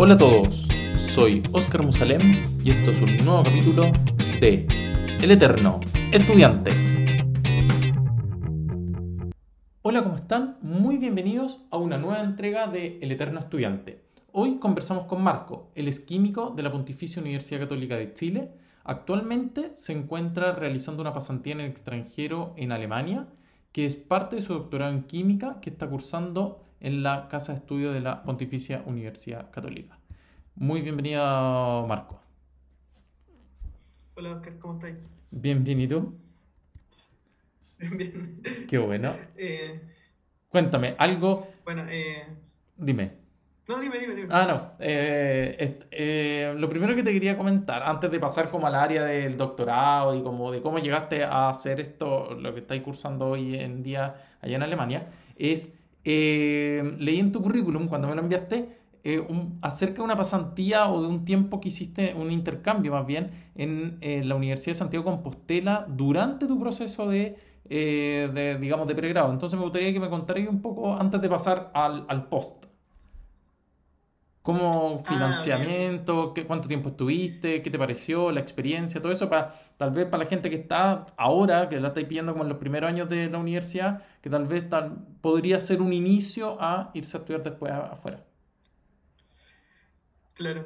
Hola 0.00 0.14
a 0.14 0.16
todos, 0.18 0.68
soy 0.96 1.42
Oscar 1.52 1.82
Musalem 1.82 2.20
y 2.62 2.70
esto 2.70 2.92
es 2.92 3.02
un 3.02 3.16
nuevo 3.16 3.42
capítulo 3.42 3.90
de 4.40 4.64
El 5.20 5.28
Eterno 5.32 5.80
Estudiante. 6.12 6.70
Hola, 9.82 10.04
¿cómo 10.04 10.14
están? 10.14 10.58
Muy 10.62 10.98
bienvenidos 10.98 11.64
a 11.72 11.78
una 11.78 11.98
nueva 11.98 12.20
entrega 12.20 12.68
de 12.68 13.00
El 13.02 13.10
Eterno 13.10 13.40
Estudiante. 13.40 14.04
Hoy 14.30 14.60
conversamos 14.60 15.06
con 15.06 15.20
Marco, 15.20 15.72
él 15.74 15.88
es 15.88 15.98
químico 15.98 16.52
de 16.54 16.62
la 16.62 16.70
Pontificia 16.70 17.20
Universidad 17.20 17.62
Católica 17.62 17.96
de 17.96 18.14
Chile. 18.14 18.52
Actualmente 18.84 19.72
se 19.74 19.94
encuentra 19.94 20.52
realizando 20.52 21.02
una 21.02 21.12
pasantía 21.12 21.54
en 21.54 21.60
el 21.62 21.70
extranjero 21.70 22.54
en 22.56 22.70
Alemania, 22.70 23.26
que 23.72 23.84
es 23.84 23.96
parte 23.96 24.36
de 24.36 24.42
su 24.42 24.54
doctorado 24.54 24.92
en 24.92 25.02
química 25.02 25.58
que 25.60 25.70
está 25.70 25.88
cursando 25.88 26.67
en 26.80 27.02
la 27.02 27.28
Casa 27.28 27.52
de 27.52 27.58
Estudio 27.58 27.92
de 27.92 28.00
la 28.00 28.22
Pontificia 28.22 28.82
Universidad 28.86 29.50
Católica. 29.50 29.98
Muy 30.54 30.82
bienvenido, 30.82 31.86
Marco. 31.86 32.20
Hola, 34.14 34.32
Oscar, 34.32 34.58
¿cómo 34.58 34.74
estás? 34.74 34.92
Bien, 35.30 35.62
bien, 35.64 35.80
¿y 35.80 35.88
tú? 35.88 36.14
Bien, 37.78 37.96
bien. 37.96 38.42
Qué 38.68 38.78
bueno. 38.78 39.14
Eh, 39.36 39.80
Cuéntame, 40.48 40.94
algo. 40.98 41.46
bueno, 41.64 41.84
eh, 41.88 42.24
Dime. 42.76 43.12
no, 43.68 43.78
dime, 43.80 43.98
dime, 43.98 44.14
dime. 44.14 44.28
Ah, 44.32 44.46
no. 44.48 44.72
Eh, 44.80 45.78
eh, 45.90 46.54
lo 46.56 46.68
primero 46.70 46.96
que 46.96 47.02
te 47.02 47.12
quería 47.12 47.36
comentar, 47.36 47.82
antes 47.82 48.10
de 48.10 48.18
pasar 48.18 48.50
como 48.50 48.66
al 48.66 48.74
área 48.74 49.04
del 49.04 49.36
doctorado 49.36 50.14
y 50.16 50.22
como 50.22 50.50
de 50.50 50.62
cómo 50.62 50.78
llegaste 50.78 51.22
a 51.22 51.50
hacer 51.50 51.80
esto, 51.80 52.34
lo 52.34 52.54
que 52.54 52.60
estáis 52.60 52.82
cursando 52.82 53.26
hoy 53.26 53.56
en 53.58 53.82
día 53.82 54.14
allá 54.40 54.56
en 54.56 54.62
Alemania, 54.62 55.06
es, 55.36 55.77
eh, 56.04 56.94
leí 56.98 57.18
en 57.18 57.32
tu 57.32 57.42
currículum 57.42 57.88
cuando 57.88 58.08
me 58.08 58.14
lo 58.14 58.22
enviaste, 58.22 58.78
eh, 59.04 59.26
acerca 59.62 59.96
de 59.96 60.02
una 60.02 60.16
pasantía 60.16 60.88
o 60.90 61.00
de 61.02 61.08
un 61.08 61.24
tiempo 61.24 61.60
que 61.60 61.68
hiciste, 61.68 62.14
un 62.14 62.30
intercambio 62.30 62.92
más 62.92 63.06
bien, 63.06 63.30
en, 63.54 63.98
eh, 64.00 64.22
la 64.24 64.34
Universidad 64.34 64.72
de 64.72 64.78
Santiago 64.78 65.04
Compostela 65.04 65.86
durante 65.88 66.46
tu 66.46 66.58
proceso 66.60 67.08
de, 67.08 67.36
eh, 67.70 68.30
de, 68.34 68.58
digamos, 68.58 68.86
de 68.88 68.94
pregrado. 68.94 69.32
Entonces 69.32 69.58
me 69.58 69.64
gustaría 69.64 69.92
que 69.92 70.00
me 70.00 70.10
contarais 70.10 70.48
un 70.48 70.60
poco 70.62 70.94
antes 70.94 71.20
de 71.20 71.28
pasar 71.28 71.70
al, 71.74 72.04
al 72.08 72.28
post. 72.28 72.67
¿Cómo 74.42 74.98
financiamiento? 75.00 76.32
¿Qué, 76.32 76.46
cuánto 76.46 76.68
tiempo 76.68 76.88
estuviste? 76.90 77.60
¿Qué 77.60 77.70
te 77.70 77.78
pareció? 77.78 78.30
La 78.32 78.40
experiencia, 78.40 79.00
todo 79.00 79.12
eso, 79.12 79.28
para 79.28 79.52
tal 79.76 79.90
vez 79.90 80.06
para 80.06 80.24
la 80.24 80.30
gente 80.30 80.48
que 80.48 80.56
está 80.56 81.06
ahora, 81.16 81.68
que 81.68 81.78
la 81.80 81.88
estáis 81.88 82.06
pidiendo 82.06 82.32
como 82.32 82.44
en 82.44 82.48
los 82.48 82.58
primeros 82.58 82.88
años 82.88 83.08
de 83.08 83.28
la 83.28 83.38
universidad, 83.38 84.02
que 84.22 84.30
tal 84.30 84.46
vez 84.46 84.68
tal, 84.68 85.06
podría 85.20 85.60
ser 85.60 85.82
un 85.82 85.92
inicio 85.92 86.56
a 86.60 86.90
irse 86.94 87.16
a 87.16 87.20
estudiar 87.20 87.42
después 87.42 87.72
afuera. 87.72 88.24
Claro. 90.34 90.64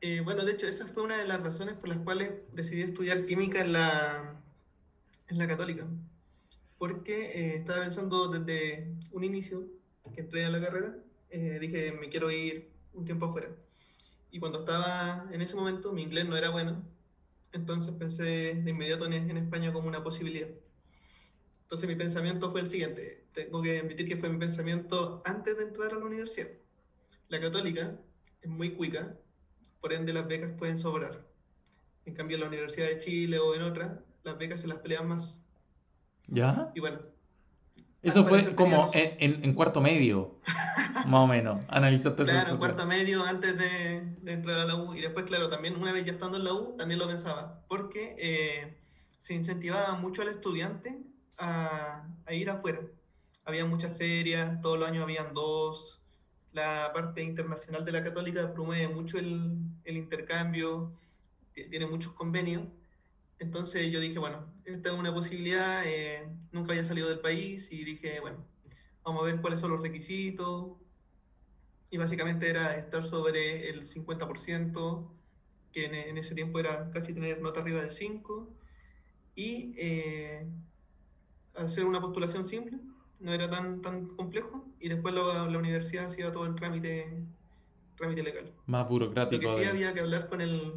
Eh, 0.00 0.20
bueno, 0.24 0.44
de 0.44 0.52
hecho, 0.52 0.66
esa 0.66 0.86
fue 0.86 1.02
una 1.02 1.18
de 1.18 1.26
las 1.26 1.40
razones 1.42 1.74
por 1.74 1.88
las 1.88 1.98
cuales 1.98 2.32
decidí 2.52 2.82
estudiar 2.82 3.26
química 3.26 3.60
en 3.60 3.72
la, 3.74 4.40
en 5.28 5.38
la 5.38 5.46
católica. 5.46 5.86
Porque 6.78 7.32
eh, 7.32 7.54
estaba 7.56 7.80
pensando 7.80 8.28
desde 8.28 8.94
un 9.12 9.24
inicio 9.24 9.64
que 10.14 10.20
entré 10.22 10.44
a 10.44 10.50
la 10.50 10.60
carrera, 10.60 10.94
eh, 11.30 11.58
dije, 11.60 11.92
me 11.92 12.08
quiero 12.08 12.30
ir 12.30 12.70
un 12.98 13.04
tiempo 13.04 13.26
afuera. 13.26 13.48
Y 14.30 14.40
cuando 14.40 14.58
estaba 14.58 15.26
en 15.32 15.40
ese 15.40 15.56
momento, 15.56 15.92
mi 15.92 16.02
inglés 16.02 16.28
no 16.28 16.36
era 16.36 16.50
bueno, 16.50 16.82
entonces 17.52 17.94
pensé 17.94 18.54
de 18.54 18.70
inmediato 18.70 19.06
en, 19.06 19.12
en 19.14 19.36
España 19.36 19.72
como 19.72 19.88
una 19.88 20.02
posibilidad. 20.02 20.48
Entonces 21.62 21.88
mi 21.88 21.96
pensamiento 21.96 22.50
fue 22.50 22.60
el 22.60 22.68
siguiente, 22.68 23.26
tengo 23.32 23.62
que 23.62 23.78
admitir 23.78 24.08
que 24.08 24.16
fue 24.16 24.28
mi 24.28 24.38
pensamiento 24.38 25.22
antes 25.24 25.56
de 25.56 25.64
entrar 25.64 25.92
a 25.92 25.98
la 25.98 26.04
universidad. 26.04 26.48
La 27.28 27.40
católica 27.40 27.98
es 28.40 28.48
muy 28.48 28.72
cuica, 28.72 29.16
por 29.80 29.92
ende 29.92 30.12
las 30.12 30.26
becas 30.26 30.52
pueden 30.52 30.78
sobrar. 30.78 31.26
En 32.06 32.14
cambio 32.14 32.36
en 32.36 32.40
la 32.40 32.48
Universidad 32.48 32.88
de 32.88 32.98
Chile 32.98 33.38
o 33.38 33.54
en 33.54 33.62
otra, 33.62 34.02
las 34.24 34.38
becas 34.38 34.60
se 34.60 34.68
las 34.68 34.78
pelean 34.78 35.08
más. 35.08 35.44
¿Ya? 36.26 36.72
Y 36.74 36.80
bueno, 36.80 37.00
Eso 38.02 38.24
fue 38.24 38.54
como 38.54 38.86
en, 38.94 39.16
en- 39.18 39.44
en 39.44 39.54
cuarto 39.54 39.80
medio, 39.80 40.38
más 41.06 41.20
o 41.20 41.26
menos. 41.26 41.60
Analizaste 41.68 42.22
Claro, 42.24 42.50
en 42.50 42.56
cuarto 42.56 42.86
medio 42.86 43.24
antes 43.24 43.58
de, 43.58 44.02
de 44.22 44.32
entrar 44.32 44.58
a 44.60 44.64
la 44.64 44.76
U. 44.76 44.94
Y 44.94 45.00
después, 45.00 45.26
claro, 45.26 45.48
también 45.48 45.76
una 45.76 45.92
vez 45.92 46.04
ya 46.04 46.12
estando 46.12 46.36
en 46.38 46.44
la 46.44 46.52
U, 46.52 46.76
también 46.76 46.98
lo 47.00 47.08
pensaba. 47.08 47.64
Porque 47.68 48.14
eh, 48.18 48.78
se 49.18 49.34
incentivaba 49.34 49.94
mucho 49.94 50.22
al 50.22 50.28
estudiante 50.28 50.96
a, 51.38 52.06
a 52.24 52.32
ir 52.34 52.50
afuera. 52.50 52.80
Había 53.44 53.64
muchas 53.64 53.96
ferias, 53.96 54.60
todos 54.60 54.78
los 54.78 54.88
años 54.88 55.02
habían 55.02 55.34
dos. 55.34 56.02
La 56.52 56.90
parte 56.94 57.22
internacional 57.22 57.84
de 57.84 57.92
la 57.92 58.02
católica 58.04 58.52
promueve 58.52 58.88
mucho 58.88 59.18
el, 59.18 59.56
el 59.84 59.96
intercambio, 59.96 60.92
ti- 61.52 61.68
tiene 61.68 61.86
muchos 61.86 62.12
convenios. 62.12 62.62
Entonces 63.40 63.90
yo 63.92 64.00
dije, 64.00 64.18
bueno, 64.18 64.52
esta 64.64 64.92
es 64.92 64.98
una 64.98 65.14
posibilidad, 65.14 65.82
eh, 65.86 66.28
nunca 66.52 66.72
había 66.72 66.84
salido 66.84 67.08
del 67.08 67.20
país 67.20 67.70
y 67.72 67.84
dije, 67.84 68.18
bueno, 68.20 68.44
vamos 69.04 69.22
a 69.22 69.26
ver 69.26 69.40
cuáles 69.40 69.60
son 69.60 69.70
los 69.70 69.80
requisitos, 69.80 70.72
y 71.90 71.96
básicamente 71.96 72.50
era 72.50 72.76
estar 72.76 73.04
sobre 73.04 73.70
el 73.70 73.82
50%, 73.84 75.10
que 75.72 75.84
en, 75.86 75.94
en 75.94 76.18
ese 76.18 76.34
tiempo 76.34 76.58
era 76.58 76.90
casi 76.90 77.14
tener 77.14 77.40
nota 77.40 77.60
arriba 77.60 77.80
de 77.82 77.90
5, 77.90 78.48
y 79.36 79.72
eh, 79.78 80.44
hacer 81.54 81.84
una 81.84 82.00
postulación 82.00 82.44
simple, 82.44 82.78
no 83.20 83.32
era 83.32 83.48
tan, 83.48 83.80
tan 83.82 84.08
complejo, 84.08 84.66
y 84.80 84.88
después 84.88 85.14
la, 85.14 85.46
la 85.48 85.58
universidad 85.58 86.06
hacía 86.06 86.32
todo 86.32 86.44
el 86.46 86.54
trámite, 86.56 87.22
trámite 87.96 88.22
legal. 88.22 88.52
Más 88.66 88.88
burocrático. 88.88 89.54
sí 89.54 89.60
de- 89.60 89.68
había 89.68 89.94
que 89.94 90.00
hablar 90.00 90.28
con 90.28 90.40
el, 90.40 90.74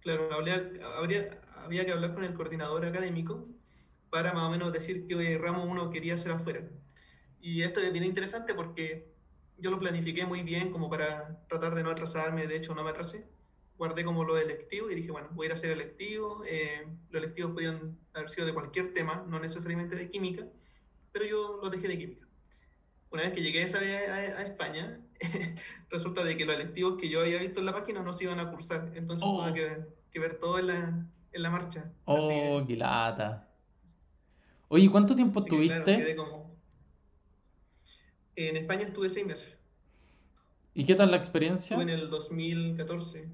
claro, 0.00 0.32
habría, 0.32 0.70
habría- 0.98 1.40
había 1.66 1.84
que 1.84 1.92
hablar 1.92 2.14
con 2.14 2.24
el 2.24 2.34
coordinador 2.34 2.84
académico 2.84 3.46
para 4.10 4.32
más 4.32 4.44
o 4.44 4.50
menos 4.50 4.72
decir 4.72 5.06
qué 5.06 5.36
ramo 5.38 5.64
uno 5.64 5.90
quería 5.90 6.14
hacer 6.14 6.32
afuera. 6.32 6.62
Y 7.40 7.62
esto 7.62 7.80
es 7.80 7.92
bien 7.92 8.04
interesante 8.04 8.54
porque 8.54 9.12
yo 9.58 9.70
lo 9.70 9.78
planifiqué 9.78 10.24
muy 10.26 10.42
bien 10.42 10.70
como 10.70 10.88
para 10.88 11.44
tratar 11.48 11.74
de 11.74 11.82
no 11.82 11.90
atrasarme, 11.90 12.46
de 12.46 12.56
hecho 12.56 12.74
no 12.74 12.82
me 12.84 12.90
atrasé. 12.90 13.26
Guardé 13.76 14.04
como 14.04 14.24
lo 14.24 14.38
electivo 14.38 14.90
y 14.90 14.94
dije, 14.94 15.10
bueno, 15.10 15.28
voy 15.32 15.44
a 15.44 15.48
ir 15.48 15.52
a 15.52 15.54
hacer 15.56 15.70
electivo. 15.70 16.42
Eh, 16.46 16.86
los 17.10 17.22
electivos 17.22 17.52
podían 17.52 17.98
haber 18.14 18.30
sido 18.30 18.46
de 18.46 18.54
cualquier 18.54 18.94
tema, 18.94 19.24
no 19.28 19.38
necesariamente 19.38 19.96
de 19.96 20.08
química, 20.08 20.46
pero 21.12 21.26
yo 21.26 21.58
los 21.62 21.70
dejé 21.70 21.88
de 21.88 21.98
química. 21.98 22.26
Una 23.10 23.22
vez 23.22 23.32
que 23.32 23.42
llegué 23.42 23.62
esa 23.62 23.78
vez 23.78 24.08
a, 24.08 24.14
a 24.14 24.42
España, 24.42 25.00
resulta 25.90 26.24
de 26.24 26.36
que 26.36 26.44
los 26.46 26.54
electivos 26.54 26.96
que 26.98 27.08
yo 27.08 27.20
había 27.20 27.38
visto 27.38 27.60
en 27.60 27.66
la 27.66 27.72
página 27.72 28.02
no 28.02 28.12
se 28.12 28.24
iban 28.24 28.40
a 28.40 28.50
cursar, 28.50 28.92
entonces 28.94 29.26
Oh. 29.26 29.42
tuve 29.42 29.54
que, 29.54 29.76
que 30.10 30.20
ver 30.20 30.34
todo 30.38 30.58
en 30.58 30.66
la, 30.68 31.06
en 31.36 31.42
la 31.42 31.50
marcha. 31.50 31.92
Oh, 32.04 32.60
que- 32.60 32.64
qué 32.68 32.76
lata. 32.76 33.48
Oye, 34.68 34.90
¿cuánto 34.90 35.14
tiempo 35.14 35.38
así 35.40 35.48
que, 35.48 35.66
claro, 35.66 35.80
estuviste? 35.80 36.04
quedé 36.04 36.16
como... 36.16 36.56
En 38.34 38.56
España 38.56 38.82
estuve 38.82 39.08
seis 39.08 39.26
meses. 39.26 39.56
¿Y 40.74 40.84
qué 40.84 40.94
tal 40.94 41.10
la 41.10 41.16
experiencia? 41.16 41.74
Estuve 41.76 41.90
en 41.92 41.98
el 41.98 42.10
2014. 42.10 43.28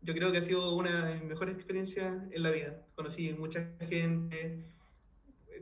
Yo 0.00 0.14
creo 0.14 0.32
que 0.32 0.38
ha 0.38 0.42
sido 0.42 0.74
una 0.74 1.06
de 1.06 1.14
mis 1.16 1.24
mejores 1.24 1.54
experiencias 1.54 2.22
en 2.30 2.42
la 2.42 2.50
vida. 2.50 2.82
Conocí 2.94 3.32
mucha 3.34 3.74
gente. 3.80 4.64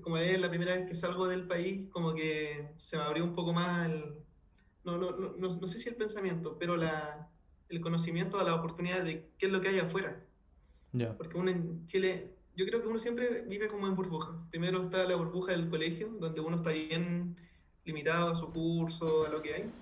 Como 0.03 0.17
es 0.19 0.41
la 0.41 0.49
primera 0.49 0.75
vez 0.75 0.87
que 0.87 0.95
salgo 0.95 1.27
del 1.27 1.47
país, 1.47 1.89
como 1.91 2.15
que 2.15 2.73
se 2.79 2.97
me 2.97 3.03
abrió 3.03 3.25
un 3.25 3.35
poco 3.35 3.53
más 3.53 3.91
el... 3.91 4.15
No, 4.85 4.97
no, 4.97 5.11
no, 5.11 5.33
no, 5.37 5.49
no 5.49 5.67
sé 5.67 5.79
si 5.79 5.89
el 5.91 5.97
pensamiento, 5.97 6.57
pero 6.59 6.77
la, 6.77 7.29
el 7.69 7.81
conocimiento 7.81 8.39
a 8.41 8.45
la 8.45 8.55
oportunidad 8.55 9.03
de 9.03 9.29
qué 9.39 9.47
es 9.47 9.53
lo 9.53 9.61
que 9.61 9.69
hay 9.69 9.79
afuera. 9.79 10.25
Ya. 10.93 11.17
Porque 11.17 11.37
uno 11.37 11.51
en 11.51 11.87
Chile, 11.87 12.35
yo 12.57 12.67
creo 12.67 12.83
que 12.83 12.89
uno 12.89 12.99
siempre 12.99 13.43
vive 13.43 13.69
como 13.69 13.87
en 13.87 13.95
burbuja. 13.95 14.37
Primero 14.51 14.83
está 14.83 15.05
la 15.05 15.17
burbuja 15.17 15.53
del 15.53 15.69
colegio, 15.69 16.09
donde 16.19 16.41
uno 16.41 16.57
está 16.57 16.71
bien 16.71 17.37
limitado 17.85 18.31
a 18.31 18.35
su 18.35 18.51
curso, 18.53 19.27
a 19.27 19.29
lo 19.29 19.43
que 19.43 19.55
hay. 19.55 19.73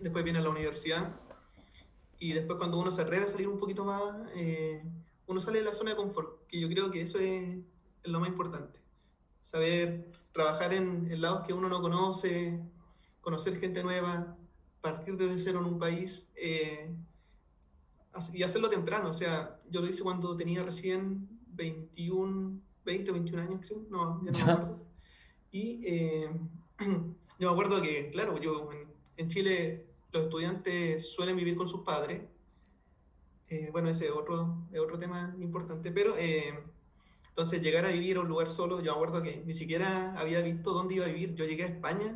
Después 0.00 0.24
viene 0.24 0.42
la 0.42 0.50
universidad. 0.50 1.14
Y 2.18 2.34
después 2.34 2.58
cuando 2.58 2.78
uno 2.78 2.90
se 2.90 3.02
atreve 3.02 3.24
a 3.24 3.28
salir 3.28 3.48
un 3.48 3.58
poquito 3.58 3.84
más, 3.84 4.14
eh, 4.34 4.84
uno 5.26 5.40
sale 5.40 5.60
de 5.60 5.64
la 5.64 5.72
zona 5.72 5.90
de 5.90 5.96
confort, 5.96 6.46
que 6.46 6.60
yo 6.60 6.68
creo 6.68 6.90
que 6.90 7.00
eso 7.00 7.18
es, 7.18 7.58
lo 8.02 8.20
más 8.20 8.28
importante. 8.28 8.78
Saber 9.40 10.10
trabajar 10.32 10.72
en, 10.74 11.10
en 11.10 11.20
lados 11.20 11.46
que 11.46 11.52
uno 11.52 11.68
no 11.68 11.80
conoce, 11.80 12.60
conocer 13.20 13.56
gente 13.56 13.82
nueva, 13.82 14.36
partir 14.80 15.16
desde 15.16 15.38
cero 15.38 15.60
en 15.60 15.66
un 15.66 15.78
país. 15.78 16.30
eh, 16.36 16.90
y 18.32 18.42
hacerlo 18.42 18.68
temprano, 18.68 19.08
o 19.08 19.12
sea, 19.12 19.60
yo 19.70 19.80
lo 19.80 19.88
hice 19.88 20.02
cuando 20.02 20.36
tenía 20.36 20.62
recién 20.62 21.28
21, 21.54 22.60
20 22.84 23.10
o 23.10 23.14
21 23.14 23.42
años, 23.42 23.60
creo, 23.66 23.86
no, 23.90 24.20
ya 24.24 24.32
no 24.32 24.46
me 24.46 24.52
acuerdo. 24.52 24.86
Y 25.52 25.80
eh, 25.86 26.30
yo 27.38 27.46
me 27.48 27.52
acuerdo 27.52 27.80
que, 27.82 28.10
claro, 28.10 28.38
yo 28.38 28.70
en, 28.72 28.88
en 29.16 29.28
Chile 29.28 29.86
los 30.12 30.24
estudiantes 30.24 31.12
suelen 31.12 31.36
vivir 31.36 31.56
con 31.56 31.66
sus 31.68 31.82
padres, 31.82 32.22
Eh, 33.48 33.68
bueno, 33.72 33.88
ese 33.88 34.06
es 34.06 34.12
otro, 34.12 34.68
es 34.72 34.78
otro 34.80 34.96
tema 34.96 35.34
importante, 35.40 35.90
pero 35.90 36.14
eh, 36.16 36.54
entonces 37.30 37.60
llegar 37.60 37.84
a 37.84 37.88
vivir 37.90 38.16
a 38.16 38.20
un 38.20 38.28
lugar 38.28 38.48
solo, 38.48 38.78
yo 38.80 38.92
me 38.92 38.96
acuerdo 38.96 39.22
que 39.22 39.42
ni 39.44 39.52
siquiera 39.52 40.14
había 40.16 40.40
visto 40.40 40.72
dónde 40.72 40.94
iba 40.94 41.04
a 41.06 41.08
vivir, 41.08 41.34
yo 41.34 41.44
llegué 41.44 41.64
a 41.64 41.66
España, 41.66 42.14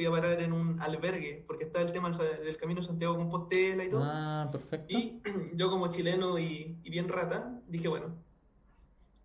fui 0.00 0.06
a 0.06 0.10
parar 0.10 0.40
en 0.40 0.54
un 0.54 0.80
albergue, 0.80 1.44
porque 1.46 1.64
está 1.64 1.82
el 1.82 1.92
tema 1.92 2.10
del 2.10 2.56
Camino 2.56 2.80
Santiago 2.80 3.18
Compostela 3.18 3.84
y 3.84 3.90
todo. 3.90 4.02
Ah, 4.02 4.48
perfecto. 4.50 4.86
Y 4.88 5.20
yo 5.54 5.68
como 5.68 5.90
chileno 5.90 6.38
y, 6.38 6.78
y 6.82 6.90
bien 6.90 7.06
rata, 7.06 7.60
dije, 7.68 7.86
bueno, 7.88 8.14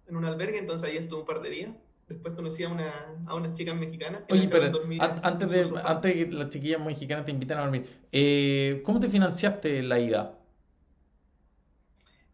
en 0.06 0.18
un 0.18 0.25
albergue, 0.25 0.57
entonces 0.57 0.89
ahí 0.89 0.98
estuve 0.98 1.22
un 1.22 1.25
par 1.25 1.42
de 1.42 1.50
días. 1.50 1.72
Después 2.10 2.36
conocí 2.36 2.63
a, 2.63 2.69
una, 2.69 2.92
a 3.25 3.36
unas 3.36 3.54
chicas 3.54 3.74
mexicanas. 3.74 4.24
Que 4.27 4.33
Oye, 4.33 4.50
pero 4.50 4.66
antes 5.00 5.50
de, 5.50 5.81
antes 5.81 6.13
de 6.13 6.30
que 6.30 6.36
las 6.36 6.50
chiquillas 6.50 6.81
mexicanas 6.81 7.24
te 7.24 7.31
inviten 7.31 7.57
a 7.57 7.62
dormir, 7.62 7.88
eh, 8.12 8.81
¿cómo 8.83 9.00
te 9.00 9.07
financiaste 9.07 9.81
la 9.81 9.98
ida? 9.98 10.38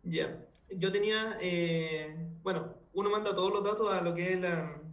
Ya, 0.01 0.35
yo 0.75 0.91
tenía, 0.91 1.37
eh, 1.39 2.15
bueno, 2.41 2.73
uno 2.93 3.09
manda 3.09 3.33
todos 3.33 3.53
los 3.53 3.63
datos 3.63 3.91
a 3.91 4.01
lo 4.01 4.13
que 4.13 4.33
es 4.33 4.43
el 4.43 4.43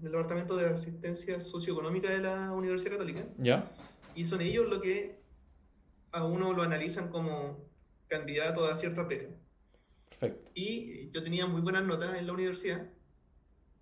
Departamento 0.00 0.56
de 0.56 0.66
Asistencia 0.66 1.40
Socioeconómica 1.40 2.10
de 2.10 2.18
la 2.18 2.52
Universidad 2.52 2.92
Católica. 2.92 3.24
Ya. 3.38 3.70
Y 4.14 4.24
son 4.24 4.40
ellos 4.40 4.68
los 4.68 4.80
que 4.80 5.20
a 6.12 6.24
uno 6.24 6.52
lo 6.52 6.62
analizan 6.62 7.08
como 7.08 7.64
candidato 8.06 8.64
a 8.66 8.76
cierta 8.76 9.04
beca. 9.04 9.28
Perfecto. 10.08 10.50
Y 10.54 11.10
yo 11.10 11.22
tenía 11.22 11.46
muy 11.46 11.60
buenas 11.60 11.84
notas 11.84 12.16
en 12.18 12.26
la 12.26 12.32
universidad 12.32 12.88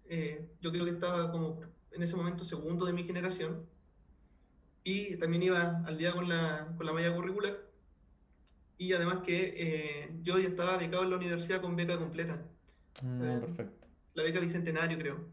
eh, 0.09 0.49
yo 0.61 0.71
creo 0.71 0.85
que 0.85 0.93
estaba 0.93 1.31
como 1.31 1.61
en 1.91 2.03
ese 2.03 2.17
momento 2.17 2.45
segundo 2.45 2.87
de 2.87 2.93
mi 2.93 3.05
generación. 3.05 3.67
Y 4.85 5.17
también 5.17 5.43
iba 5.43 5.83
al 5.85 5.99
día 5.99 6.13
con 6.13 6.29
la, 6.29 6.73
con 6.77 6.87
la 6.87 6.93
malla 6.93 7.15
curricular. 7.15 7.59
Y 8.79 8.93
además 8.93 9.19
que 9.25 9.55
eh, 9.57 10.11
yo 10.23 10.39
ya 10.39 10.49
estaba 10.49 10.77
becado 10.77 11.03
en 11.03 11.11
la 11.11 11.17
universidad 11.17 11.61
con 11.61 11.75
beca 11.75 11.99
completa. 11.99 12.41
Mm, 13.03 13.41
perfecto. 13.41 13.75
La 14.17 14.23
beca 14.23 14.41
Bicentenario, 14.41 14.99
creo. 14.99 15.29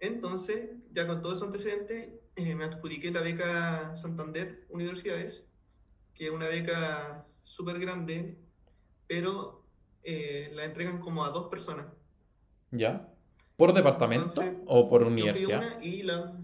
Entonces, 0.00 0.70
ya 0.90 1.06
con 1.06 1.22
todo 1.22 1.32
ese 1.32 1.44
antecedente, 1.44 2.20
eh, 2.34 2.54
me 2.54 2.64
adjudiqué 2.64 3.10
la 3.10 3.20
beca 3.20 3.94
Santander 3.96 4.66
Universidades, 4.68 5.48
que 6.12 6.26
es 6.26 6.30
una 6.30 6.48
beca 6.48 7.26
súper 7.44 7.78
grande, 7.78 8.36
pero 9.06 9.64
la 10.52 10.64
entregan 10.64 11.00
como 11.00 11.24
a 11.24 11.30
dos 11.30 11.48
personas. 11.48 11.86
¿Ya? 12.70 13.08
¿Por 13.56 13.72
departamento 13.72 14.42
o 14.66 14.88
por 14.88 15.02
universidad? 15.04 15.80
y 15.80 16.02
la... 16.02 16.36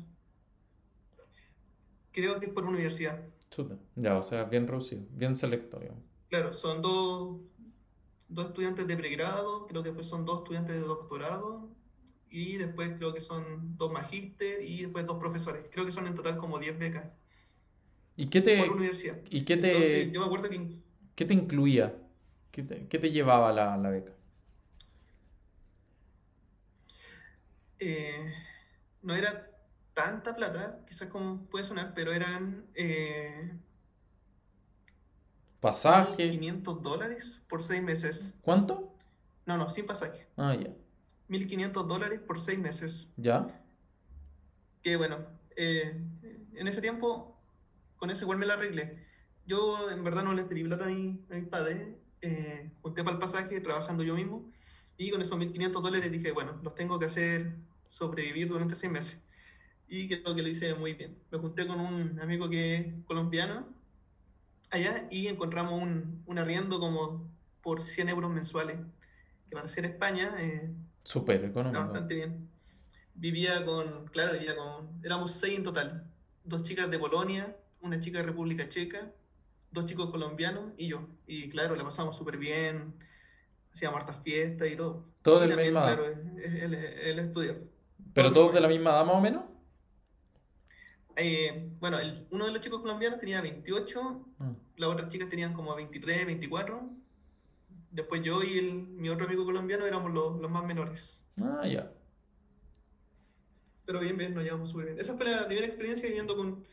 Creo 2.12 2.38
que 2.40 2.46
es 2.46 2.52
por 2.52 2.64
universidad. 2.64 3.22
Ya, 3.96 4.16
o 4.16 4.22
sea, 4.22 4.44
bien 4.44 4.66
reducido, 4.66 5.02
bien 5.10 5.36
selecto, 5.36 5.80
Claro, 6.28 6.52
son 6.54 6.80
dos, 6.80 7.40
dos 8.34 8.48
estudiantes 8.48 8.86
de 8.86 8.96
pregrado, 8.96 9.66
creo 9.66 9.82
que 9.82 9.90
después 9.90 10.06
son 10.06 10.24
dos 10.24 10.38
estudiantes 10.38 10.76
de 10.76 10.82
doctorado, 10.82 11.70
y 12.32 12.56
después 12.56 12.94
creo 12.96 13.12
que 13.12 13.20
son 13.20 13.76
dos 13.76 13.92
magíster 13.92 14.62
y 14.62 14.82
después 14.82 15.06
dos 15.06 15.18
profesores. 15.18 15.66
Creo 15.70 15.84
que 15.84 15.92
son 15.92 16.06
en 16.06 16.14
total 16.14 16.38
como 16.38 16.58
10 16.58 16.78
becas. 16.78 17.04
¿Y 18.16 18.26
qué 18.28 18.40
te, 18.40 18.58
por 18.64 18.76
universidad. 18.76 19.18
¿y 19.28 19.44
qué 19.44 19.56
te, 19.58 20.10
yo 20.10 20.20
me 20.20 20.26
acuerdo 20.26 20.48
que... 20.48 20.80
¿qué 21.14 21.24
te 21.26 21.34
incluía? 21.34 21.94
¿Qué 22.50 22.62
te, 22.62 22.88
qué 22.88 22.98
te 22.98 23.10
llevaba 23.10 23.52
la, 23.52 23.76
la 23.76 23.90
beca? 23.90 24.12
Eh, 27.78 28.32
no 29.02 29.14
era 29.14 29.50
tanta 29.92 30.34
plata, 30.34 30.80
quizás 30.86 31.08
como 31.08 31.44
puede 31.46 31.64
sonar, 31.64 31.92
pero 31.94 32.12
eran... 32.12 32.64
Eh, 32.74 33.52
¿Pasaje? 35.62 36.28
500 36.28 36.82
dólares 36.82 37.40
por 37.48 37.62
seis 37.62 37.80
meses. 37.80 38.34
¿Cuánto? 38.42 38.96
No, 39.46 39.56
no, 39.56 39.70
sin 39.70 39.86
pasaje. 39.86 40.26
Ah, 40.36 40.56
ya. 40.56 40.74
1500 41.28 41.86
dólares 41.86 42.18
por 42.18 42.40
seis 42.40 42.58
meses. 42.58 43.08
¿Ya? 43.16 43.46
Que 44.82 44.96
bueno, 44.96 45.18
eh, 45.54 46.04
en 46.54 46.66
ese 46.66 46.80
tiempo, 46.80 47.38
con 47.96 48.10
eso 48.10 48.24
igual 48.24 48.38
me 48.38 48.46
la 48.46 48.54
arreglé. 48.54 49.06
Yo 49.46 49.88
en 49.88 50.02
verdad 50.02 50.24
no 50.24 50.34
les 50.34 50.46
pedí 50.46 50.64
plata 50.64 50.82
a, 50.82 50.88
mi, 50.88 51.24
a 51.30 51.34
mis 51.36 51.46
padres, 51.46 51.94
junté 52.80 53.04
para 53.04 53.14
el 53.14 53.20
pasaje 53.20 53.60
trabajando 53.60 54.02
yo 54.02 54.16
mismo 54.16 54.50
y 54.96 55.12
con 55.12 55.20
esos 55.20 55.38
1500 55.38 55.80
dólares 55.80 56.10
dije, 56.10 56.32
bueno, 56.32 56.58
los 56.64 56.74
tengo 56.74 56.98
que 56.98 57.04
hacer 57.04 57.54
sobrevivir 57.86 58.48
durante 58.48 58.74
seis 58.74 58.92
meses. 58.92 59.22
Y 59.86 60.08
creo 60.08 60.34
que 60.34 60.42
lo 60.42 60.48
hice 60.48 60.74
muy 60.74 60.94
bien. 60.94 61.16
Me 61.30 61.38
junté 61.38 61.68
con 61.68 61.78
un 61.78 62.18
amigo 62.18 62.50
que 62.50 62.74
es 62.74 62.86
colombiano 63.06 63.80
allá 64.72 65.06
y 65.10 65.28
encontramos 65.28 65.80
un, 65.80 66.22
un 66.26 66.38
arriendo 66.38 66.80
como 66.80 67.30
por 67.62 67.80
100 67.80 68.08
euros 68.08 68.30
mensuales, 68.30 68.78
que 69.48 69.54
para 69.54 69.68
ser 69.68 69.84
España... 69.84 70.34
Eh, 70.38 70.70
Súper 71.04 71.44
económico. 71.44 71.80
bastante 71.80 72.14
bien. 72.14 72.48
Vivía 73.14 73.64
con, 73.64 74.06
claro, 74.06 74.32
vivía 74.32 74.56
con, 74.56 74.88
éramos 75.04 75.32
seis 75.32 75.58
en 75.58 75.62
total. 75.62 76.04
Dos 76.44 76.62
chicas 76.62 76.90
de 76.90 76.98
Polonia, 76.98 77.56
una 77.82 78.00
chica 78.00 78.18
de 78.18 78.24
República 78.24 78.68
Checa, 78.68 79.12
dos 79.70 79.86
chicos 79.86 80.10
colombianos 80.10 80.72
y 80.76 80.88
yo. 80.88 81.06
Y 81.26 81.48
claro, 81.48 81.76
la 81.76 81.84
pasamos 81.84 82.16
súper 82.16 82.36
bien, 82.38 82.94
hacíamos 83.72 84.00
hartas 84.00 84.16
fiestas 84.22 84.68
y 84.70 84.76
todo. 84.76 85.04
Todo 85.22 85.40
del 85.40 85.56
mismo 85.56 85.80
Claro, 85.82 86.06
él, 86.06 86.74
él 86.74 87.18
estudió. 87.18 87.56
¿Pero 88.14 88.32
todos 88.32 88.54
de 88.54 88.60
la 88.60 88.68
misma 88.68 88.90
edad 88.90 89.06
más 89.06 89.16
o 89.16 89.20
menos? 89.20 89.44
Eh, 91.16 91.70
bueno, 91.78 91.98
uno 92.30 92.46
de 92.46 92.52
los 92.52 92.60
chicos 92.60 92.80
colombianos 92.80 93.20
tenía 93.20 93.40
28, 93.40 94.02
mm. 94.38 94.50
las 94.76 94.90
otras 94.90 95.08
chicas 95.08 95.28
tenían 95.28 95.52
como 95.52 95.74
23, 95.74 96.26
24. 96.26 96.90
Después 97.90 98.22
yo 98.22 98.42
y 98.42 98.62
mi 98.62 99.10
otro 99.10 99.26
amigo 99.26 99.44
colombiano 99.44 99.86
éramos 99.86 100.12
los, 100.12 100.50
más 100.50 100.64
menores. 100.64 101.24
Ah, 101.40 101.66
ya. 101.66 101.92
Pero 103.84 104.00
bien, 104.00 104.16
bien, 104.16 104.34
nos 104.34 104.44
llevamos 104.44 104.70
súper 104.70 104.86
bien. 104.86 104.98
Esa 104.98 105.14
fue 105.16 105.26
la 105.26 105.46
primera 105.46 105.66
experiencia 105.66 106.06
viviendo 106.08 106.36
con 106.36 106.64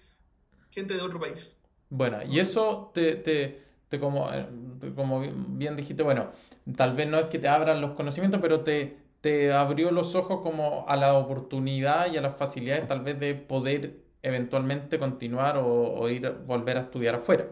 gente 0.70 0.94
de 0.94 1.02
otro 1.02 1.20
país. 1.20 1.58
Bueno, 1.90 2.20
y 2.24 2.40
eso 2.40 2.92
te, 2.94 3.16
te, 3.16 3.64
te 3.90 4.00
como, 4.00 4.32
eh, 4.32 4.48
como 4.96 5.20
bien 5.20 5.76
dijiste, 5.76 6.04
bueno, 6.04 6.32
tal 6.78 6.96
vez 6.96 7.08
no 7.08 7.18
es 7.18 7.26
que 7.26 7.40
te 7.40 7.48
abran 7.48 7.82
los 7.82 7.92
conocimientos, 7.92 8.40
pero 8.42 8.62
te, 8.62 8.98
te 9.22 9.52
abrió 9.52 9.92
los 9.92 10.16
ojos 10.16 10.42
como 10.42 10.88
a 10.88 10.96
la 10.96 11.16
oportunidad 11.16 12.12
y 12.12 12.18
a 12.18 12.22
las 12.22 12.38
facilidades 12.38 12.88
tal 12.88 13.02
vez 13.02 13.20
de 13.20 13.36
poder 13.36 14.09
eventualmente 14.22 15.00
continuar 15.00 15.58
o, 15.58 16.10
ir 16.10 16.30
volver 16.46 16.78
a 16.78 16.82
estudiar 16.82 17.16
afuera. 17.16 17.50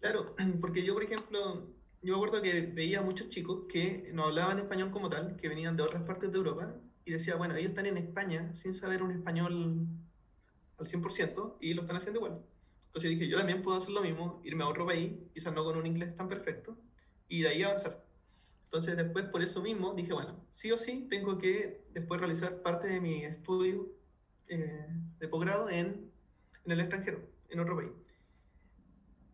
Claro, 0.00 0.24
porque 0.60 0.84
yo, 0.84 0.94
por 0.94 1.02
ejemplo, 1.02 1.66
yo 2.02 2.12
me 2.12 2.14
acuerdo 2.14 2.42
que 2.42 2.60
veía 2.62 3.02
muchos 3.02 3.28
chicos 3.28 3.64
que 3.68 4.10
no 4.12 4.24
hablaban 4.24 4.58
español 4.58 4.90
como 4.90 5.08
tal, 5.08 5.36
que 5.36 5.48
venían 5.48 5.76
de 5.76 5.82
otras 5.82 6.04
partes 6.06 6.30
de 6.30 6.38
Europa, 6.38 6.74
y 7.04 7.12
decía, 7.12 7.36
bueno, 7.36 7.54
ellos 7.54 7.70
están 7.70 7.86
en 7.86 7.96
España 7.96 8.52
sin 8.54 8.74
saber 8.74 9.02
un 9.02 9.12
español 9.12 9.86
al 10.78 10.86
100% 10.86 11.56
y 11.60 11.74
lo 11.74 11.82
están 11.82 11.96
haciendo 11.96 12.18
igual. 12.18 12.42
Entonces 12.86 13.10
dije, 13.10 13.28
yo 13.28 13.38
también 13.38 13.62
puedo 13.62 13.78
hacer 13.78 13.90
lo 13.90 14.02
mismo, 14.02 14.40
irme 14.44 14.64
a 14.64 14.68
otro 14.68 14.86
país, 14.86 15.12
quizás 15.32 15.54
no 15.54 15.64
con 15.64 15.76
un 15.76 15.86
inglés 15.86 16.16
tan 16.16 16.28
perfecto, 16.28 16.76
y 17.28 17.42
de 17.42 17.48
ahí 17.48 17.62
avanzar. 17.62 18.04
Entonces 18.64 18.96
después 18.96 19.26
por 19.26 19.42
eso 19.42 19.62
mismo 19.62 19.94
dije, 19.94 20.12
bueno, 20.12 20.44
sí 20.50 20.72
o 20.72 20.76
sí 20.76 21.06
tengo 21.08 21.38
que 21.38 21.84
después 21.90 22.20
realizar 22.20 22.62
parte 22.62 22.88
de 22.88 23.00
mi 23.00 23.24
estudio 23.24 23.95
eh, 24.48 24.86
de 25.18 25.28
posgrado 25.28 25.68
en, 25.68 26.10
en, 26.64 26.72
el 26.72 26.80
extranjero, 26.80 27.20
en 27.48 27.60
otro 27.60 27.76
país. 27.76 27.90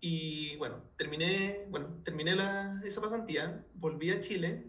Y 0.00 0.56
bueno, 0.56 0.82
terminé, 0.96 1.66
bueno, 1.70 2.00
terminé 2.04 2.34
la, 2.34 2.80
esa 2.84 3.00
pasantía, 3.00 3.64
volví 3.74 4.10
a 4.10 4.20
Chile 4.20 4.66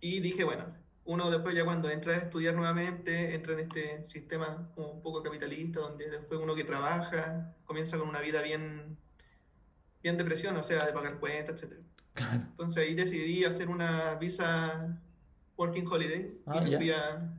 y 0.00 0.20
dije, 0.20 0.44
bueno, 0.44 0.66
uno 1.04 1.30
después 1.30 1.54
ya 1.54 1.64
cuando 1.64 1.90
entra 1.90 2.14
a 2.14 2.16
estudiar 2.16 2.54
nuevamente, 2.54 3.34
entra 3.34 3.52
en 3.52 3.60
este 3.60 4.06
sistema 4.06 4.70
como 4.74 4.90
un 4.90 5.02
poco 5.02 5.22
capitalista, 5.22 5.80
donde 5.80 6.10
después 6.10 6.40
uno 6.40 6.54
que 6.54 6.64
trabaja 6.64 7.54
comienza 7.64 7.98
con 7.98 8.08
una 8.08 8.20
vida 8.20 8.42
bien, 8.42 8.96
bien 10.02 10.16
depresión, 10.16 10.56
o 10.56 10.62
sea, 10.62 10.84
de 10.84 10.92
pagar 10.92 11.18
cuentas, 11.20 11.54
etcétera. 11.54 11.82
Entonces 12.32 12.84
ahí 12.84 12.94
decidí 12.94 13.44
hacer 13.44 13.68
una 13.68 14.14
visa 14.14 14.98
Working 15.56 15.86
Holiday 15.86 16.20
y 16.20 16.42
ah, 16.46 16.60
me 16.60 16.76
fui 16.76 16.90
a, 16.90 17.34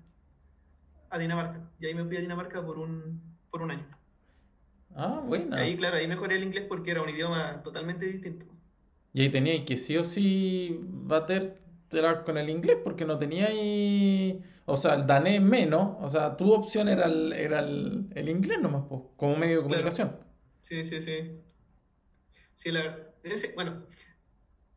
Dinamarca. 1.18 1.72
Y 1.80 1.86
ahí 1.86 1.94
me 1.94 2.04
fui 2.06 2.18
a 2.18 2.22
Dinamarca 2.22 2.66
por 2.66 2.78
un, 2.78 3.22
por 3.50 3.62
un 3.62 3.72
año. 3.72 3.88
Ah, 4.96 5.22
bueno. 5.26 5.56
Ahí, 5.56 5.76
claro, 5.76 5.98
ahí 5.98 6.08
mejoré 6.08 6.36
el 6.36 6.44
inglés 6.44 6.66
porque 6.68 6.92
era 6.92 7.02
un 7.02 7.10
idioma 7.10 7.62
totalmente 7.64 8.06
distinto. 8.06 8.46
Y 9.14 9.22
ahí 9.22 9.30
tenía 9.30 9.64
que 9.66 9.78
sí 9.78 9.98
o 9.98 10.04
sí 10.04 10.80
bater 10.82 11.62
con 12.26 12.38
el 12.38 12.50
inglés 12.50 12.78
porque 12.84 13.06
no 13.06 13.18
tenía 13.18 13.48
ahí... 13.48 14.44
O 14.66 14.78
sea, 14.78 14.96
el 14.96 15.06
danés 15.06 15.42
menos. 15.42 15.98
O 16.00 16.10
sea, 16.10 16.36
tu 16.36 16.52
opción 16.52 16.90
era 16.90 17.06
el, 17.06 17.32
era 17.34 17.60
el, 17.60 18.30
inglés 18.30 18.60
nomás, 18.60 18.84
como 19.16 19.36
medio 19.36 19.58
de 19.58 19.64
comunicación. 19.64 20.18
Sí, 20.62 20.84
sí, 20.84 21.02
sí. 21.02 21.40
Sí, 22.56 22.72
la 22.72 22.98
bueno, 23.56 23.86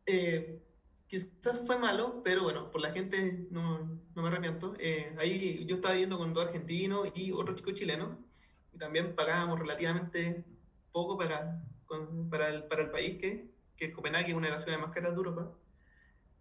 eh, 0.05 0.61
quizás 1.09 1.59
fue 1.65 1.77
malo, 1.77 2.21
pero 2.23 2.43
bueno, 2.43 2.71
por 2.71 2.81
la 2.81 2.91
gente 2.91 3.47
no, 3.49 3.99
no 4.15 4.21
me 4.21 4.27
arrepiento. 4.27 4.75
Eh, 4.79 5.15
ahí 5.17 5.65
yo 5.65 5.75
estaba 5.75 5.93
viviendo 5.93 6.17
con 6.17 6.33
dos 6.33 6.45
argentinos 6.45 7.09
y 7.15 7.31
otro 7.31 7.55
chico 7.55 7.71
chileno, 7.71 8.17
y 8.73 8.77
también 8.77 9.15
pagábamos 9.15 9.59
relativamente 9.59 10.45
poco 10.91 11.17
para, 11.17 11.63
para, 12.29 12.49
el, 12.49 12.63
para 12.63 12.83
el 12.83 12.91
país, 12.91 13.17
que, 13.17 13.49
que 13.75 13.85
es 13.85 13.93
Copenhague, 13.93 14.33
una 14.35 14.47
de 14.47 14.53
las 14.53 14.63
ciudades 14.63 14.85
más 14.85 14.93
caras 14.93 15.11
de 15.11 15.17
Europa. 15.17 15.51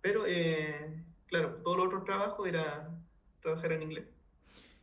Pero, 0.02 0.24
eh, 0.26 1.02
claro, 1.26 1.60
todo 1.64 1.78
lo 1.78 1.84
otro 1.84 2.04
trabajo 2.04 2.46
era 2.46 2.90
trabajar 3.40 3.72
en 3.72 3.82
inglés. 3.82 4.04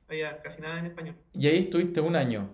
había 0.08 0.42
casi 0.42 0.62
nada 0.62 0.80
en 0.80 0.88
español. 0.88 1.16
Y 1.34 1.48
ahí 1.48 1.60
estuviste 1.60 2.02
un 2.02 2.16
año. 2.16 2.50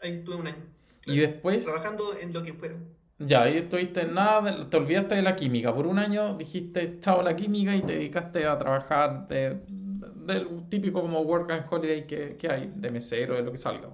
Ahí 0.00 0.14
estuve 0.14 0.36
un 0.36 0.46
año. 0.46 0.64
Y 1.04 1.18
después, 1.18 1.64
Trabajando 1.64 2.16
en 2.18 2.32
lo 2.32 2.42
que 2.42 2.54
fuera. 2.54 2.76
Ya, 3.18 3.42
ahí 3.42 3.58
estuviste 3.58 4.02
en 4.02 4.14
nada, 4.14 4.68
te 4.70 4.76
olvidaste 4.76 5.14
de 5.16 5.22
la 5.22 5.34
química. 5.36 5.74
Por 5.74 5.86
un 5.86 5.98
año 5.98 6.36
dijiste 6.36 6.98
chao 7.00 7.22
la 7.22 7.34
química 7.36 7.74
y 7.76 7.82
te 7.82 7.94
dedicaste 7.94 8.46
a 8.46 8.58
trabajar 8.58 9.26
de, 9.26 9.62
del 9.68 10.68
típico 10.68 11.00
como 11.00 11.20
work 11.22 11.50
and 11.50 11.64
holiday 11.70 12.06
que, 12.06 12.36
que 12.36 12.48
hay, 12.50 12.72
de 12.76 12.90
mesero, 12.90 13.34
de 13.34 13.42
lo 13.42 13.50
que 13.50 13.56
salga. 13.58 13.90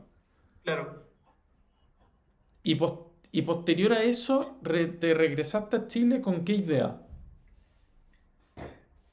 Claro. 0.65 1.05
Y, 2.65 2.75
pos- 2.75 2.99
y 3.31 3.43
posterior 3.43 3.93
a 3.93 4.03
eso, 4.03 4.59
re- 4.63 4.87
te 4.89 5.15
regresaste 5.15 5.77
a 5.77 5.87
Chile 5.87 6.21
con 6.21 6.45
qué 6.45 6.55
idea? 6.55 7.01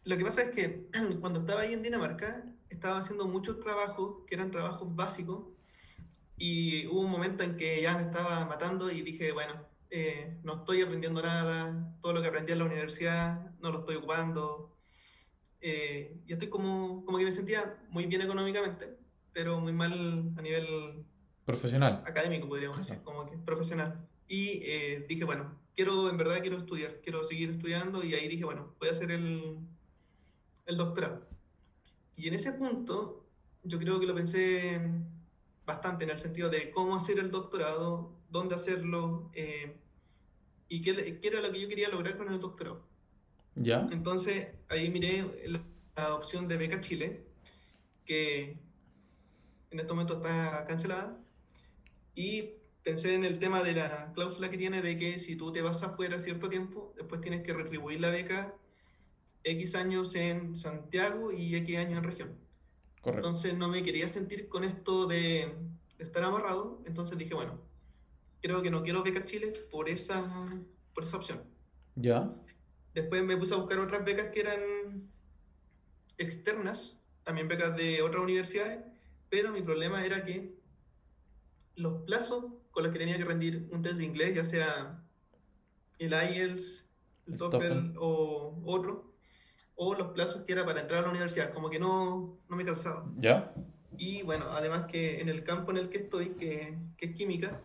Lo 0.04 0.18
que 0.18 0.24
pasa 0.24 0.44
es 0.44 0.52
que 0.52 0.90
cuando 1.22 1.40
estaba 1.42 1.62
ahí 1.62 1.74
en 1.74 1.84
Dinamarca, 1.84 2.44
estaba 2.70 3.00
haciendo 3.00 3.28
muchos 3.28 3.60
trabajos 3.60 4.24
que 4.28 4.36
eran 4.36 4.52
trabajos 4.52 4.96
básicos 4.96 5.48
y 6.38 6.88
hubo 6.88 7.02
un 7.02 7.12
momento 7.12 7.44
en 7.44 7.58
que 7.58 7.82
ya 7.82 7.96
me 7.98 8.04
estaba 8.04 8.46
matando 8.46 8.92
y 8.92 9.02
dije, 9.04 9.32
bueno, 9.34 9.68
eh, 9.92 10.40
no 10.44 10.54
estoy 10.56 10.82
aprendiendo 10.82 11.22
nada, 11.22 11.96
todo 12.02 12.14
lo 12.14 12.22
que 12.22 12.30
aprendí 12.30 12.54
en 12.54 12.60
la 12.60 12.66
universidad 12.66 13.52
no 13.60 13.72
lo 13.72 13.80
estoy 13.80 13.98
ocupando. 13.98 14.76
Eh, 15.60 16.20
y 16.26 16.34
estoy 16.34 16.48
como, 16.50 17.06
como 17.06 17.18
que 17.20 17.26
me 17.26 17.32
sentía 17.32 17.78
muy 17.90 18.06
bien 18.08 18.22
económicamente, 18.22 18.98
pero 19.34 19.60
muy 19.60 19.74
mal 19.74 20.34
a 20.38 20.42
nivel 20.42 21.06
Profesional. 21.46 22.02
académico, 22.06 22.48
podríamos 22.48 22.80
Ajá. 22.80 22.88
decir, 22.90 23.04
como 23.04 23.30
que 23.30 23.38
profesional. 23.38 24.08
Y 24.28 24.62
eh, 24.64 25.06
dije, 25.08 25.24
bueno, 25.26 25.60
quiero, 25.76 26.10
en 26.10 26.18
verdad 26.18 26.40
quiero 26.42 26.58
estudiar, 26.58 27.02
quiero 27.02 27.24
seguir 27.24 27.50
estudiando 27.52 28.04
y 28.04 28.14
ahí 28.16 28.28
dije, 28.28 28.46
bueno, 28.46 28.76
voy 28.80 28.90
a 28.90 28.94
hacer 28.94 29.12
el, 29.12 29.58
el 30.66 30.78
doctorado. 30.78 31.28
Y 32.16 32.28
en 32.30 32.34
ese 32.34 32.54
punto, 32.54 33.28
yo 33.64 33.78
creo 33.78 34.00
que 34.00 34.06
lo 34.06 34.16
pensé 34.16 34.80
bastante 35.66 36.06
en 36.06 36.12
el 36.12 36.20
sentido 36.20 36.50
de 36.50 36.72
cómo 36.72 36.96
hacer 36.96 37.20
el 37.20 37.30
doctorado, 37.30 38.16
dónde 38.32 38.56
hacerlo 38.56 39.30
eh, 39.34 39.76
y 40.70 40.82
qué, 40.82 41.20
qué 41.20 41.28
era 41.28 41.42
lo 41.42 41.52
que 41.52 41.62
yo 41.62 41.68
quería 41.68 41.90
lograr 41.90 42.18
con 42.18 42.32
el 42.32 42.40
doctorado. 42.40 42.82
¿Ya? 43.56 43.86
Entonces 43.92 44.48
ahí 44.70 44.90
miré 44.90 45.48
la, 45.48 45.62
la 45.96 46.16
opción 46.16 46.48
de 46.48 46.58
Beca 46.58 46.80
Chile, 46.82 47.26
que 48.06 48.58
en 49.70 49.80
este 49.80 49.94
momento 49.94 50.16
está 50.16 50.66
cancelada, 50.66 51.18
y 52.16 52.54
pensé 52.84 53.14
en 53.14 53.26
el 53.26 53.40
tema 53.40 53.62
de 53.64 53.74
la 53.74 54.12
cláusula 54.14 54.50
que 54.50 54.58
tiene 54.58 54.82
de 54.82 54.98
que 54.98 55.20
si 55.20 55.36
tú 55.36 55.52
te 55.52 55.62
vas 55.62 55.84
afuera 55.84 56.20
cierto 56.20 56.50
tiempo, 56.50 56.94
después 56.96 57.22
tienes 57.22 57.44
que 57.44 57.54
retribuir 57.54 58.00
la 58.00 58.10
beca 58.10 58.56
X 59.44 59.76
años 59.76 60.16
en 60.16 60.56
Santiago 60.56 61.32
y 61.32 61.56
X 61.56 61.78
años 61.78 61.98
en 61.98 62.04
región. 62.04 62.38
Correcto. 63.02 63.28
Entonces 63.28 63.58
no 63.58 63.68
me 63.68 63.84
quería 63.84 64.08
sentir 64.08 64.48
con 64.48 64.64
esto 64.64 65.08
de, 65.08 65.54
de 65.98 66.04
estar 66.04 66.24
amarrado, 66.24 66.82
entonces 66.86 67.18
dije, 67.18 67.34
bueno, 67.34 67.60
creo 68.42 68.62
que 68.62 68.72
no 68.72 68.84
quiero 68.84 69.04
Beca 69.04 69.24
Chile 69.24 69.54
por 69.70 69.90
esa, 69.90 70.24
por 70.94 71.04
esa 71.04 71.18
opción. 71.18 71.42
¿Ya? 71.96 72.34
Después 72.94 73.24
me 73.24 73.38
puse 73.38 73.54
a 73.54 73.58
buscar 73.58 73.80
otras 73.80 74.04
becas 74.04 74.30
que 74.32 74.42
eran 74.42 75.10
externas, 76.18 77.02
también 77.24 77.48
becas 77.48 77.76
de 77.76 78.02
otras 78.02 78.24
universidades, 78.24 78.80
pero 79.30 79.52
mi 79.52 79.62
problema 79.62 80.06
era 80.06 80.26
que 80.26 80.56
los 81.76 82.04
plazos 82.04 82.46
con 82.72 82.84
los 82.84 82.92
que 82.92 83.00
tenía 83.00 83.18
que 83.18 83.26
rendir 83.26 83.68
un 83.72 83.82
test 83.82 83.98
de 83.98 84.06
inglés, 84.06 84.36
ya 84.36 84.46
sea 84.46 85.04
el 86.00 86.12
IELTS, 86.14 86.90
el 87.28 87.34
El 87.34 87.38
TOEFL. 87.38 87.98
o 87.98 88.62
otro, 88.66 89.14
o 89.76 89.94
los 89.96 90.10
plazos 90.10 90.44
que 90.44 90.54
era 90.54 90.66
para 90.66 90.82
entrar 90.82 91.00
a 91.00 91.04
la 91.04 91.10
universidad, 91.10 91.54
como 91.54 91.70
que 91.70 91.80
no, 91.80 92.40
no 92.50 92.56
me 92.56 92.66
calzaba. 92.66 93.06
¿Ya? 93.18 93.54
Y 93.98 94.24
bueno, 94.24 94.46
además 94.50 94.86
que 94.88 95.22
en 95.22 95.30
el 95.30 95.44
campo 95.44 95.72
en 95.72 95.78
el 95.78 95.90
que 95.90 96.00
estoy, 96.00 96.30
que, 96.32 96.78
que 96.98 97.06
es 97.08 97.16
química, 97.16 97.62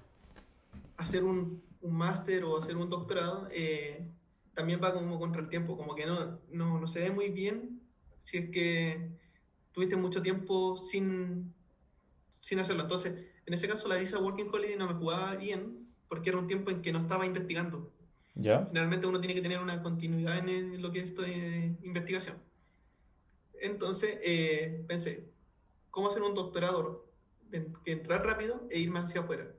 hacer 0.96 1.24
un, 1.24 1.62
un 1.80 1.96
máster 1.96 2.44
o 2.44 2.56
hacer 2.58 2.76
un 2.76 2.88
doctorado 2.90 3.48
eh, 3.50 4.06
también 4.54 4.80
va 4.82 4.92
como 4.94 5.18
contra 5.18 5.42
el 5.42 5.48
tiempo, 5.48 5.76
como 5.76 5.94
que 5.94 6.06
no, 6.06 6.40
no, 6.50 6.80
no 6.80 6.86
se 6.86 7.00
ve 7.00 7.10
muy 7.10 7.28
bien 7.30 7.80
si 8.22 8.38
es 8.38 8.50
que 8.50 9.10
tuviste 9.72 9.96
mucho 9.96 10.22
tiempo 10.22 10.76
sin, 10.76 11.52
sin 12.28 12.58
hacerlo. 12.58 12.82
Entonces, 12.82 13.14
en 13.44 13.54
ese 13.54 13.68
caso 13.68 13.86
la 13.88 13.96
visa 13.96 14.18
Working 14.18 14.48
Holiday 14.52 14.76
no 14.76 14.86
me 14.88 14.94
jugaba 14.94 15.36
bien 15.36 15.86
porque 16.08 16.30
era 16.30 16.38
un 16.38 16.46
tiempo 16.46 16.70
en 16.70 16.82
que 16.82 16.92
no 16.92 16.98
estaba 17.00 17.26
investigando. 17.26 17.92
¿Ya? 18.34 18.64
Generalmente 18.66 19.06
uno 19.06 19.20
tiene 19.20 19.34
que 19.34 19.42
tener 19.42 19.60
una 19.60 19.82
continuidad 19.82 20.38
en, 20.38 20.48
el- 20.48 20.82
lo 20.82 20.90
que 20.92 21.00
es 21.00 21.06
esto 21.06 21.22
de 21.22 21.74
investigación. 21.82 22.36
Entonces 23.60 24.18
eh, 24.22 24.84
pensé, 24.86 25.28
¿cómo 25.90 26.08
hacer 26.08 26.22
un 26.22 26.34
doctorado? 26.34 27.06
De- 27.50 27.72
que 27.84 27.92
entrar 27.92 28.24
rápido 28.26 28.66
e 28.70 28.78
irme 28.80 28.98
hacia 29.00 29.20
afuera. 29.22 29.50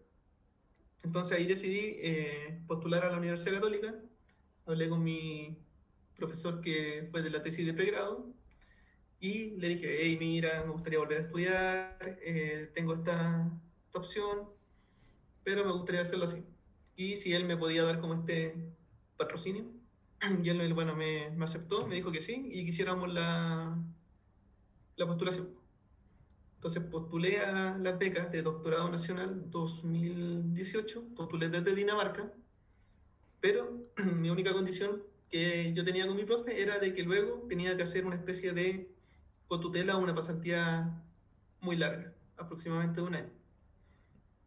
Entonces 1.03 1.37
ahí 1.37 1.45
decidí 1.45 1.97
eh, 1.99 2.61
postular 2.67 3.05
a 3.05 3.11
la 3.11 3.17
Universidad 3.17 3.55
Católica. 3.55 3.95
Hablé 4.65 4.89
con 4.89 5.03
mi 5.03 5.57
profesor 6.15 6.61
que 6.61 7.07
fue 7.11 7.21
de 7.21 7.29
la 7.29 7.41
tesis 7.41 7.65
de 7.65 7.73
pregrado 7.73 8.33
y 9.19 9.51
le 9.57 9.69
dije, 9.69 9.97
hey, 10.01 10.17
mira, 10.19 10.63
me 10.65 10.71
gustaría 10.71 10.99
volver 10.99 11.17
a 11.19 11.21
estudiar, 11.21 12.19
eh, 12.21 12.69
tengo 12.73 12.93
esta, 12.93 13.49
esta 13.85 13.99
opción, 13.99 14.49
pero 15.43 15.65
me 15.65 15.71
gustaría 15.71 16.01
hacerlo 16.01 16.25
así. 16.25 16.45
Y 16.95 17.15
si 17.15 17.33
él 17.33 17.45
me 17.45 17.57
podía 17.57 17.83
dar 17.83 17.99
como 17.99 18.13
este 18.13 18.55
patrocinio, 19.17 19.65
y 20.43 20.49
él, 20.49 20.73
bueno, 20.73 20.95
me, 20.95 21.31
me 21.31 21.45
aceptó, 21.45 21.87
me 21.87 21.95
dijo 21.95 22.11
que 22.11 22.21
sí, 22.21 22.47
y 22.51 22.65
quisiéramos 22.65 23.11
la, 23.11 23.77
la 24.95 25.07
postulación. 25.07 25.56
Entonces 26.57 26.81
postulé 26.83 27.39
a 27.39 27.77
las 27.77 27.99
becas 27.99 28.31
de 28.31 28.41
doctorado 28.41 28.89
nacional 28.89 29.43
2018, 29.51 31.09
postulé 31.15 31.49
desde 31.49 31.75
Dinamarca, 31.75 32.33
pero 33.39 33.85
mi 34.15 34.31
única 34.31 34.53
condición 34.53 35.03
que 35.29 35.71
yo 35.73 35.83
tenía 35.83 36.07
con 36.07 36.15
mi 36.15 36.25
profe 36.25 36.59
era 36.59 36.79
de 36.79 36.95
que 36.95 37.03
luego 37.03 37.45
tenía 37.47 37.77
que 37.77 37.83
hacer 37.83 38.07
una 38.07 38.15
especie 38.15 38.53
de 38.53 38.89
cotutela 39.47 39.97
o 39.97 39.99
una 40.01 40.15
pasantía 40.15 40.99
muy 41.61 41.75
larga, 41.75 42.11
aproximadamente 42.37 43.01
un 43.01 43.13
año. 43.13 43.29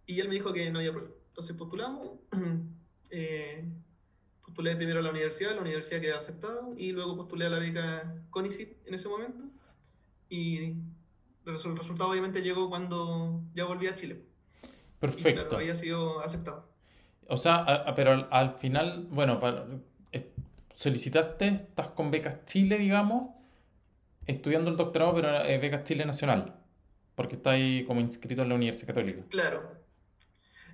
Y 0.06 0.18
él 0.18 0.26
me 0.26 0.34
dijo 0.34 0.52
que 0.52 0.68
no 0.72 0.80
había 0.80 0.90
problema. 0.90 1.14
Entonces 1.28 1.54
postulamos, 1.56 2.18
eh, 3.10 3.64
postulé 4.44 4.74
primero 4.74 4.98
a 4.98 5.02
la 5.02 5.10
universidad, 5.10 5.54
la 5.54 5.60
universidad 5.60 6.00
quedó 6.00 6.18
aceptado, 6.18 6.74
y 6.76 6.90
luego 6.90 7.16
postulé 7.16 7.46
a 7.46 7.50
la 7.50 7.60
beca 7.60 8.20
CONICIT 8.30 8.88
en 8.88 8.94
ese 8.94 9.08
momento, 9.08 9.44
y 10.28 10.74
el 11.50 11.56
resu- 11.56 11.70
el 11.70 11.76
resultado 11.76 12.10
obviamente 12.10 12.42
llegó 12.42 12.68
cuando 12.68 13.42
ya 13.54 13.64
volví 13.64 13.86
a 13.88 13.94
Chile. 13.94 14.22
Y 14.62 14.68
Perfecto. 15.00 15.42
claro, 15.42 15.56
había 15.58 15.74
sido 15.74 16.20
aceptado. 16.20 16.68
O 17.28 17.36
sea, 17.36 17.56
a- 17.56 17.90
a- 17.90 17.94
pero 17.94 18.12
al, 18.12 18.28
al 18.30 18.54
final, 18.54 19.06
bueno, 19.10 19.38
para- 19.40 19.66
eh, 20.12 20.32
solicitaste, 20.74 21.48
estás 21.48 21.90
con 21.92 22.10
Becas 22.10 22.44
Chile, 22.44 22.78
digamos, 22.78 23.30
estudiando 24.26 24.70
el 24.70 24.76
doctorado, 24.76 25.14
pero 25.14 25.44
eh, 25.44 25.58
Becas 25.58 25.84
Chile 25.84 26.04
Nacional, 26.04 26.54
porque 27.14 27.36
estás 27.36 27.54
ahí 27.54 27.84
como 27.84 28.00
inscrito 28.00 28.42
en 28.42 28.48
la 28.48 28.54
Universidad 28.54 28.88
Católica. 28.94 29.22
Claro. 29.28 29.78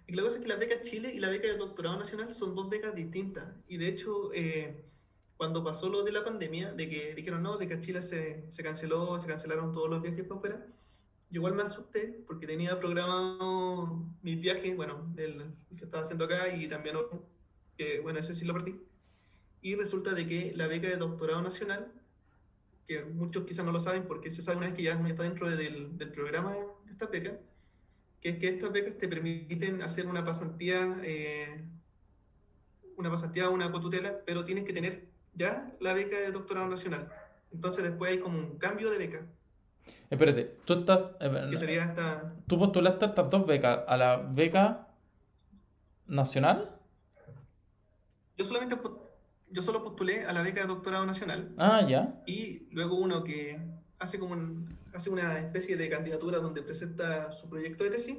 Y 0.08 0.14
la 0.14 0.22
cosa 0.22 0.36
es 0.36 0.42
que 0.42 0.48
la 0.48 0.54
beca 0.56 0.80
Chile 0.82 1.12
y 1.12 1.18
la 1.18 1.28
beca 1.30 1.48
de 1.48 1.56
doctorado 1.56 1.96
nacional 1.98 2.32
son 2.32 2.54
dos 2.54 2.68
becas 2.70 2.94
distintas. 2.94 3.44
Y 3.66 3.76
de 3.76 3.88
hecho, 3.88 4.32
eh, 4.32 4.84
cuando 5.36 5.62
pasó 5.62 5.88
lo 5.88 6.02
de 6.02 6.12
la 6.12 6.24
pandemia, 6.24 6.72
de 6.72 6.88
que 6.88 7.14
dijeron, 7.14 7.42
no, 7.42 7.58
beca 7.58 7.78
Chile 7.78 8.02
se, 8.02 8.46
se 8.50 8.62
canceló, 8.62 9.18
se 9.18 9.26
cancelaron 9.26 9.72
todos 9.72 9.90
los 9.90 10.02
viajes 10.02 10.24
para 10.24 10.38
afuera, 10.38 10.66
yo 11.28 11.38
igual 11.40 11.54
me 11.54 11.62
asusté 11.62 12.22
porque 12.26 12.46
tenía 12.46 12.78
programado 12.78 14.04
mis 14.22 14.40
viajes, 14.40 14.74
bueno, 14.76 15.12
el, 15.16 15.40
el 15.40 15.78
que 15.78 15.84
estaba 15.84 16.02
haciendo 16.02 16.24
acá 16.24 16.54
y 16.54 16.68
también 16.68 16.96
otro, 16.96 17.26
que 17.76 18.00
bueno, 18.00 18.18
ese 18.18 18.34
sí 18.34 18.44
lo 18.44 18.54
partí. 18.54 18.80
Y 19.60 19.74
resulta 19.74 20.14
de 20.14 20.26
que 20.26 20.52
la 20.54 20.68
beca 20.68 20.88
de 20.88 20.96
doctorado 20.96 21.42
nacional, 21.42 21.92
que 22.86 23.04
muchos 23.04 23.44
quizás 23.44 23.64
no 23.64 23.72
lo 23.72 23.80
saben 23.80 24.06
porque 24.06 24.30
se 24.30 24.40
sabe 24.40 24.58
una 24.58 24.66
vez 24.66 24.76
que 24.76 24.84
ya 24.84 24.92
está 25.08 25.24
dentro 25.24 25.50
del, 25.50 25.98
del 25.98 26.12
programa 26.12 26.54
de 26.84 26.92
esta 26.92 27.06
beca, 27.06 27.38
que 28.20 28.30
es 28.30 28.38
que 28.38 28.48
estas 28.48 28.72
becas 28.72 28.96
te 28.96 29.08
permiten 29.08 29.82
hacer 29.82 30.06
una 30.06 30.24
pasantía, 30.24 30.96
eh, 31.02 31.64
una 32.96 33.10
pasantía 33.10 33.50
una 33.50 33.70
cotutela, 33.72 34.20
pero 34.24 34.44
tienes 34.44 34.64
que 34.64 34.72
tener 34.72 35.08
ya 35.36 35.72
la 35.80 35.92
beca 35.94 36.16
de 36.18 36.32
doctorado 36.32 36.66
nacional. 36.68 37.08
Entonces 37.52 37.84
después 37.84 38.10
hay 38.10 38.18
como 38.18 38.38
un 38.38 38.58
cambio 38.58 38.90
de 38.90 38.98
beca, 38.98 39.26
Espérate, 40.10 40.56
tú 40.64 40.74
estás, 40.74 41.16
eh, 41.20 41.48
que 41.50 41.58
sería 41.58 41.84
esta... 41.84 42.32
tú 42.46 42.58
postulaste 42.58 43.04
a 43.04 43.08
estas 43.08 43.28
dos 43.30 43.44
becas, 43.46 43.80
a 43.88 43.96
la 43.96 44.16
beca 44.18 44.88
nacional. 46.06 46.78
Yo 48.36 48.44
solamente 48.44 48.76
yo 49.50 49.62
solo 49.62 49.82
postulé 49.82 50.24
a 50.24 50.32
la 50.32 50.42
beca 50.42 50.60
de 50.60 50.66
doctorado 50.68 51.06
nacional 51.06 51.52
Ah, 51.56 51.84
ya. 51.88 52.22
y 52.26 52.68
luego 52.72 52.96
uno 52.96 53.24
que 53.24 53.60
hace 53.98 54.18
como 54.18 54.34
un- 54.34 54.76
hace 54.92 55.10
una 55.10 55.38
especie 55.38 55.76
de 55.76 55.88
candidatura 55.88 56.38
donde 56.38 56.62
presenta 56.62 57.32
su 57.32 57.48
proyecto 57.48 57.84
de 57.84 57.90
tesis, 57.90 58.16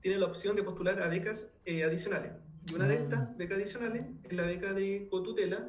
tiene 0.00 0.18
la 0.18 0.26
opción 0.26 0.54
de 0.56 0.62
postular 0.62 1.02
a 1.02 1.08
becas 1.08 1.48
eh, 1.64 1.82
adicionales. 1.84 2.32
Y 2.70 2.74
una 2.74 2.86
de 2.88 2.98
Mm. 2.98 3.02
estas 3.02 3.36
becas 3.36 3.58
adicionales 3.58 4.04
es 4.22 4.32
la 4.32 4.44
beca 4.44 4.72
de 4.72 5.06
cotutela, 5.10 5.68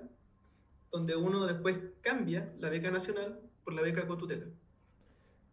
donde 0.95 1.15
uno 1.15 1.45
después 1.45 1.77
cambia 2.01 2.53
la 2.57 2.69
beca 2.69 2.89
nacional 2.89 3.41
por 3.63 3.73
la 3.73 3.81
beca 3.81 4.07
cotutela. 4.07 4.45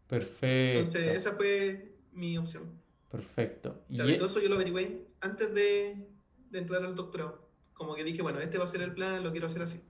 Perfecto. 0.07 0.79
Entonces, 0.79 1.17
esa 1.17 1.33
fue 1.33 1.97
mi 2.13 2.39
opción. 2.39 2.81
Perfecto. 3.11 3.85
Claro, 3.89 4.11
y 4.11 4.17
todo 4.19 4.29
eso 4.29 4.41
yo 4.41 4.49
lo 4.49 4.55
averigüé 4.55 5.09
antes 5.21 5.53
de, 5.53 6.07
de 6.51 6.59
entrar 6.59 6.85
al 6.85 6.95
doctorado. 6.95 7.51
Como 7.73 7.95
que 7.97 8.05
dije, 8.05 8.23
bueno, 8.23 8.39
este 8.39 8.59
va 8.59 8.65
a 8.65 8.69
ser 8.69 8.83
el 8.83 8.95
plan, 8.95 9.25
lo 9.25 9.33
quiero 9.33 9.49
hacer 9.49 9.63
así. 9.63 9.83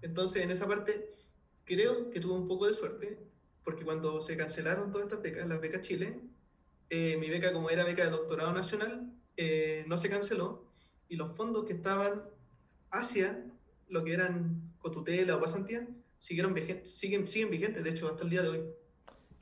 Entonces, 0.00 0.42
en 0.42 0.50
esa 0.50 0.66
parte, 0.66 1.14
creo 1.64 2.10
que 2.10 2.20
tuve 2.20 2.34
un 2.34 2.48
poco 2.48 2.66
de 2.66 2.72
suerte, 2.72 3.18
porque 3.62 3.84
cuando 3.84 4.22
se 4.22 4.36
cancelaron 4.36 4.90
todas 4.90 5.08
estas 5.08 5.22
becas, 5.22 5.46
las 5.46 5.60
becas 5.60 5.82
Chile, 5.82 6.20
eh, 6.88 7.18
mi 7.18 7.28
beca, 7.28 7.52
como 7.52 7.68
era 7.68 7.84
beca 7.84 8.04
de 8.04 8.10
doctorado 8.10 8.52
nacional, 8.52 9.12
eh, 9.36 9.84
no 9.86 9.98
se 9.98 10.08
canceló, 10.08 10.72
y 11.08 11.16
los 11.16 11.36
fondos 11.36 11.64
que 11.64 11.74
estaban 11.74 12.22
hacia 12.90 13.44
lo 13.88 14.04
que 14.04 14.14
eran 14.14 14.69
cotutela 14.80 15.36
o 15.36 15.40
pasantía, 15.40 15.86
siguieron 16.18 16.54
vigentes, 16.54 16.94
siguen, 16.94 17.26
siguen 17.26 17.50
vigentes, 17.50 17.84
de 17.84 17.90
hecho, 17.90 18.08
hasta 18.08 18.24
el 18.24 18.30
día 18.30 18.42
de 18.42 18.48
hoy. 18.48 18.64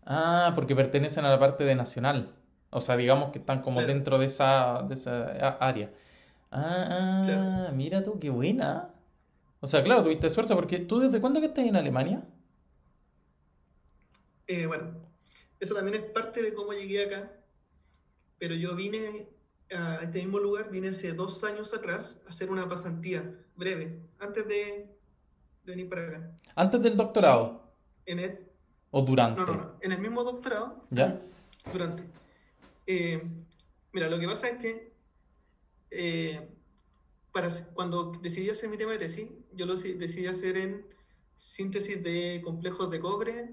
Ah, 0.04 0.52
porque 0.54 0.75
pertenecen 0.75 1.25
a 1.25 1.30
la 1.30 1.38
parte 1.38 1.64
de 1.64 1.75
nacional. 1.75 2.35
O 2.71 2.80
sea, 2.80 2.97
digamos 2.97 3.30
que 3.30 3.38
están 3.38 3.62
como 3.62 3.83
dentro 3.83 4.18
de 4.18 4.26
esa, 4.26 4.83
de 4.87 4.95
esa 4.95 5.57
área. 5.59 5.90
Ah, 6.50 7.71
mira 7.75 8.02
tú, 8.02 8.18
qué 8.18 8.30
buena. 8.30 8.95
O 9.61 9.66
sea, 9.66 9.83
claro, 9.83 10.02
tuviste 10.02 10.30
suerte 10.30 10.54
porque 10.54 10.78
tú 10.78 11.00
desde 11.00 11.21
cuándo 11.21 11.40
que 11.40 11.47
estás 11.47 11.64
en 11.64 11.76
Alemania? 11.76 12.23
Eh, 14.47 14.66
bueno, 14.66 14.92
eso 15.61 15.75
también 15.75 16.02
es 16.02 16.11
parte 16.11 16.42
de 16.42 16.54
cómo 16.54 16.73
llegué 16.73 17.04
acá, 17.04 17.33
pero 18.38 18.54
yo 18.54 18.75
vine 18.76 19.28
a 19.71 20.00
este 20.02 20.21
mismo 20.21 20.38
lugar, 20.38 20.71
vine 20.71 20.88
hace 20.88 21.12
dos 21.12 21.45
años 21.45 21.75
atrás 21.75 22.23
a 22.25 22.30
hacer 22.30 22.50
una 22.50 22.68
pasantía 22.68 23.35
breve, 23.57 24.00
antes 24.18 24.47
de, 24.49 24.98
venir 25.71 25.89
para 25.89 26.09
acá. 26.09 26.37
¿Antes 26.55 26.83
del 26.83 26.97
doctorado? 26.97 27.73
En 28.07 28.49
¿O 28.91 29.03
durante? 29.03 29.41
No, 29.41 29.47
no, 29.47 29.55
no, 29.55 29.77
en 29.81 29.93
el 29.93 29.99
mismo 29.99 30.25
doctorado. 30.25 30.87
¿Ya? 30.91 31.21
Durante. 31.73 32.03
Eh, 32.87 33.23
mira, 33.93 34.09
lo 34.09 34.19
que 34.19 34.27
pasa 34.27 34.49
es 34.49 34.59
que 34.59 34.93
eh, 35.91 36.49
para, 37.33 37.49
cuando 37.75 38.13
decidí 38.23 38.49
hacer 38.49 38.71
mi 38.71 38.79
tema 38.79 38.93
de 38.93 38.99
tesis, 38.99 39.29
yo 39.53 39.67
lo 39.67 39.77
decidí 39.77 40.27
hacer 40.27 40.57
en 40.57 40.87
síntesis 41.37 42.03
de 42.03 42.41
complejos 42.43 42.91
de 42.91 43.01
cobre 43.01 43.51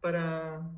para 0.00 0.70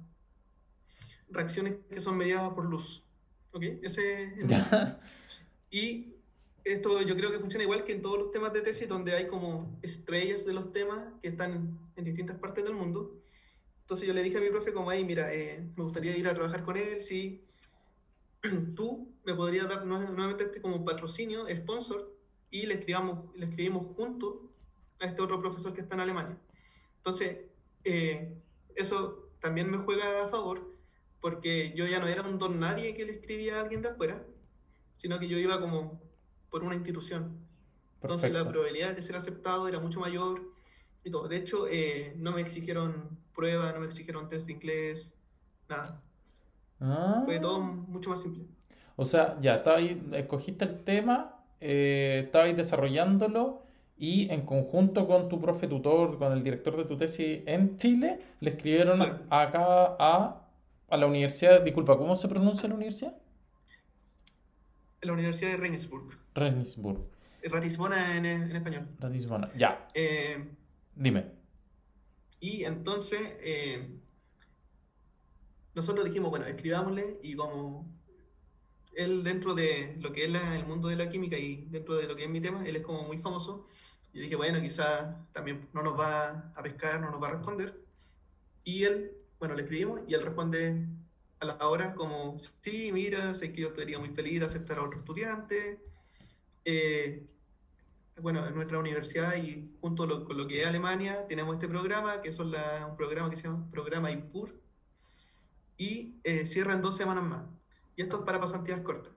reacciones 1.28 1.76
que 1.90 2.00
son 2.00 2.16
mediadas 2.16 2.52
por 2.54 2.64
luz. 2.64 3.04
¿Ok? 3.52 3.62
Ese 3.82 4.34
y 5.70 6.15
esto 6.66 7.00
yo 7.02 7.14
creo 7.14 7.30
que 7.30 7.38
funciona 7.38 7.62
igual 7.62 7.84
que 7.84 7.92
en 7.92 8.02
todos 8.02 8.18
los 8.18 8.32
temas 8.32 8.52
de 8.52 8.60
tesis, 8.60 8.88
donde 8.88 9.14
hay 9.14 9.28
como 9.28 9.78
estrellas 9.82 10.44
de 10.44 10.52
los 10.52 10.72
temas 10.72 11.00
que 11.22 11.28
están 11.28 11.78
en 11.94 12.04
distintas 12.04 12.36
partes 12.38 12.64
del 12.64 12.74
mundo. 12.74 13.14
Entonces 13.82 14.08
yo 14.08 14.12
le 14.12 14.22
dije 14.22 14.38
a 14.38 14.40
mi 14.40 14.50
profe 14.50 14.72
como, 14.72 14.90
ahí, 14.90 15.04
mira, 15.04 15.32
eh, 15.32 15.64
me 15.76 15.84
gustaría 15.84 16.16
ir 16.16 16.26
a 16.26 16.34
trabajar 16.34 16.64
con 16.64 16.76
él, 16.76 17.02
si 17.02 17.44
tú 18.74 19.14
me 19.24 19.32
podrías 19.32 19.68
dar 19.68 19.86
nuevamente 19.86 20.42
este 20.42 20.60
como 20.60 20.84
patrocinio, 20.84 21.46
sponsor, 21.48 22.12
y 22.50 22.66
le, 22.66 22.74
escribamos, 22.74 23.32
le 23.36 23.46
escribimos 23.46 23.94
juntos 23.94 24.34
a 24.98 25.06
este 25.06 25.22
otro 25.22 25.40
profesor 25.40 25.72
que 25.72 25.82
está 25.82 25.94
en 25.94 26.00
Alemania. 26.00 26.36
Entonces, 26.96 27.42
eh, 27.84 28.34
eso 28.74 29.30
también 29.38 29.70
me 29.70 29.78
juega 29.78 30.24
a 30.24 30.28
favor, 30.28 30.74
porque 31.20 31.72
yo 31.76 31.86
ya 31.86 32.00
no 32.00 32.08
era 32.08 32.22
un 32.22 32.38
don 32.38 32.58
nadie 32.58 32.92
que 32.92 33.04
le 33.04 33.12
escribía 33.12 33.58
a 33.58 33.60
alguien 33.60 33.82
de 33.82 33.90
afuera, 33.90 34.26
sino 34.96 35.20
que 35.20 35.28
yo 35.28 35.38
iba 35.38 35.60
como 35.60 36.00
por 36.50 36.62
una 36.64 36.74
institución. 36.74 37.38
Entonces 38.02 38.32
la 38.32 38.48
probabilidad 38.48 38.94
de 38.94 39.02
ser 39.02 39.16
aceptado 39.16 39.68
era 39.68 39.80
mucho 39.80 40.00
mayor 40.00 40.42
y 41.04 41.10
todo. 41.10 41.28
De 41.28 41.36
hecho, 41.36 41.66
eh, 41.68 42.14
no 42.16 42.32
me 42.32 42.40
exigieron 42.40 43.18
prueba, 43.34 43.72
no 43.72 43.80
me 43.80 43.86
exigieron 43.86 44.28
test 44.28 44.46
de 44.46 44.52
inglés, 44.52 45.16
nada. 45.68 46.02
Fue 47.24 47.38
todo 47.38 47.56
ah. 47.56 47.84
mucho 47.88 48.10
más 48.10 48.22
simple. 48.22 48.44
O 48.96 49.04
sea, 49.04 49.38
ya, 49.40 49.62
ahí, 49.66 50.02
escogiste 50.12 50.64
el 50.64 50.84
tema, 50.84 51.44
eh, 51.60 52.22
estabais 52.26 52.56
desarrollándolo 52.56 53.62
y 53.98 54.30
en 54.30 54.44
conjunto 54.44 55.06
con 55.06 55.28
tu 55.28 55.40
profe 55.40 55.68
tutor, 55.68 56.18
con 56.18 56.32
el 56.32 56.42
director 56.42 56.76
de 56.76 56.84
tu 56.84 56.96
tesis 56.96 57.42
en 57.46 57.76
Chile, 57.78 58.18
le 58.40 58.50
escribieron 58.50 59.02
acá 59.02 59.96
a, 59.98 60.42
a, 60.88 60.96
la 60.96 61.06
universidad, 61.06 61.62
disculpa, 61.62 61.96
¿cómo 61.96 62.16
se 62.16 62.28
pronuncia 62.28 62.68
la 62.68 62.74
universidad? 62.74 63.16
La 65.06 65.12
Universidad 65.12 65.52
de 65.52 65.56
Regensburg. 65.56 66.18
Regensburg. 66.34 67.00
Ratisbona 67.44 68.16
en, 68.16 68.26
en 68.26 68.56
español. 68.56 68.88
Ratisbona, 68.98 69.52
ya. 69.56 69.88
Eh, 69.94 70.44
Dime. 70.96 71.26
Y 72.40 72.64
entonces, 72.64 73.20
eh, 73.40 73.86
nosotros 75.74 76.06
dijimos, 76.06 76.30
bueno, 76.30 76.46
escribámosle 76.46 77.20
y 77.22 77.36
como 77.36 77.86
él 78.94 79.22
dentro 79.22 79.54
de 79.54 79.94
lo 80.00 80.10
que 80.12 80.24
es 80.24 80.34
el 80.34 80.66
mundo 80.66 80.88
de 80.88 80.96
la 80.96 81.10
química 81.10 81.36
y 81.36 81.66
dentro 81.66 81.96
de 81.96 82.06
lo 82.06 82.16
que 82.16 82.24
es 82.24 82.30
mi 82.30 82.40
tema, 82.40 82.66
él 82.66 82.76
es 82.76 82.82
como 82.82 83.02
muy 83.02 83.18
famoso. 83.18 83.68
Y 84.14 84.20
dije, 84.20 84.36
bueno, 84.36 84.60
quizás 84.62 85.14
también 85.32 85.68
no 85.74 85.82
nos 85.82 85.98
va 85.98 86.52
a 86.56 86.62
pescar, 86.62 87.00
no 87.02 87.10
nos 87.10 87.22
va 87.22 87.28
a 87.28 87.32
responder. 87.32 87.78
Y 88.64 88.84
él, 88.84 89.12
bueno, 89.38 89.54
le 89.54 89.62
escribimos 89.62 90.00
y 90.08 90.14
él 90.14 90.22
responde 90.22 90.86
la 91.46 91.68
hora 91.68 91.94
como, 91.94 92.38
sí, 92.60 92.90
mira, 92.92 93.34
sé 93.34 93.52
que 93.52 93.62
yo 93.62 93.68
estaría 93.68 93.98
muy 93.98 94.10
feliz 94.10 94.40
de 94.40 94.46
aceptar 94.46 94.78
a 94.78 94.82
otro 94.82 94.98
estudiante. 94.98 95.78
Eh, 96.64 97.24
bueno, 98.20 98.46
en 98.46 98.54
nuestra 98.54 98.78
universidad 98.78 99.36
y 99.36 99.76
junto 99.80 100.24
con 100.24 100.36
lo 100.36 100.46
que 100.46 100.62
es 100.62 100.66
Alemania, 100.66 101.26
tenemos 101.26 101.54
este 101.54 101.68
programa, 101.68 102.20
que 102.20 102.30
es 102.30 102.38
un 102.38 102.54
programa 102.96 103.30
que 103.30 103.36
se 103.36 103.44
llama 103.44 103.70
Programa 103.70 104.10
IPUR, 104.10 104.58
y 105.76 106.16
eh, 106.24 106.46
cierran 106.46 106.80
dos 106.80 106.96
semanas 106.96 107.24
más. 107.24 107.44
Y 107.94 108.02
esto 108.02 108.18
es 108.18 108.22
para 108.24 108.40
pasantías 108.40 108.80
cortas. 108.80 109.12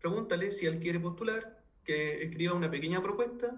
Pregúntale 0.00 0.50
si 0.50 0.66
él 0.66 0.80
quiere 0.80 0.98
postular, 0.98 1.62
que 1.84 2.22
escriba 2.22 2.54
una 2.54 2.70
pequeña 2.70 3.02
propuesta, 3.02 3.56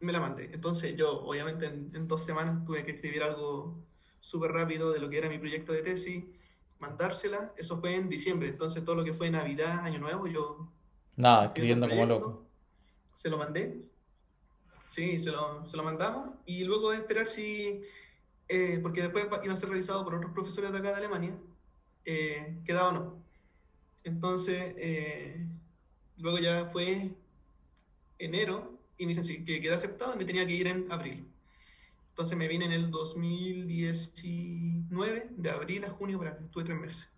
me 0.00 0.12
la 0.12 0.20
mande. 0.20 0.50
Entonces 0.52 0.96
yo, 0.96 1.22
obviamente, 1.24 1.66
en, 1.66 2.08
dos 2.08 2.24
semanas 2.24 2.64
tuve 2.64 2.84
que 2.84 2.92
escribir 2.92 3.22
algo 3.22 3.84
súper 4.20 4.52
rápido 4.52 4.92
de 4.92 5.00
lo 5.00 5.08
que 5.08 5.18
era 5.18 5.28
mi 5.28 5.38
proyecto 5.38 5.72
de 5.72 5.82
tesis, 5.82 6.24
mandársela. 6.82 7.54
Eso 7.56 7.78
fue 7.78 7.94
en 7.94 8.08
diciembre. 8.08 8.48
Entonces 8.48 8.84
todo 8.84 8.96
lo 8.96 9.04
que 9.04 9.14
fue 9.14 9.30
Navidad, 9.30 9.80
Año 9.80 10.00
Nuevo, 10.00 10.26
yo... 10.26 10.68
Nada, 11.16 11.46
escribiendo 11.46 11.88
como 11.88 12.04
loco. 12.04 12.46
Se 13.12 13.30
lo 13.30 13.38
mandé. 13.38 13.80
Sí, 14.88 15.18
se 15.18 15.30
lo, 15.30 15.64
se 15.66 15.76
lo 15.76 15.84
mandamos. 15.84 16.30
Y 16.44 16.64
luego 16.64 16.92
esperar 16.92 17.26
si... 17.26 17.82
Eh, 18.48 18.80
porque 18.82 19.00
después 19.00 19.26
iba 19.42 19.54
a 19.54 19.56
ser 19.56 19.70
revisado 19.70 20.04
por 20.04 20.16
otros 20.16 20.32
profesores 20.32 20.72
de 20.72 20.78
acá 20.78 20.88
de 20.88 20.96
Alemania 20.96 21.38
eh, 22.04 22.58
quedaba 22.64 22.88
o 22.88 22.92
no. 22.92 23.22
Entonces, 24.04 24.74
eh, 24.76 25.46
luego 26.18 26.38
ya 26.38 26.66
fue 26.66 27.14
enero 28.18 28.78
y 28.98 29.06
me 29.06 29.14
dicen 29.14 29.44
que 29.44 29.60
quedé 29.60 29.74
aceptado 29.74 30.14
y 30.14 30.18
me 30.18 30.24
tenía 30.24 30.46
que 30.46 30.54
ir 30.54 30.66
en 30.66 30.90
abril. 30.90 31.26
Entonces 32.10 32.36
me 32.36 32.48
vine 32.48 32.66
en 32.66 32.72
el 32.72 32.90
2019, 34.94 35.26
de 35.30 35.50
abril 35.50 35.84
a 35.84 35.90
junio, 35.90 36.18
para 36.18 36.36
que 36.36 36.44
estuve 36.44 36.64
tres 36.64 36.78
meses. 36.78 37.12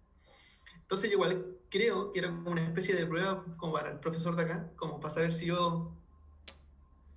Entonces 0.81 1.11
yo 1.11 1.15
igual 1.15 1.57
creo 1.71 2.13
que 2.13 2.19
era 2.19 2.29
como 2.29 2.51
una 2.51 2.63
especie 2.63 2.95
de 2.95 3.07
prueba 3.07 3.45
como 3.57 3.73
para 3.73 3.91
el 3.91 3.99
profesor 3.99 4.37
de 4.37 4.43
acá, 4.43 4.71
como 4.77 5.01
para 5.01 5.15
saber 5.15 5.33
si 5.33 5.47
yo 5.47 5.93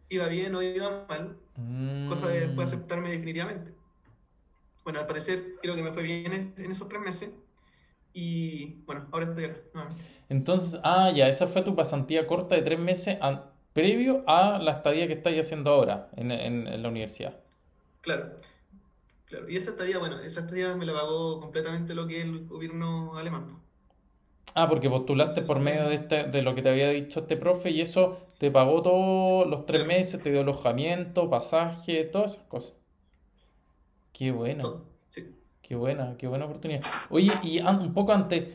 iba 0.09 0.27
bien 0.27 0.55
o 0.55 0.61
iba 0.61 1.05
mal, 1.07 1.37
cosa 2.07 2.27
de 2.29 2.41
después 2.41 2.71
mm. 2.71 2.73
aceptarme 2.73 3.11
definitivamente. 3.11 3.73
Bueno, 4.83 4.99
al 4.99 5.07
parecer 5.07 5.55
creo 5.61 5.75
que 5.75 5.83
me 5.83 5.91
fue 5.91 6.03
bien 6.03 6.53
en 6.55 6.71
esos 6.71 6.87
tres 6.87 7.01
meses 7.01 7.29
y 8.13 8.81
bueno, 8.85 9.07
ahora 9.11 9.25
estoy 9.25 9.45
acá. 9.45 9.59
Entonces, 10.27 10.79
ah, 10.83 11.11
ya, 11.15 11.27
esa 11.27 11.45
fue 11.45 11.61
tu 11.61 11.75
pasantía 11.75 12.25
corta 12.25 12.55
de 12.55 12.63
tres 12.63 12.79
meses 12.79 13.19
previo 13.73 14.23
a 14.25 14.57
la 14.57 14.71
estadía 14.71 15.05
que 15.05 15.13
estás 15.13 15.33
haciendo 15.33 15.69
ahora 15.69 16.09
en, 16.15 16.31
en, 16.31 16.81
la 16.81 16.89
universidad. 16.89 17.37
Claro, 18.01 18.31
claro. 19.27 19.49
Y 19.49 19.57
esa 19.57 19.71
estadía, 19.71 19.99
bueno, 19.99 20.19
esa 20.19 20.41
estadía 20.41 20.75
me 20.75 20.85
la 20.85 20.93
pagó 20.93 21.39
completamente 21.39 21.93
lo 21.93 22.07
que 22.07 22.19
es 22.19 22.25
el 22.25 22.47
gobierno 22.47 23.17
alemán. 23.17 23.59
Ah, 24.55 24.67
porque 24.67 24.89
postulaste 24.89 25.41
por 25.43 25.59
medio 25.59 25.87
de, 25.87 25.95
este, 25.95 26.23
de 26.23 26.41
lo 26.41 26.55
que 26.55 26.63
te 26.63 26.69
había 26.69 26.89
dicho 26.89 27.19
este 27.19 27.37
profe 27.37 27.69
y 27.69 27.81
eso 27.81 28.17
te 28.39 28.49
pagó 28.49 28.81
todos 28.81 29.47
los 29.47 29.65
tres 29.67 29.85
meses, 29.85 30.23
te 30.23 30.31
dio 30.31 30.41
alojamiento, 30.41 31.29
pasaje, 31.29 32.05
todas 32.05 32.33
esas 32.33 32.45
cosas. 32.47 32.73
Qué 34.13 34.31
bueno. 34.31 34.85
Sí. 35.07 35.35
Qué 35.61 35.75
buena, 35.75 36.15
qué 36.17 36.27
buena 36.27 36.45
oportunidad. 36.45 36.81
Oye, 37.09 37.31
y 37.43 37.59
un 37.59 37.93
poco 37.93 38.13
antes, 38.13 38.47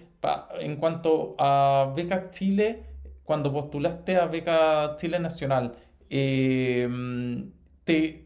en 0.59 0.77
cuanto 0.77 1.37
a 1.39 1.93
Beca 1.95 2.31
Chile, 2.31 2.87
cuando 3.23 3.53
postulaste 3.53 4.17
a 4.17 4.27
Beca 4.27 4.97
Chile 4.97 5.19
Nacional, 5.19 5.77
em, 6.09 7.53
te, 7.85 8.22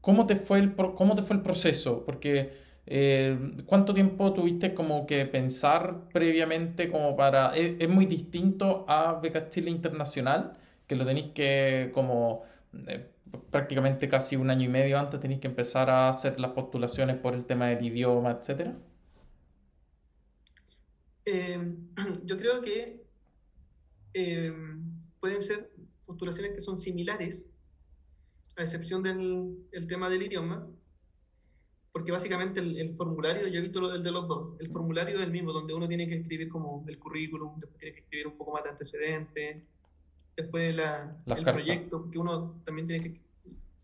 ¿cómo, 0.00 0.26
te 0.26 0.36
fue 0.36 0.58
el, 0.60 0.74
¿cómo 0.74 1.14
te 1.16 1.22
fue 1.22 1.36
el 1.36 1.42
proceso? 1.42 2.04
Porque, 2.04 2.52
eh, 2.86 3.38
¿cuánto 3.66 3.94
tiempo 3.94 4.32
tuviste 4.32 4.74
como 4.74 5.06
que 5.06 5.26
pensar 5.26 6.08
previamente 6.12 6.90
como 6.90 7.16
para... 7.16 7.56
Es, 7.56 7.74
es 7.78 7.88
muy 7.88 8.06
distinto 8.06 8.84
a 8.88 9.20
Beca 9.20 9.48
Chile 9.48 9.70
Internacional, 9.70 10.58
que 10.86 10.96
lo 10.96 11.06
tenéis 11.06 11.32
que 11.32 11.90
como... 11.94 12.42
Eh, 12.88 13.06
prácticamente 13.50 14.08
casi 14.08 14.36
un 14.36 14.50
año 14.50 14.64
y 14.64 14.68
medio 14.68 14.98
antes 14.98 15.20
tenéis 15.20 15.40
que 15.40 15.48
empezar 15.48 15.90
a 15.90 16.08
hacer 16.08 16.38
las 16.40 16.52
postulaciones 16.52 17.16
por 17.16 17.34
el 17.34 17.44
tema 17.44 17.68
del 17.68 17.84
idioma, 17.84 18.32
etcétera? 18.32 18.76
Eh, 21.24 21.74
yo 22.24 22.36
creo 22.36 22.60
que 22.60 23.04
eh, 24.14 24.52
pueden 25.20 25.42
ser 25.42 25.70
postulaciones 26.06 26.52
que 26.52 26.60
son 26.60 26.78
similares, 26.78 27.48
a 28.60 28.64
excepción 28.64 29.02
del 29.02 29.66
el 29.72 29.86
tema 29.86 30.08
del 30.08 30.22
idioma, 30.22 30.66
porque 31.92 32.12
básicamente 32.12 32.60
el, 32.60 32.94
formulario, 32.94 33.48
yo 33.48 33.58
he 33.58 33.62
visto 33.62 33.92
el 33.92 34.02
de 34.02 34.10
los 34.10 34.28
dos, 34.28 34.60
el 34.60 34.70
formulario 34.70 35.16
es 35.16 35.24
el 35.24 35.32
mismo, 35.32 35.52
donde 35.52 35.74
uno 35.74 35.88
tiene 35.88 36.06
que 36.06 36.16
escribir 36.16 36.48
como 36.48 36.84
el 36.86 36.98
currículum, 36.98 37.58
después 37.58 37.78
tiene 37.78 37.94
que 37.94 38.00
escribir 38.02 38.26
un 38.28 38.36
poco 38.36 38.52
más 38.52 38.62
de 38.62 38.70
antecedentes, 38.70 39.62
después 40.36 40.74
la, 40.74 41.16
el 41.26 41.42
proyecto, 41.42 42.02
porque 42.02 42.18
uno 42.18 42.60
también 42.64 42.86
tiene 42.86 43.04
que... 43.04 43.20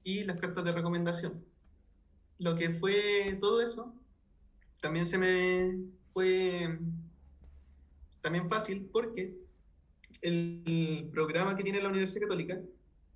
y 0.05 0.25
las 0.25 0.39
cartas 0.39 0.65
de 0.65 0.73
recomendación. 0.73 1.45
Lo 2.39 2.55
que 2.55 2.71
fue 2.71 3.37
todo 3.41 3.61
eso, 3.61 3.93
también 4.81 5.07
se 5.07 5.19
me 5.19 5.79
fue 6.12 6.79
también 8.21 8.49
fácil 8.49 8.89
porque 8.93 9.37
el 10.23 11.09
programa 11.12 11.57
que 11.57 11.62
tiene 11.62 11.81
la 11.81 11.89
Universidad 11.89 12.23
Católica, 12.23 12.61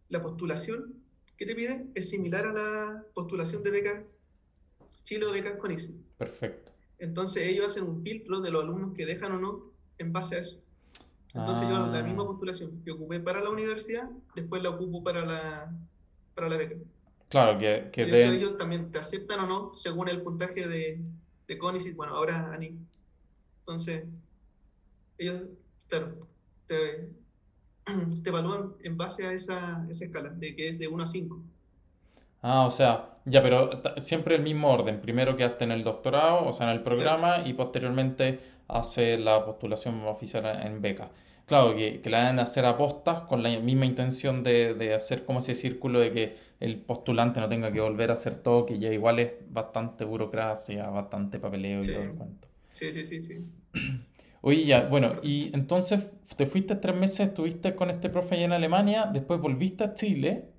la 0.09 0.23
postulación 0.23 1.01
que 1.41 1.47
te 1.47 1.55
pide 1.55 1.87
es 1.95 2.11
similar 2.11 2.49
a 2.49 2.53
la 2.53 3.05
postulación 3.15 3.63
de 3.63 3.71
beca 3.71 4.05
Chile 5.05 5.25
o 5.25 5.33
becas 5.33 5.57
con 5.57 5.71
ICI. 5.71 5.99
Perfecto. 6.19 6.71
Entonces 6.99 7.49
ellos 7.49 7.65
hacen 7.65 7.85
un 7.85 8.03
filtro 8.03 8.43
de 8.43 8.51
los 8.51 8.63
alumnos 8.63 8.93
que 8.95 9.07
dejan 9.07 9.33
o 9.33 9.41
no 9.41 9.73
en 9.97 10.13
base 10.13 10.37
a 10.37 10.41
eso. 10.41 10.61
Entonces 11.33 11.67
yo 11.67 11.87
la 11.87 12.03
misma 12.03 12.25
ah. 12.25 12.27
postulación 12.27 12.83
que 12.85 12.91
ocupé 12.91 13.21
para 13.21 13.41
la 13.41 13.49
universidad, 13.49 14.11
después 14.35 14.63
la 14.63 14.69
ocupo 14.69 15.03
para 15.03 15.25
la, 15.25 15.75
para 16.35 16.51
la 16.51 16.59
beca. 16.59 16.77
Claro, 17.31 17.59
que, 17.59 17.89
que 17.91 18.05
de 18.05 18.21
hecho, 18.21 18.33
ellos 18.33 18.59
también 18.59 18.91
te 18.91 18.99
aceptan 18.99 19.41
o 19.41 19.47
no 19.47 19.73
según 19.73 20.11
el 20.11 20.21
puntaje 20.21 20.69
de, 20.69 21.01
de 21.49 21.59
CONICIT, 21.59 21.97
bueno, 21.97 22.17
ahora 22.17 22.53
ANI. 22.53 22.77
Entonces, 23.61 24.05
ellos, 25.17 25.45
claro, 25.89 26.29
te, 26.67 27.09
te 28.23 28.31
evalúan 28.31 28.75
en 28.83 28.97
base 28.97 29.27
a 29.27 29.33
esa, 29.33 29.87
esa 29.89 30.05
escala, 30.05 30.31
de 30.31 30.55
que 30.55 30.69
es 30.69 30.79
de 30.79 30.89
1 30.89 31.03
a 31.03 31.07
5. 31.07 31.43
Ah, 32.43 32.67
o 32.67 32.71
sea, 32.71 33.19
ya, 33.25 33.43
pero 33.43 33.83
siempre 33.99 34.37
el 34.37 34.43
mismo 34.43 34.71
orden. 34.71 35.01
Primero 35.01 35.37
quedaste 35.37 35.65
en 35.65 35.73
el 35.73 35.85
doctorado, 35.85 36.47
o 36.47 36.53
sea, 36.53 36.71
en 36.71 36.77
el 36.77 36.83
programa, 36.83 37.43
y 37.45 37.53
posteriormente 37.53 38.41
hace 38.69 39.19
la 39.19 39.45
postulación 39.45 40.03
oficial 40.05 40.45
en 40.67 40.81
beca. 40.81 41.11
Claro, 41.47 41.75
que, 41.75 42.01
que 42.01 42.11
la 42.11 42.21
deben 42.21 42.39
hacer 42.39 42.65
apostas 42.65 43.23
con 43.23 43.43
la 43.43 43.59
misma 43.59 43.85
intención 43.85 44.45
de, 44.45 44.75
de, 44.75 44.95
hacer 44.95 45.25
como 45.25 45.41
ese 45.41 45.57
círculo 45.57 45.99
de 45.99 46.13
que 46.13 46.37
el 46.61 46.81
postulante 46.81 47.41
no 47.41 47.49
tenga 47.49 47.73
que 47.73 47.81
volver 47.81 48.11
a 48.11 48.15
hacer 48.15 48.37
todo, 48.37 48.65
que 48.65 48.79
ya 48.79 48.93
igual 48.93 49.19
es 49.19 49.33
bastante 49.49 50.05
burocracia, 50.05 50.89
bastante 50.91 51.41
papeleo 51.41 51.81
y 51.81 51.87
todo 51.87 52.03
el 52.03 52.13
cuento. 52.13 52.49
Sí, 52.73 52.93
sí, 52.93 53.05
sí, 53.05 53.21
sí. 53.21 53.39
Oye, 54.43 54.65
ya, 54.67 54.87
bueno, 54.89 55.15
y 55.23 55.51
entonces 55.55 56.13
te 56.37 56.47
fuiste 56.47 56.77
tres 56.77 56.97
meses, 56.97 57.29
estuviste 57.29 57.75
con 57.75 57.91
este 57.91 58.09
profe 58.11 58.35
allá 58.37 58.45
en 58.47 58.53
Alemania, 58.53 59.07
después 59.13 59.41
volviste 59.41 59.85
a 59.85 59.95
Chile 59.95 60.51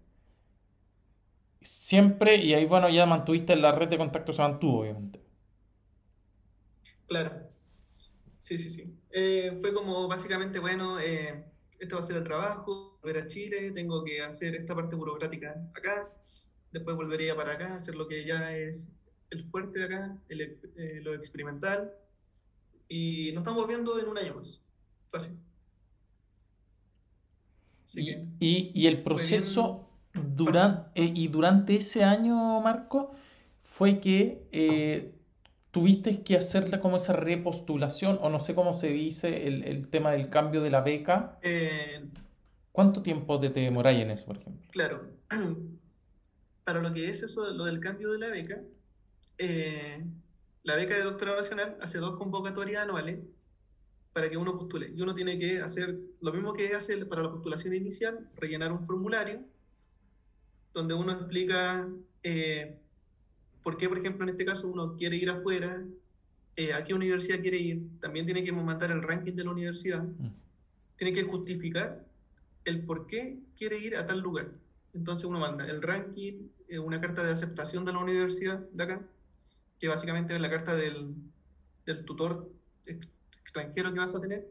siempre, 1.61 2.35
y 2.37 2.53
ahí 2.53 2.65
bueno, 2.65 2.87
ya 2.89 3.05
mantuviste 3.07 3.55
la 3.55 3.71
red 3.71 3.87
de 3.89 3.97
contacto, 3.97 4.31
se 4.33 4.41
mantuvo, 4.43 4.81
obviamente. 4.81 5.19
Claro. 7.07 7.31
Sí, 8.39 8.57
sí, 8.57 8.69
sí. 8.69 8.99
Eh, 9.11 9.57
fue 9.61 9.73
como 9.73 10.07
básicamente, 10.07 10.59
bueno, 10.59 10.99
eh, 10.99 11.45
esto 11.79 11.95
va 11.95 11.99
a 12.01 12.05
ser 12.05 12.17
el 12.17 12.23
trabajo, 12.23 12.99
volver 13.01 13.23
a 13.23 13.27
Chile, 13.27 13.71
tengo 13.71 14.03
que 14.03 14.21
hacer 14.21 14.55
esta 14.55 14.75
parte 14.75 14.95
burocrática 14.95 15.69
acá, 15.75 16.09
después 16.71 16.95
volvería 16.95 17.35
para 17.35 17.53
acá, 17.53 17.75
hacer 17.75 17.95
lo 17.95 18.07
que 18.07 18.25
ya 18.25 18.55
es 18.55 18.87
el 19.29 19.45
fuerte 19.49 19.79
de 19.79 19.85
acá, 19.85 20.17
eh, 20.29 20.99
lo 21.03 21.13
experimental, 21.13 21.93
y 22.91 23.31
nos 23.31 23.43
estamos 23.43 23.65
viendo 23.67 23.97
en 23.97 24.09
un 24.09 24.17
año 24.17 24.35
más. 24.35 24.61
Fácil. 25.09 25.37
Y, 27.95 28.11
y, 28.39 28.71
y, 28.73 28.87
el 28.87 29.01
proceso, 29.01 29.87
durante, 30.13 31.01
eh, 31.01 31.11
y 31.15 31.29
durante 31.29 31.75
ese 31.75 32.03
año, 32.03 32.59
Marco, 32.59 33.11
fue 33.61 34.01
que 34.01 34.45
eh, 34.51 35.13
tuviste 35.71 36.21
que 36.21 36.35
hacerle 36.35 36.81
como 36.81 36.97
esa 36.97 37.13
repostulación, 37.13 38.19
o 38.21 38.29
no 38.29 38.39
sé 38.39 38.55
cómo 38.55 38.73
se 38.73 38.89
dice, 38.89 39.47
el, 39.47 39.63
el 39.63 39.87
tema 39.87 40.11
del 40.11 40.29
cambio 40.29 40.61
de 40.61 40.69
la 40.69 40.81
beca. 40.81 41.39
Eh, 41.43 42.05
¿Cuánto 42.73 43.01
tiempo 43.01 43.39
te, 43.39 43.49
te 43.49 43.61
demoráis 43.61 43.99
en 43.99 44.11
eso, 44.11 44.25
por 44.25 44.37
ejemplo? 44.37 44.67
Claro. 44.71 45.07
Para 46.65 46.81
lo 46.81 46.93
que 46.93 47.09
es 47.09 47.23
eso, 47.23 47.49
lo 47.51 47.65
del 47.65 47.79
cambio 47.79 48.11
de 48.11 48.19
la 48.19 48.27
beca, 48.27 48.61
la 50.63 50.75
beca 50.75 50.95
de 50.95 51.03
doctorado 51.03 51.37
nacional 51.37 51.77
hace 51.81 51.97
dos 51.97 52.17
convocatorias 52.17 52.83
anuales 52.83 53.19
para 54.13 54.29
que 54.29 54.37
uno 54.37 54.57
postule. 54.57 54.91
Y 54.95 55.01
uno 55.01 55.13
tiene 55.13 55.39
que 55.39 55.61
hacer 55.61 55.97
lo 56.19 56.33
mismo 56.33 56.53
que 56.53 56.75
hace 56.75 57.05
para 57.05 57.23
la 57.23 57.31
postulación 57.31 57.73
inicial, 57.73 58.29
rellenar 58.35 58.71
un 58.71 58.85
formulario 58.85 59.43
donde 60.73 60.93
uno 60.93 61.11
explica 61.13 61.87
eh, 62.23 62.77
por 63.63 63.77
qué, 63.77 63.89
por 63.89 63.97
ejemplo, 63.97 64.23
en 64.23 64.29
este 64.29 64.45
caso 64.45 64.67
uno 64.67 64.95
quiere 64.95 65.15
ir 65.15 65.29
afuera, 65.29 65.83
eh, 66.55 66.73
a 66.73 66.83
qué 66.83 66.93
universidad 66.93 67.41
quiere 67.41 67.57
ir, 67.57 67.99
también 67.99 68.25
tiene 68.25 68.43
que 68.43 68.51
mandar 68.51 68.91
el 68.91 69.01
ranking 69.01 69.33
de 69.33 69.43
la 69.43 69.51
universidad, 69.51 70.03
mm. 70.03 70.33
tiene 70.95 71.13
que 71.13 71.23
justificar 71.23 72.05
el 72.65 72.85
por 72.85 73.07
qué 73.07 73.39
quiere 73.57 73.77
ir 73.77 73.97
a 73.97 74.05
tal 74.05 74.19
lugar. 74.19 74.51
Entonces 74.93 75.25
uno 75.25 75.39
manda 75.39 75.65
el 75.65 75.81
ranking, 75.81 76.49
eh, 76.67 76.79
una 76.79 76.99
carta 76.99 77.23
de 77.23 77.31
aceptación 77.31 77.85
de 77.85 77.93
la 77.93 77.99
universidad 77.99 78.59
de 78.71 78.83
acá, 78.83 79.01
que 79.81 79.87
básicamente 79.87 80.35
es 80.35 80.39
la 80.39 80.49
carta 80.49 80.75
del, 80.75 81.15
del 81.87 82.05
tutor 82.05 82.47
extranjero 82.85 83.91
que 83.91 83.99
vas 83.99 84.13
a 84.13 84.21
tener. 84.21 84.47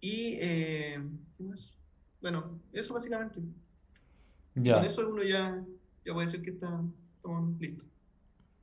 Y, 0.00 0.38
¿qué 0.38 1.00
más? 1.40 1.76
Bueno, 2.22 2.58
eso 2.72 2.94
básicamente. 2.94 3.40
Con 4.54 4.84
eso 4.84 5.06
uno 5.06 5.22
ya, 5.22 5.62
ya 6.04 6.14
puede 6.14 6.26
decir 6.26 6.42
que 6.42 6.50
está, 6.50 6.82
listo. 7.60 7.84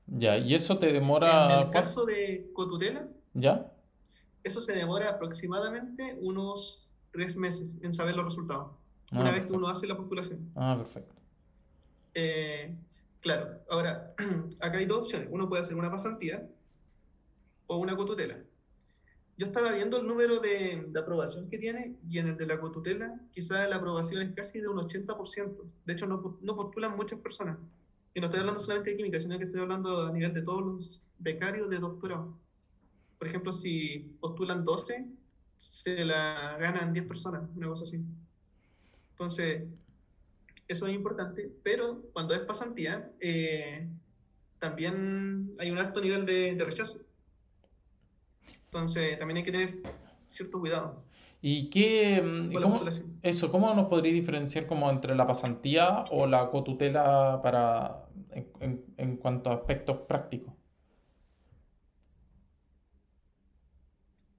Ya, 0.08 0.38
¿y 0.38 0.56
eso 0.56 0.78
te 0.80 0.92
demora...? 0.92 1.60
En 1.60 1.68
el 1.68 1.72
caso 1.72 2.04
de 2.04 2.50
Cotutela, 2.54 3.08
¿ya? 3.36 3.72
Eso 4.44 4.62
se 4.62 4.74
demora 4.74 5.12
aproximadamente 5.12 6.18
unos 6.20 6.90
tres 7.12 7.36
meses 7.38 7.78
en 7.82 7.94
saber 7.94 8.16
los 8.16 8.26
resultados. 8.26 8.72
Ah, 9.12 9.22
una 9.22 9.32
vez 9.32 9.46
que 9.46 9.54
uno 9.54 9.68
hace 9.68 9.86
la 9.86 9.96
postulación. 9.96 10.52
Ah, 10.56 10.76
perfecto. 10.78 11.14
Eh, 12.16 12.76
claro, 13.26 13.60
ahora, 13.70 14.14
acá 14.62 14.78
hay 14.78 14.86
dos 14.86 15.00
opciones. 15.00 15.28
Uno 15.32 15.50
puede 15.50 15.64
hacer 15.64 15.76
una 15.76 15.92
pasantía 15.92 16.48
o 17.68 17.78
una 17.78 17.98
cotutela 17.98 18.38
yo 19.38 19.48
estaba 19.48 19.72
viendo 19.72 19.98
el 19.98 20.08
número 20.08 20.40
de, 20.40 20.92
aprobación 20.98 21.50
que 21.50 21.58
tiene 21.58 21.96
y 22.10 22.20
en 22.20 22.30
el 22.30 22.38
de 22.38 22.46
la 22.46 22.60
cotutela 22.60 23.20
quizás 23.32 23.70
la 23.70 23.76
aprobación 23.76 24.22
es 24.22 24.34
casi 24.34 24.62
de 24.62 24.70
un 24.70 24.78
80%. 24.78 25.58
De 25.86 25.94
hecho, 25.94 26.08
no, 26.08 26.38
no, 26.42 26.56
postulan 26.56 26.96
muchas 26.96 27.20
personas. 27.20 27.58
Y 28.14 28.22
no 28.22 28.28
estoy 28.28 28.40
hablando 28.40 28.62
solamente 28.62 28.92
de 28.92 28.98
química, 28.98 29.20
sino 29.20 29.38
que 29.38 29.44
estoy 29.44 29.60
hablando 29.60 30.08
a 30.08 30.12
nivel 30.12 30.34
de 30.34 30.42
todos 30.42 30.64
los 30.64 31.02
becarios 31.20 31.70
de 31.70 31.80
doctorado. 31.80 32.38
Por 33.18 33.28
ejemplo, 33.28 33.52
si 33.52 34.16
postulan 34.22 34.64
12, 34.64 35.06
se 35.58 36.06
la 36.06 36.58
ganan 36.58 36.94
10 36.94 37.06
personas, 37.06 37.44
una 37.56 37.68
cosa 37.68 37.84
así. 37.84 38.00
Entonces, 39.12 39.64
eso 40.68 40.88
es 40.88 40.96
importante, 40.96 41.52
pero 41.64 42.04
cuando 42.14 42.34
es 42.34 42.42
pasantía, 42.42 43.12
eh, 43.20 43.88
también 44.60 45.56
hay 45.60 45.72
un 45.72 45.78
alto 45.78 46.02
nivel 46.02 46.26
de 46.26 46.58
rechazo. 46.64 47.00
Entonces, 48.66 49.18
también 49.18 49.38
hay 49.38 49.44
que 49.44 49.52
tener 49.52 49.80
cierto 50.30 50.60
cuidado. 50.60 51.06
¿Y 51.42 51.70
qué, 51.70 52.22
mm, 52.22 52.54
cómo, 52.54 52.82
eso, 53.22 53.52
cómo 53.52 53.74
nos 53.76 53.88
podría 53.88 54.12
diferenciar 54.12 54.66
como 54.66 54.90
entre 54.90 55.16
la 55.16 55.28
pasantía 55.28 56.04
o 56.10 56.26
la 56.26 56.50
cotutela 56.50 57.40
para, 57.44 58.06
en, 58.60 59.18
cuanto 59.18 59.52
a 59.52 59.56
aspectos 59.56 60.00
prácticos? 60.08 60.54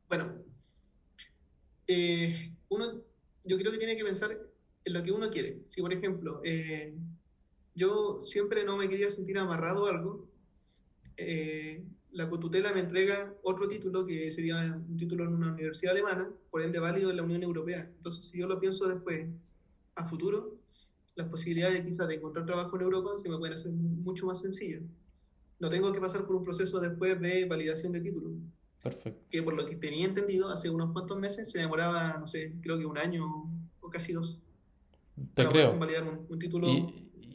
Bueno, 0.08 0.34
eh, 1.86 2.52
uno, 2.68 2.86
yo 3.44 3.56
creo 3.56 3.70
que 3.70 3.78
tiene 3.78 3.96
que 3.96 4.04
pensar 4.04 4.36
en 4.86 4.92
lo 4.92 5.02
que 5.02 5.12
uno 5.12 5.28
quiere. 5.30 5.60
Si, 5.66 5.82
por 5.82 5.92
ejemplo, 5.92 6.40
eh, 6.44 6.94
yo 7.74 8.20
siempre 8.20 8.64
no 8.64 8.76
me 8.76 8.88
quería 8.88 9.10
sentir 9.10 9.36
amarrado 9.36 9.86
a 9.86 9.90
algo, 9.90 10.28
eh, 11.16 11.82
la 12.12 12.30
cotutela 12.30 12.72
me 12.72 12.80
entrega 12.80 13.34
otro 13.42 13.66
título 13.66 14.06
que 14.06 14.30
sería 14.30 14.56
un 14.56 14.96
título 14.96 15.24
en 15.24 15.34
una 15.34 15.52
universidad 15.52 15.92
alemana, 15.92 16.30
por 16.50 16.62
ende 16.62 16.78
válido 16.78 17.10
en 17.10 17.16
la 17.16 17.24
Unión 17.24 17.42
Europea. 17.42 17.90
Entonces, 17.96 18.26
si 18.26 18.38
yo 18.38 18.46
lo 18.46 18.60
pienso 18.60 18.86
después, 18.86 19.28
a 19.96 20.04
futuro, 20.06 20.56
las 21.16 21.28
posibilidades 21.28 21.84
quizás 21.84 22.06
de 22.06 22.14
encontrar 22.14 22.46
trabajo 22.46 22.76
en 22.76 22.82
Europa 22.82 23.10
se 23.16 23.28
me 23.28 23.38
pueden 23.38 23.54
hacer 23.54 23.72
mucho 23.72 24.26
más 24.26 24.40
sencillas. 24.40 24.82
No 25.58 25.68
tengo 25.68 25.92
que 25.92 26.00
pasar 26.00 26.26
por 26.26 26.36
un 26.36 26.44
proceso 26.44 26.78
después 26.78 27.20
de 27.20 27.44
validación 27.46 27.92
de 27.92 28.00
título. 28.02 28.30
Perfecto. 28.82 29.20
Que 29.30 29.42
por 29.42 29.54
lo 29.54 29.66
que 29.66 29.74
tenía 29.76 30.06
entendido, 30.06 30.48
hace 30.50 30.70
unos 30.70 30.92
cuantos 30.92 31.18
meses 31.18 31.50
se 31.50 31.58
demoraba, 31.58 32.18
no 32.18 32.26
sé, 32.26 32.54
creo 32.60 32.78
que 32.78 32.86
un 32.86 32.98
año 32.98 33.26
o 33.80 33.90
casi 33.90 34.12
dos. 34.12 34.38
Te 35.34 35.46
creo. 35.46 35.72
Un, 35.72 36.38
título 36.38 36.68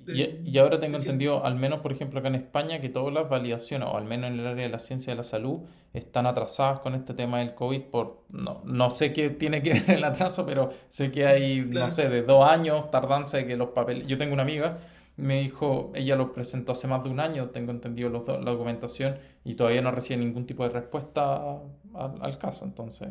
y, 0.08 0.58
ahora 0.58 0.80
tengo 0.80 0.98
entendido, 0.98 1.46
al 1.46 1.56
menos 1.56 1.80
por 1.82 1.92
ejemplo 1.92 2.20
acá 2.20 2.30
en 2.30 2.36
España, 2.36 2.82
que 2.82 2.90
todas 2.90 3.14
las 3.14 3.30
validaciones, 3.30 3.88
o 3.92 3.98
al 3.98 4.06
menos 4.06 4.32
en 4.32 4.40
el 4.40 4.48
área 4.48 4.64
de 4.64 4.70
la 4.70 4.80
ciencia 4.80 5.14
de 5.14 5.18
la 5.18 5.24
salud, 5.24 5.62
están 5.94 6.26
atrasadas 6.26 6.80
con 6.80 6.96
este 6.96 7.14
tema 7.14 7.40
del 7.40 7.54
COVID 7.54 7.82
por, 7.84 8.24
no, 8.30 8.62
no 8.66 8.90
sé 8.92 9.14
qué 9.14 9.30
tiene 9.30 9.62
que 9.62 9.74
ver 9.88 9.92
el 9.92 10.04
atraso, 10.04 10.46
pero 10.46 10.72
sé 10.90 11.12
que 11.12 11.26
hay, 11.26 11.62
no 11.62 11.90
sé, 11.90 12.10
de 12.10 12.24
dos 12.24 12.48
años 12.50 12.90
tardanza 12.92 13.38
de 13.38 13.48
que 13.48 13.58
los 13.58 13.70
papeles... 13.70 14.08
Yo 14.08 14.18
tengo 14.18 14.34
una 14.34 14.44
amiga, 14.44 14.80
me 15.18 15.42
dijo, 15.42 15.92
ella 15.94 16.16
lo 16.16 16.34
presentó 16.34 16.72
hace 16.72 16.88
más 16.88 17.04
de 17.04 17.10
un 17.10 17.20
año, 17.20 17.50
tengo 17.50 17.72
entendido 17.72 18.10
la 18.10 18.52
documentación, 18.52 19.18
y 19.44 19.56
todavía 19.56 19.82
no 19.82 19.92
recibe 19.92 20.20
ningún 20.20 20.46
tipo 20.46 20.64
de 20.64 20.70
respuesta 20.70 21.60
al, 21.94 22.38
caso, 22.40 22.66
entonces, 22.66 23.10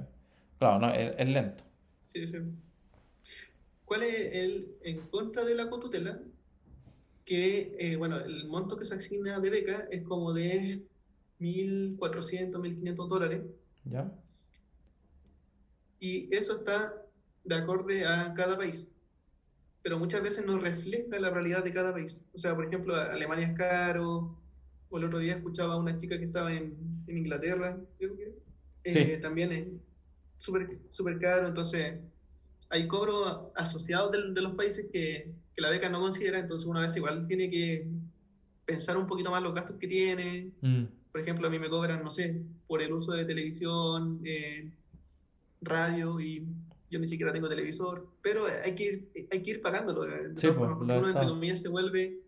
claro, 0.58 0.80
no, 0.80 0.92
es, 0.92 1.28
lento. 1.28 1.64
Sí, 2.06 2.26
sí. 2.26 2.38
¿Cuál 3.90 4.04
es 4.04 4.34
el 4.34 4.76
en 4.84 5.00
contra 5.08 5.44
de 5.44 5.56
la 5.56 5.68
cotutela? 5.68 6.20
que, 7.24 7.74
eh, 7.80 7.96
bueno, 7.96 8.18
el 8.18 8.46
monto 8.46 8.76
que 8.76 8.84
se 8.84 8.94
asigna 8.94 9.40
de 9.40 9.50
beca 9.50 9.88
es 9.90 10.04
como 10.04 10.32
de 10.32 10.84
1.400, 11.40 11.98
1.500 12.60 13.08
dólares. 13.08 13.42
¿Ya? 13.84 14.12
Y 15.98 16.32
eso 16.32 16.58
está 16.58 17.04
de 17.42 17.54
acorde 17.56 18.06
a 18.06 18.32
cada 18.34 18.56
país. 18.56 18.88
Pero 19.82 19.98
muchas 19.98 20.22
veces 20.22 20.46
no 20.46 20.56
refleja 20.60 21.18
la 21.18 21.30
realidad 21.30 21.64
de 21.64 21.72
cada 21.72 21.92
país. 21.92 22.22
O 22.32 22.38
sea, 22.38 22.54
por 22.54 22.66
ejemplo, 22.66 22.94
Alemania 22.94 23.48
es 23.48 23.56
caro, 23.56 24.38
o 24.88 24.98
el 24.98 25.04
otro 25.04 25.18
día 25.18 25.34
escuchaba 25.34 25.74
a 25.74 25.78
una 25.78 25.96
chica 25.96 26.16
que 26.16 26.26
estaba 26.26 26.52
en, 26.54 26.76
en 27.08 27.18
Inglaterra, 27.18 27.76
creo 27.98 28.16
que, 28.16 28.34
eh, 28.84 29.16
también 29.18 29.50
es 29.50 29.66
súper 30.38 30.78
super 30.90 31.18
caro. 31.18 31.48
Entonces, 31.48 31.98
hay 32.70 32.86
cobros 32.86 33.48
asociados 33.56 34.12
de, 34.12 34.32
de 34.32 34.40
los 34.40 34.54
países 34.54 34.86
que, 34.92 35.32
que, 35.54 35.60
la 35.60 35.70
beca 35.70 35.88
no 35.88 36.00
considera, 36.00 36.38
entonces 36.38 36.66
una 36.66 36.80
vez 36.80 36.96
igual 36.96 37.26
tiene 37.26 37.50
que 37.50 37.86
pensar 38.64 38.96
un 38.96 39.08
poquito 39.08 39.30
más 39.30 39.42
los 39.42 39.54
gastos 39.54 39.76
que 39.76 39.88
tiene. 39.88 40.52
Mm. 40.60 40.84
Por 41.10 41.20
ejemplo, 41.20 41.48
a 41.48 41.50
mí 41.50 41.58
me 41.58 41.68
cobran, 41.68 42.04
no 42.04 42.10
sé, 42.10 42.40
por 42.68 42.80
el 42.80 42.92
uso 42.92 43.12
de 43.12 43.24
televisión, 43.24 44.20
eh, 44.24 44.70
radio, 45.60 46.20
y 46.20 46.46
yo 46.88 47.00
ni 47.00 47.06
siquiera 47.06 47.32
tengo 47.32 47.48
televisor, 47.48 48.08
pero 48.22 48.44
hay 48.64 48.74
que 48.76 48.84
ir, 48.84 49.28
hay 49.30 49.42
que 49.42 49.50
ir 49.50 49.60
pagándolo. 49.60 50.04
Sí, 50.36 50.48
pues, 50.56 50.70
uno, 50.78 51.08
entre 51.08 51.26
comillas, 51.26 51.60
se 51.60 51.68
vuelve 51.68 52.20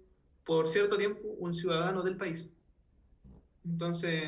por 0.45 0.67
cierto 0.67 0.97
tiempo 0.97 1.21
un 1.39 1.55
ciudadano 1.55 2.03
del 2.03 2.17
país. 2.17 2.53
Entonces, 3.65 4.25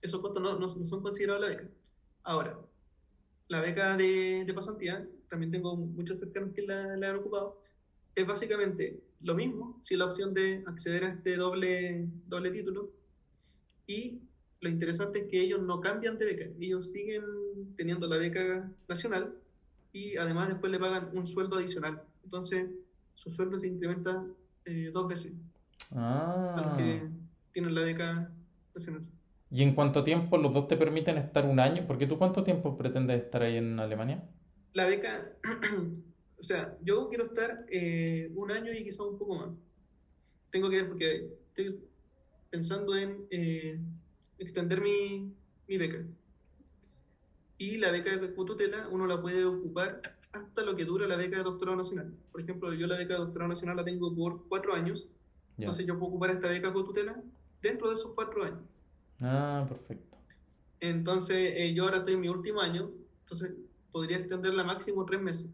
esos 0.00 0.20
costos 0.20 0.40
no, 0.40 0.56
no, 0.56 0.68
no 0.68 0.86
son 0.86 1.02
considerados 1.02 1.42
la 1.42 1.48
beca. 1.48 1.68
Ahora, 2.22 2.56
la 3.50 3.60
beca 3.60 3.96
de, 3.96 4.44
de, 4.46 4.54
pasantía, 4.54 5.04
también 5.28 5.50
tengo 5.50 5.76
muchos 5.76 6.20
cercanos 6.20 6.52
que 6.54 6.62
la, 6.62 6.94
han 6.94 7.16
ocupado, 7.16 7.60
es 8.14 8.24
básicamente 8.24 9.02
lo 9.22 9.34
mismo, 9.34 9.76
si 9.82 9.96
la 9.96 10.04
opción 10.06 10.32
de 10.32 10.62
acceder 10.66 11.04
a 11.04 11.08
este 11.08 11.36
doble, 11.36 12.06
doble 12.28 12.52
título. 12.52 12.90
Y 13.88 14.20
lo 14.60 14.68
interesante 14.68 15.20
es 15.20 15.28
que 15.28 15.40
ellos 15.40 15.60
no 15.62 15.80
cambian 15.80 16.16
de 16.16 16.26
beca, 16.26 16.44
ellos 16.60 16.92
siguen 16.92 17.24
teniendo 17.76 18.06
la 18.06 18.18
beca 18.18 18.70
nacional 18.88 19.34
y 19.92 20.16
además 20.16 20.48
después 20.48 20.70
le 20.70 20.78
pagan 20.78 21.10
un 21.12 21.26
sueldo 21.26 21.56
adicional. 21.56 22.04
Entonces, 22.22 22.70
su 23.16 23.30
sueldo 23.30 23.58
se 23.58 23.66
incrementa 23.66 24.24
eh, 24.64 24.92
dos 24.92 25.08
veces 25.08 25.32
ah. 25.92 26.54
a 26.56 26.62
los 26.68 26.76
que 26.76 27.02
tienen 27.50 27.74
la 27.74 27.82
beca 27.82 28.30
nacional. 28.76 29.02
¿Y 29.50 29.64
en 29.64 29.74
cuánto 29.74 30.04
tiempo 30.04 30.38
los 30.38 30.52
dos 30.52 30.68
te 30.68 30.76
permiten 30.76 31.18
estar 31.18 31.44
un 31.44 31.58
año? 31.58 31.84
Porque 31.86 32.06
tú 32.06 32.18
cuánto 32.18 32.44
tiempo 32.44 32.78
pretendes 32.78 33.24
estar 33.24 33.42
ahí 33.42 33.56
en 33.56 33.80
Alemania? 33.80 34.22
La 34.74 34.86
beca, 34.86 35.32
o 36.38 36.42
sea, 36.42 36.78
yo 36.82 37.08
quiero 37.08 37.24
estar 37.24 37.66
eh, 37.68 38.30
un 38.36 38.52
año 38.52 38.72
y 38.72 38.84
quizá 38.84 39.02
un 39.02 39.18
poco 39.18 39.34
más. 39.34 39.48
Tengo 40.50 40.70
que 40.70 40.76
ver 40.76 40.88
porque 40.88 41.34
estoy 41.48 41.80
pensando 42.50 42.96
en 42.96 43.26
eh, 43.30 43.80
extender 44.38 44.80
mi, 44.80 45.34
mi, 45.66 45.78
beca. 45.78 46.04
Y 47.58 47.78
la 47.78 47.90
beca 47.90 48.16
de 48.16 48.28
tutela 48.28 48.88
uno 48.90 49.06
la 49.06 49.20
puede 49.20 49.44
ocupar 49.44 50.00
hasta 50.32 50.62
lo 50.62 50.76
que 50.76 50.84
dura 50.84 51.08
la 51.08 51.16
beca 51.16 51.38
de 51.38 51.42
doctorado 51.42 51.76
nacional. 51.76 52.14
Por 52.30 52.40
ejemplo, 52.40 52.72
yo 52.72 52.86
la 52.86 52.96
beca 52.96 53.14
de 53.14 53.20
doctorado 53.20 53.48
nacional 53.48 53.76
la 53.76 53.84
tengo 53.84 54.14
por 54.14 54.48
cuatro 54.48 54.74
años. 54.74 55.08
Entonces 55.58 55.84
yo 55.86 55.98
puedo 55.98 56.12
ocupar 56.12 56.30
esta 56.30 56.48
beca 56.48 56.72
con 56.72 56.84
tutela 56.84 57.20
dentro 57.60 57.88
de 57.88 57.94
esos 57.94 58.14
cuatro 58.14 58.44
años. 58.44 58.60
Ah, 59.22 59.64
perfecto. 59.68 60.16
Entonces, 60.80 61.52
eh, 61.56 61.74
yo 61.74 61.84
ahora 61.84 61.98
estoy 61.98 62.14
en 62.14 62.20
mi 62.20 62.28
último 62.28 62.60
año, 62.60 62.90
entonces 63.20 63.52
podría 63.92 64.16
extenderla 64.16 64.64
máximo 64.64 65.04
tres 65.04 65.20
meses. 65.20 65.50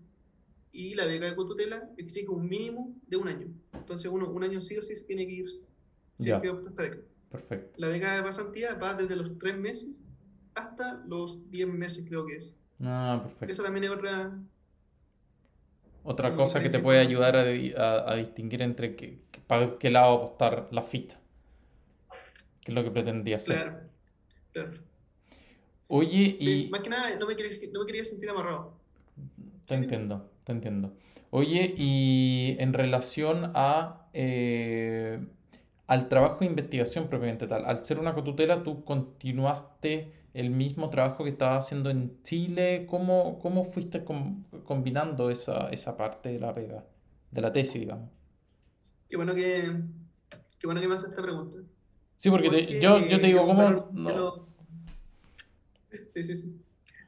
Y 0.73 0.95
la 0.95 1.07
beca 1.07 1.27
de 1.27 1.35
cotutela 1.35 1.89
exige 1.97 2.29
un 2.29 2.49
mínimo 2.49 2.95
de 3.07 3.17
un 3.17 3.29
año. 3.29 3.49
Entonces, 3.73 4.11
uno 4.11 4.29
un 4.29 4.45
año 4.45 4.61
sí 4.61 4.77
o 4.77 4.83
sí 4.83 4.95
tiene 5.07 5.27
que 5.27 5.33
ir 5.33 5.51
si 6.19 6.25
que 6.25 6.51
opta 6.51 6.69
esta 6.69 6.83
beca. 6.83 6.99
Perfecto. 7.31 7.73
La 7.79 7.89
beca 7.89 8.15
de 8.15 8.23
pasantía 8.23 8.75
va 8.75 8.95
desde 8.95 9.17
los 9.17 9.39
tres 9.39 9.59
meses 9.59 9.91
hasta 10.55 11.03
los 11.07 11.51
diez 11.51 11.69
meses, 11.69 12.05
creo 12.07 12.27
que 12.27 12.37
es. 12.37 12.57
Ah, 12.83 13.21
perfecto. 13.23 13.53
Eso 13.53 13.63
también 13.63 13.85
es 13.85 13.91
otra. 13.91 14.39
Otra 16.05 16.35
cosa 16.35 16.63
que 16.63 16.71
te 16.71 16.79
puede 16.79 17.01
ayudar 17.01 17.37
a, 17.37 18.13
a, 18.13 18.15
distinguir 18.15 18.63
entre 18.63 18.95
qué, 18.95 19.19
qué 19.81 19.91
lado 19.91 20.15
apostar 20.15 20.69
la 20.71 20.83
ficha 20.83 21.19
que 22.67 22.73
es 22.73 22.75
lo 22.75 22.83
que 22.83 22.91
pretendía 22.91 23.37
hacer. 23.37 23.55
Claro, 23.55 23.81
claro. 24.53 24.71
Oye, 25.87 26.35
y... 26.37 26.69
Más 26.69 26.81
que 26.81 26.91
nada, 26.91 27.17
no 27.17 27.29
me, 27.29 27.37
quería, 27.37 28.05
sentir 28.05 28.29
amarrado. 28.29 28.75
Te 29.67 29.77
entiendo, 29.77 30.29
te 30.43 30.51
entiendo. 30.51 30.93
Oye, 31.31 31.75
y 31.77 32.57
en 32.59 32.73
relación 32.73 33.53
a... 33.55 34.09
Eh, 34.13 35.25
al 35.87 36.09
trabajo 36.09 36.41
de 36.41 36.47
investigación 36.47 37.07
propiamente 37.07 37.47
tal, 37.47 37.65
al 37.65 37.85
ser 37.85 38.01
una 38.01 38.15
cotutela, 38.15 38.65
tú 38.65 38.85
continuaste 38.85 40.13
el 40.35 40.51
mismo 40.51 40.91
trabajo 40.91 41.23
que 41.23 41.31
estabas 41.31 41.65
haciendo 41.65 41.91
en 41.91 42.21
Chile. 42.25 42.89
¿Cómo, 42.91 43.39
cómo 43.39 43.63
fuiste 43.63 44.03
combinando 44.65 45.31
esa, 45.31 45.69
esa 45.71 45.97
parte 45.97 46.31
de 46.31 46.41
la 46.41 46.53
pega, 46.53 46.85
de 47.31 47.41
la 47.41 47.53
tesis, 47.53 47.81
digamos? 47.81 48.11
Qué 49.09 49.17
bueno 49.17 49.37
que, 49.37 49.73
qué 50.59 50.67
bueno 50.67 50.81
que 50.81 50.89
me 50.89 50.97
haces 50.97 51.11
esta 51.11 51.23
pregunta. 51.23 51.59
Sí, 52.17 52.31
porque, 52.31 52.81
yo, 52.81 52.99
yo 52.99 53.21
te 53.21 53.27
digo, 53.27 53.47
¿cómo? 53.47 53.91
No? 53.93 54.47
Sí, 56.15 56.23
sí, 56.23 56.37
sí. 56.37 56.57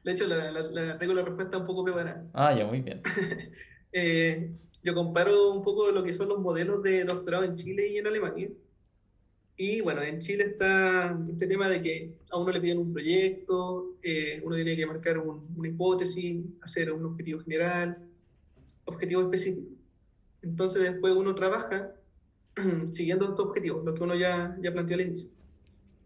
De 0.03 0.11
hecho, 0.11 0.27
la, 0.27 0.51
la, 0.51 0.97
tengo 0.97 1.13
la 1.13 1.23
respuesta 1.23 1.57
un 1.57 1.65
poco 1.65 1.83
preparada. 1.83 2.25
Ah, 2.33 2.55
ya, 2.55 2.65
muy 2.65 2.81
bien. 2.81 3.01
eh, 3.91 4.51
yo 4.83 4.93
comparo 4.93 5.51
un 5.51 5.61
poco 5.61 5.91
lo 5.91 6.03
que 6.03 6.13
son 6.13 6.29
los 6.29 6.39
modelos 6.39 6.81
de 6.83 7.03
doctorado 7.03 7.43
en 7.43 7.55
Chile 7.55 7.87
y 7.89 7.97
en 7.97 8.07
Alemania. 8.07 8.49
Y 9.57 9.81
bueno, 9.81 10.01
en 10.01 10.19
Chile 10.19 10.45
está 10.45 11.19
este 11.29 11.45
tema 11.45 11.67
de 11.67 11.81
que 11.81 12.13
a 12.31 12.37
uno 12.37 12.51
le 12.51 12.61
piden 12.61 12.77
un 12.77 12.93
proyecto, 12.93 13.97
eh, 14.01 14.41
uno 14.45 14.55
tiene 14.55 14.77
que 14.77 14.85
marcar 14.85 15.17
una 15.17 15.67
hipótesis, 15.67 16.45
hacer 16.61 16.93
un 16.93 17.03
objetivo 17.03 17.41
general, 17.41 17.97
objetivo 18.85 19.23
específico. 19.23 19.67
Entonces 20.41 20.81
después 20.83 21.13
uno 21.13 21.35
trabaja 21.35 21.91
siguiendo 22.91 23.25
estos 23.25 23.45
objetivos, 23.47 23.83
lo 23.85 23.93
que 23.93 24.03
uno 24.03 24.15
ya, 24.15 24.57
ya 24.61 24.71
planteó 24.71 24.95
al 24.95 25.01
inicio. 25.01 25.29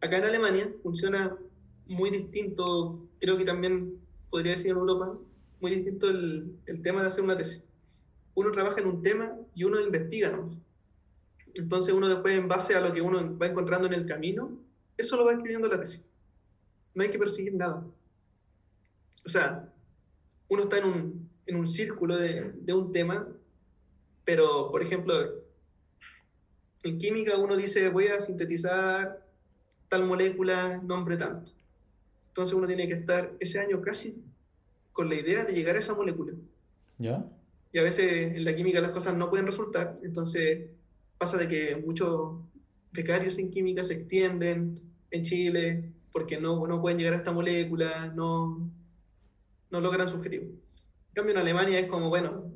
Acá 0.02 0.18
en 0.18 0.26
Alemania 0.26 0.72
funciona 0.82 1.36
muy 1.88 2.10
distinto, 2.10 3.00
creo 3.20 3.38
que 3.38 3.46
también 3.46 4.00
podría 4.30 4.54
decir 4.54 4.72
en 4.72 4.78
Europa, 4.78 5.18
muy 5.60 5.72
distinto 5.72 6.10
el, 6.10 6.58
el 6.66 6.82
tema 6.82 7.02
de 7.02 7.08
hacer 7.08 7.24
una 7.24 7.38
tesis. 7.38 7.64
Uno 8.36 8.52
trabaja 8.52 8.82
en 8.82 8.88
un 8.88 9.02
tema 9.02 9.32
y 9.56 9.64
uno 9.64 9.80
investiga, 9.80 10.30
¿no? 10.30 10.50
Entonces 11.54 11.94
uno 11.94 12.10
después, 12.10 12.38
en 12.38 12.48
base 12.48 12.76
a 12.76 12.82
lo 12.82 12.92
que 12.92 13.02
uno 13.02 13.38
va 13.38 13.48
encontrando 13.48 13.88
en 13.88 13.94
el 13.94 14.06
camino, 14.06 14.52
eso 14.98 15.16
lo 15.16 15.26
va 15.26 15.34
escribiendo 15.34 15.68
la 15.68 15.80
tesis. 15.80 16.04
No 16.96 17.04
hay 17.04 17.10
que 17.10 17.20
perseguir 17.20 17.54
nada. 17.54 17.86
O 19.26 19.30
sea, 19.30 19.72
uno 20.50 20.64
está 20.64 20.80
en 20.80 20.86
un, 20.86 21.30
en 21.46 21.56
un 21.56 21.68
círculo 21.68 22.18
de, 22.18 22.52
de 22.56 22.74
un 22.74 22.92
tema, 22.92 23.28
pero, 24.26 24.70
por 24.72 24.82
ejemplo, 24.82 25.43
en 26.84 26.98
química 26.98 27.38
uno 27.38 27.56
dice, 27.56 27.90
voy 27.90 28.08
a 28.08 28.20
sintetizar 28.20 29.26
tal 29.88 30.06
molécula, 30.06 30.82
nombre 30.84 31.18
tanto. 31.18 31.52
Entonces 32.28 32.54
uno 32.54 32.68
tiene 32.68 32.88
que 32.88 32.96
estar 32.96 33.34
ese 33.40 33.60
año 33.60 33.82
casi 33.82 34.24
con 34.92 35.10
la 35.10 35.16
idea 35.16 35.46
de 35.46 35.54
llegar 35.54 35.76
a 35.76 35.80
esa 35.80 35.94
molécula. 35.94 36.34
¿Ya? 36.98 37.26
Y 37.72 37.80
a 37.80 37.84
veces 37.84 38.36
en 38.36 38.44
la 38.44 38.56
química 38.56 38.82
las 38.82 38.92
cosas 38.92 39.16
no 39.16 39.30
pueden 39.30 39.46
resultar, 39.46 39.96
entonces 40.04 40.70
pasa 41.18 41.38
de 41.38 41.48
que 41.48 41.76
muchos 41.76 42.40
becarios 42.92 43.40
en 43.40 43.50
química 43.50 43.84
se 43.84 43.94
extienden 43.94 44.80
en 45.10 45.24
Chile 45.24 45.92
porque 46.12 46.40
no, 46.40 46.68
no 46.68 46.82
pueden 46.82 47.00
llegar 47.00 47.14
a 47.14 47.18
esta 47.18 47.32
molécula, 47.32 48.12
no, 48.16 48.70
no 49.72 49.82
logran 49.82 50.08
su 50.08 50.18
objetivo. 50.18 50.46
En 50.46 51.14
cambio 51.14 51.32
en 51.32 51.40
Alemania 51.40 51.80
es 51.80 51.88
como, 51.88 52.10
bueno, 52.10 52.52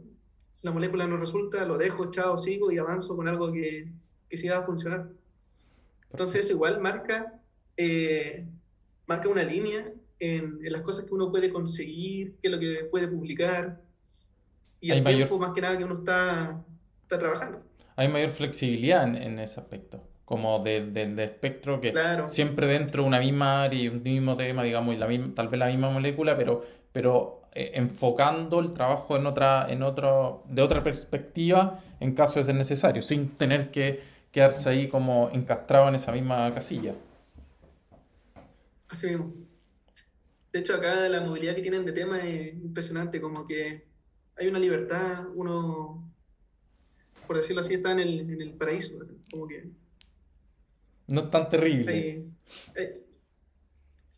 la 0.61 0.71
molécula 0.71 1.07
no 1.07 1.17
resulta, 1.17 1.65
lo 1.65 1.77
dejo, 1.77 2.11
chao, 2.11 2.37
sigo 2.37 2.71
y 2.71 2.77
avanzo 2.77 3.15
con 3.15 3.27
algo 3.27 3.51
que, 3.51 3.87
que 4.29 4.37
sí 4.37 4.47
va 4.47 4.57
a 4.57 4.63
funcionar. 4.63 5.09
Entonces, 6.11 6.49
igual 6.49 6.79
marca, 6.79 7.39
eh, 7.75 8.45
marca 9.05 9.29
una 9.29 9.43
línea 9.43 9.91
en, 10.19 10.59
en, 10.63 10.71
las 10.71 10.81
cosas 10.81 11.05
que 11.05 11.13
uno 11.13 11.31
puede 11.31 11.51
conseguir, 11.51 12.35
qué 12.41 12.47
es 12.47 12.51
lo 12.51 12.59
que 12.59 12.87
puede 12.89 13.07
publicar, 13.07 13.81
y 14.79 14.91
el 14.91 15.03
tiempo 15.03 15.39
más 15.39 15.51
que 15.53 15.61
nada 15.61 15.77
que 15.77 15.83
uno 15.83 15.95
está, 15.95 16.63
está 17.01 17.17
trabajando. 17.17 17.63
hay 17.95 18.07
mayor 18.07 18.29
flexibilidad 18.29 19.03
en, 19.03 19.39
ese 19.39 19.59
aspecto. 19.59 20.03
Como 20.25 20.59
de, 20.59 20.85
de, 20.91 21.23
espectro 21.23 21.79
que 21.79 21.93
siempre 22.27 22.67
dentro 22.67 23.03
de 23.03 23.07
una 23.07 23.19
misma 23.19 23.63
área 23.63 23.81
y 23.81 23.87
un 23.87 24.03
mismo 24.03 24.35
tema, 24.35 24.61
digamos, 24.63 24.93
y 24.93 24.97
la 24.97 25.07
misma, 25.07 25.33
tal 25.33 25.47
vez 25.47 25.57
la 25.57 25.67
misma 25.67 25.89
molécula, 25.89 26.35
pero, 26.35 26.65
pero 26.91 27.43
eh, 27.53 27.71
enfocando 27.75 28.59
el 28.59 28.73
trabajo 28.73 29.15
en 29.15 29.25
otra, 29.25 29.67
en 29.69 29.83
otro, 29.83 30.43
de 30.49 30.61
otra 30.61 30.83
perspectiva 30.83 31.79
en 32.01 32.13
caso 32.13 32.39
de 32.39 32.45
ser 32.45 32.55
necesario, 32.55 33.01
sin 33.01 33.37
tener 33.37 33.71
que 33.71 34.01
quedarse 34.37 34.69
ahí 34.69 34.87
como 34.87 35.31
encastrado 35.33 35.89
en 35.89 35.95
esa 35.95 36.11
misma 36.11 36.53
casilla. 36.53 36.93
Así 38.87 39.07
mismo. 39.07 39.33
De 40.53 40.59
hecho, 40.59 40.75
acá 40.75 41.09
la 41.09 41.21
movilidad 41.21 41.55
que 41.55 41.63
tienen 41.63 41.83
de 41.83 41.91
tema 41.91 42.19
es 42.19 42.53
impresionante, 42.53 43.19
como 43.19 43.47
que 43.47 43.87
hay 44.35 44.47
una 44.47 44.59
libertad, 44.59 45.25
uno, 45.33 46.13
por 47.25 47.37
decirlo 47.37 47.61
así, 47.61 47.73
está 47.73 47.93
en 47.93 47.99
el, 47.99 48.19
en 48.19 48.39
el 48.39 48.53
paraíso, 48.53 48.99
como 49.31 49.47
que... 49.47 49.71
No 51.07 51.21
es 51.21 51.31
tan 51.31 51.49
terrible. 51.49 52.27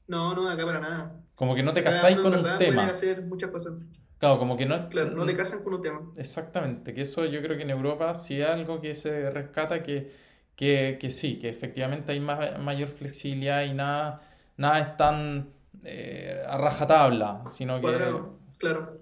no, 0.08 0.36
no, 0.36 0.50
acá 0.50 0.66
para 0.66 0.82
nada. 0.82 1.24
Como 1.34 1.56
que 1.56 1.64
no 1.64 1.74
te 1.74 1.82
casáis 1.82 2.18
con 2.18 2.36
un 2.36 2.58
tema. 2.58 2.88
hacer 2.88 3.22
muchas 3.22 3.52
cosas. 3.52 3.74
Claro, 4.20 4.38
como 4.38 4.58
que 4.58 4.66
no 4.66 4.76
es... 4.76 4.82
Claro, 4.88 5.12
no 5.12 5.26
te 5.26 5.36
casan 5.36 5.64
con 5.64 5.76
un 5.76 5.82
tema. 5.82 6.02
Exactamente, 6.18 6.94
que 6.94 7.02
eso 7.02 7.26
yo 7.26 7.42
creo 7.42 7.56
que 7.56 7.64
en 7.64 7.70
Europa 7.70 8.14
sí 8.16 8.42
es 8.42 8.48
algo 8.48 8.82
que 8.82 8.94
se 8.96 9.30
rescata, 9.32 9.82
que, 9.82 10.12
que, 10.56 10.98
que 11.00 11.10
sí, 11.10 11.40
que 11.40 11.50
efectivamente 11.50 12.12
hay 12.12 12.20
más, 12.20 12.60
mayor 12.60 12.90
flexibilidad 12.90 13.64
y 13.64 13.74
nada, 13.74 14.22
nada 14.58 14.80
es 14.80 14.98
tan 14.98 15.50
eh, 15.84 16.44
a 16.46 16.58
rajatabla, 16.58 17.46
sino 17.52 17.80
Cuadrado, 17.80 18.38
claro. 18.58 19.00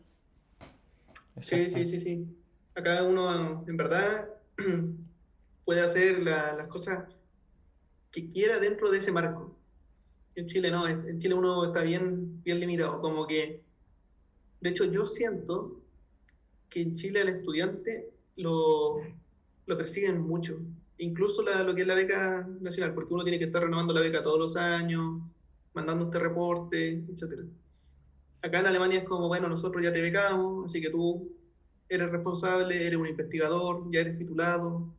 Sí, 1.41 1.69
sí, 1.69 1.87
sí, 1.87 1.99
sí. 1.99 2.25
Acá 2.75 3.01
uno, 3.03 3.65
en 3.67 3.77
verdad, 3.77 4.29
puede 5.65 5.81
hacer 5.81 6.19
las 6.19 6.67
cosas 6.67 7.05
que 8.11 8.29
quiera 8.29 8.59
dentro 8.59 8.91
de 8.91 8.99
ese 8.99 9.11
marco. 9.11 9.55
En 10.35 10.45
Chile 10.45 10.69
no, 10.69 10.87
en 10.87 11.17
Chile 11.17 11.33
uno 11.33 11.65
está 11.65 11.81
bien, 11.81 12.43
bien 12.43 12.59
limitado, 12.59 13.01
como 13.01 13.25
que, 13.25 13.63
de 14.61 14.69
hecho 14.69 14.85
yo 14.85 15.05
siento 15.05 15.79
que 16.69 16.81
en 16.81 16.93
Chile 16.93 17.21
al 17.21 17.29
estudiante 17.29 18.09
lo, 18.35 19.01
lo 19.65 19.77
persiguen 19.77 20.21
mucho, 20.21 20.59
incluso 20.97 21.43
lo 21.43 21.75
que 21.75 21.81
es 21.81 21.87
la 21.87 21.95
beca 21.95 22.47
nacional, 22.59 22.93
porque 22.93 23.13
uno 23.13 23.23
tiene 23.23 23.39
que 23.39 23.45
estar 23.45 23.63
renovando 23.63 23.93
la 23.93 24.01
beca 24.01 24.23
todos 24.23 24.39
los 24.39 24.55
años, 24.57 25.21
mandando 25.73 26.05
este 26.05 26.19
reporte, 26.19 27.03
etc. 27.07 27.45
Acá 28.41 28.59
en 28.59 28.67
Alemania 28.67 28.99
es 28.99 29.05
como, 29.05 29.27
bueno, 29.27 29.47
nosotros 29.47 29.83
ya 29.83 29.93
te 29.93 30.01
becamos, 30.01 30.65
así 30.65 30.81
que 30.81 30.89
tú 30.89 31.31
eres 31.89 32.09
responsable, 32.11 32.85
eres 32.85 32.99
un 32.99 33.07
investigador, 33.07 33.89
ya 33.91 34.01
eres 34.01 34.17
titulado. 34.17 34.93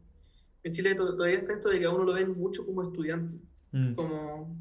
En 0.63 0.73
Chile 0.73 0.95
todavía 0.95 1.37
está 1.37 1.53
esto 1.55 1.69
de 1.69 1.79
que 1.79 1.85
a 1.85 1.91
uno 1.91 2.05
lo 2.05 2.15
ven 2.15 2.37
mucho 2.37 2.65
como 2.65 2.83
estudiante, 2.83 3.39
mm. 3.73 3.95
como, 3.95 4.57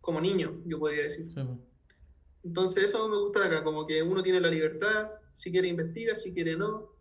como 0.00 0.20
niño, 0.20 0.60
yo 0.64 0.78
podría 0.78 1.04
decir. 1.04 1.26
Entonces 2.46 2.84
eso 2.84 3.08
me 3.08 3.18
gusta 3.18 3.40
de 3.40 3.46
acá, 3.46 3.64
como 3.64 3.86
que 3.86 4.02
uno 4.02 4.22
tiene 4.22 4.40
la 4.40 4.48
libertad, 4.48 5.10
si 5.34 5.50
quiere 5.50 5.66
investiga, 5.66 6.14
si 6.14 6.32
quiere 6.32 6.56
no, 6.56 6.92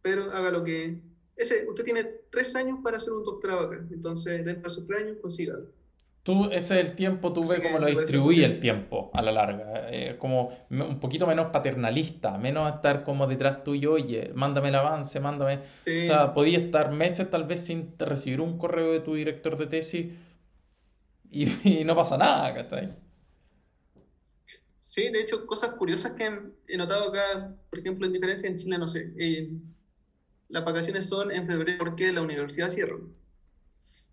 pero 0.00 0.30
haga 0.32 0.50
lo 0.50 0.62
que... 0.62 1.00
Ese, 1.34 1.66
usted 1.68 1.84
tiene 1.84 2.04
tres 2.30 2.54
años 2.54 2.78
para 2.82 2.96
hacer 2.96 3.12
un 3.12 3.24
doctorado 3.24 3.66
acá, 3.66 3.84
entonces 3.90 4.44
dentro 4.44 4.62
de 4.62 4.68
esos 4.68 4.86
tres 4.86 5.02
años 5.02 5.16
consígalo. 5.20 5.66
Tú, 6.22 6.46
ese 6.46 6.80
es 6.80 6.86
el 6.86 6.94
tiempo, 6.94 7.32
tú 7.32 7.46
ves 7.46 7.60
cómo 7.60 7.78
lo 7.78 7.86
distribuye 7.86 8.44
el 8.44 8.58
tiempo 8.58 9.10
a 9.12 9.22
la 9.22 9.32
larga. 9.32 9.88
Eh, 9.90 10.16
como 10.18 10.50
un 10.70 10.98
poquito 10.98 11.26
menos 11.26 11.46
paternalista, 11.46 12.38
menos 12.38 12.74
estar 12.74 13.04
como 13.04 13.26
detrás 13.26 13.62
tuyo, 13.62 13.92
oye, 13.92 14.32
mándame 14.34 14.70
el 14.70 14.74
avance, 14.76 15.20
mándame. 15.20 15.60
O 15.86 16.02
sea, 16.02 16.32
podía 16.34 16.58
estar 16.58 16.92
meses 16.92 17.30
tal 17.30 17.44
vez 17.44 17.64
sin 17.64 17.94
recibir 17.98 18.40
un 18.40 18.58
correo 18.58 18.92
de 18.92 19.00
tu 19.00 19.14
director 19.14 19.56
de 19.56 19.66
tesis 19.66 20.06
y, 21.30 21.44
no 21.84 21.94
pasa 21.94 22.16
nada, 22.16 22.52
¿cachai? 22.54 23.05
Sí, 24.86 25.10
de 25.10 25.20
hecho, 25.20 25.44
cosas 25.46 25.70
curiosas 25.72 26.12
que 26.12 26.30
he 26.68 26.76
notado 26.76 27.08
acá, 27.08 27.56
por 27.68 27.80
ejemplo, 27.80 28.06
en 28.06 28.12
diferencia 28.12 28.48
en 28.48 28.56
Chile, 28.56 28.78
no 28.78 28.86
sé, 28.86 29.12
eh, 29.18 29.50
las 30.48 30.64
vacaciones 30.64 31.08
son 31.08 31.32
en 31.32 31.44
febrero 31.44 31.78
porque 31.78 32.12
la 32.12 32.22
universidad 32.22 32.68
cierra. 32.68 32.96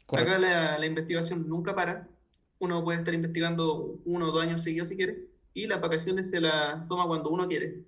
Acá 0.07 0.39
la, 0.39 0.83
investigación 0.83 1.47
nunca 1.47 1.75
para. 1.75 2.09
Uno 2.57 2.83
puede 2.83 2.97
estar 2.97 3.13
investigando 3.13 4.01
uno 4.03 4.29
o 4.29 4.31
dos 4.31 4.41
años 4.41 4.63
seguidos 4.63 4.88
si 4.89 4.95
quiere, 4.95 5.27
y 5.53 5.67
las 5.67 5.79
vacaciones 5.79 6.31
se 6.31 6.41
las 6.41 6.88
toma 6.88 7.05
cuando 7.05 7.29
uno 7.29 7.47
quiere. 7.47 7.83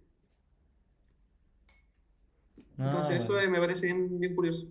Entonces, 2.77 3.13
ah, 3.13 3.17
eso 3.17 3.33
me 3.49 3.59
parece 3.59 3.87
bien, 3.87 4.19
bien, 4.19 4.35
curioso. 4.35 4.67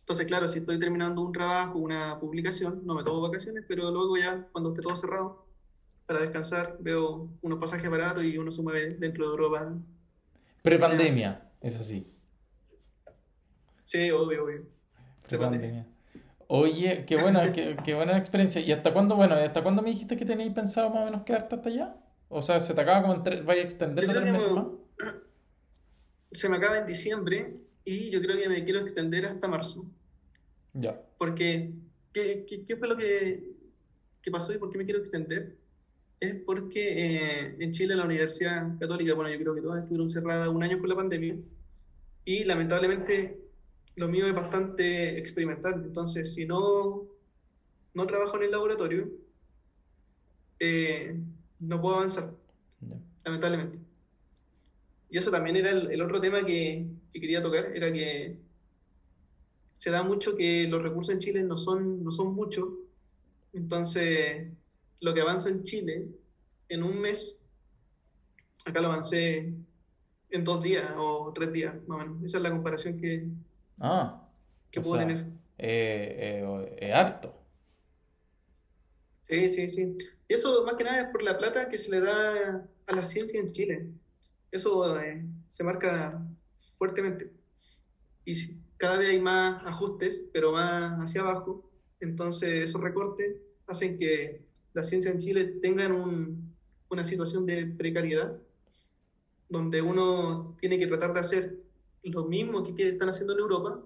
Entonces, 0.00 0.24
claro, 0.24 0.48
si 0.48 0.60
estoy 0.60 0.78
terminando 0.78 1.20
un 1.20 1.32
trabajo, 1.32 1.78
una 1.78 2.18
publicación, 2.18 2.86
no 2.86 2.94
me 2.94 3.04
tomo 3.04 3.20
vacaciones, 3.20 3.66
pero 3.68 3.90
luego 3.90 4.16
ya, 4.16 4.48
cuando 4.50 4.70
esté 4.70 4.80
todo 4.80 4.96
cerrado, 4.96 5.45
para 6.06 6.20
descansar, 6.20 6.76
veo 6.80 7.28
unos 7.42 7.58
pasajes 7.58 7.90
baratos 7.90 8.24
y 8.24 8.38
uno 8.38 8.50
se 8.50 8.62
mueve 8.62 8.94
dentro 8.94 9.24
de 9.24 9.30
Europa. 9.30 9.74
Prepandemia, 10.62 11.50
eso 11.60 11.82
sí. 11.84 12.06
Sí, 13.84 14.10
obvio, 14.10 14.44
obvio. 14.44 14.66
Prepandemia. 15.28 15.86
Oye, 16.48 17.04
qué 17.06 17.16
buena, 17.16 17.52
qué, 17.52 17.76
qué, 17.84 17.94
buena 17.94 18.16
experiencia. 18.16 18.60
¿Y 18.60 18.72
hasta 18.72 18.92
cuándo, 18.92 19.16
bueno, 19.16 19.34
hasta 19.34 19.62
cuándo 19.62 19.82
me 19.82 19.90
dijiste 19.90 20.16
que 20.16 20.24
tenéis 20.24 20.52
pensado 20.52 20.90
más 20.90 21.02
o 21.02 21.04
menos 21.06 21.22
quedarte 21.22 21.56
hasta 21.56 21.68
allá? 21.68 21.96
O 22.28 22.42
sea, 22.42 22.60
¿se 22.60 22.74
te 22.74 22.80
acaba 22.80 23.02
como 23.02 23.14
en 23.14 23.46
vaya 23.46 23.62
a 23.62 23.64
extender 23.64 24.06
tres 24.06 24.32
meses 24.32 24.52
más? 24.52 24.66
Se 26.32 26.48
me 26.48 26.56
acaba 26.56 26.78
en 26.78 26.86
diciembre 26.86 27.56
y 27.84 28.10
yo 28.10 28.20
creo 28.20 28.36
que 28.36 28.48
me 28.48 28.64
quiero 28.64 28.80
extender 28.80 29.26
hasta 29.26 29.48
marzo. 29.48 29.86
Ya. 30.74 31.00
Porque, 31.18 31.72
¿qué, 32.12 32.44
qué, 32.66 32.76
fue 32.76 32.88
lo 32.88 32.96
que, 32.96 33.52
que, 34.20 34.30
pasó 34.30 34.52
y 34.52 34.58
por 34.58 34.70
qué 34.70 34.78
me 34.78 34.84
quiero 34.84 35.00
extender? 35.00 35.56
Es 36.18 36.34
porque 36.46 37.16
eh, 37.16 37.56
en 37.58 37.72
Chile 37.72 37.94
la 37.94 38.04
Universidad 38.04 38.78
Católica, 38.78 39.14
bueno, 39.14 39.30
yo 39.30 39.38
creo 39.38 39.54
que 39.54 39.60
todas 39.60 39.80
estuvieron 39.82 40.08
cerradas 40.08 40.48
un 40.48 40.62
año 40.62 40.78
por 40.78 40.88
la 40.88 40.96
pandemia 40.96 41.36
y 42.24 42.44
lamentablemente 42.44 43.38
lo 43.96 44.08
mío 44.08 44.26
es 44.26 44.34
bastante 44.34 45.18
experimental, 45.18 45.82
entonces 45.84 46.34
si 46.34 46.46
no, 46.46 47.06
no 47.94 48.06
trabajo 48.06 48.36
en 48.36 48.42
el 48.44 48.50
laboratorio, 48.50 49.10
eh, 50.58 51.18
no 51.60 51.80
puedo 51.80 51.96
avanzar, 51.96 52.32
lamentablemente. 53.24 53.78
Y 55.08 55.18
eso 55.18 55.30
también 55.30 55.56
era 55.56 55.70
el, 55.70 56.02
otro 56.02 56.20
tema 56.20 56.44
que, 56.44 56.86
quería 57.12 57.40
tocar, 57.40 57.74
era 57.74 57.92
que 57.92 58.38
se 59.74 59.90
da 59.90 60.02
mucho 60.02 60.36
que 60.36 60.66
los 60.66 60.82
recursos 60.82 61.14
en 61.14 61.20
Chile 61.20 61.42
no 61.42 61.56
son, 61.56 62.02
no 62.02 62.10
son 62.10 62.34
muchos, 62.34 62.68
entonces 63.52 64.48
lo 65.00 65.14
que 65.14 65.20
avanzo 65.20 65.48
en 65.48 65.62
Chile 65.62 66.08
en 66.68 66.82
un 66.82 66.98
mes, 67.00 67.38
acá 68.64 68.80
lo 68.80 68.88
avancé 68.88 69.54
en 70.30 70.44
dos 70.44 70.62
días 70.62 70.90
o 70.96 71.32
tres 71.34 71.52
días, 71.52 71.74
más 71.86 71.96
o 71.96 71.98
menos. 71.98 72.24
Esa 72.24 72.38
es 72.38 72.42
la 72.42 72.50
comparación 72.50 72.98
que, 72.98 73.28
Ah. 73.78 74.22
¿Qué 74.70 74.80
puedo 74.80 74.98
tener? 74.98 75.26
Eh, 75.58 76.42
eh, 76.42 76.76
es 76.78 76.94
harto. 76.94 77.34
Sí, 79.28 79.48
sí, 79.48 79.68
sí. 79.68 79.96
Y 80.28 80.34
eso 80.34 80.64
más 80.64 80.74
que 80.74 80.84
nada 80.84 81.00
es 81.02 81.08
por 81.08 81.22
la 81.22 81.38
plata 81.38 81.68
que 81.68 81.78
se 81.78 81.90
le 81.90 82.00
da 82.00 82.66
a 82.86 82.92
la 82.92 83.02
ciencia 83.02 83.40
en 83.40 83.52
Chile. 83.52 83.86
Eso 84.50 84.98
eh, 85.00 85.24
se 85.48 85.64
marca 85.64 86.22
fuertemente. 86.78 87.32
Y 88.24 88.34
cada 88.76 88.98
vez 88.98 89.10
hay 89.10 89.20
más 89.20 89.64
ajustes, 89.64 90.22
pero 90.32 90.52
más 90.52 90.98
hacia 91.00 91.22
abajo. 91.22 91.70
Entonces 92.00 92.70
esos 92.70 92.80
recortes 92.80 93.36
hacen 93.66 93.98
que 93.98 94.45
la 94.76 94.82
ciencia 94.82 95.10
en 95.10 95.20
Chile 95.20 95.44
tenga 95.62 95.88
una 96.90 97.02
situación 97.02 97.46
de 97.46 97.64
precariedad, 97.64 98.36
donde 99.48 99.80
uno 99.80 100.54
tiene 100.60 100.78
que 100.78 100.86
tratar 100.86 101.14
de 101.14 101.20
hacer 101.20 101.56
lo 102.02 102.26
mismo 102.26 102.62
que 102.62 102.88
están 102.88 103.08
haciendo 103.08 103.32
en 103.32 103.38
Europa, 103.40 103.82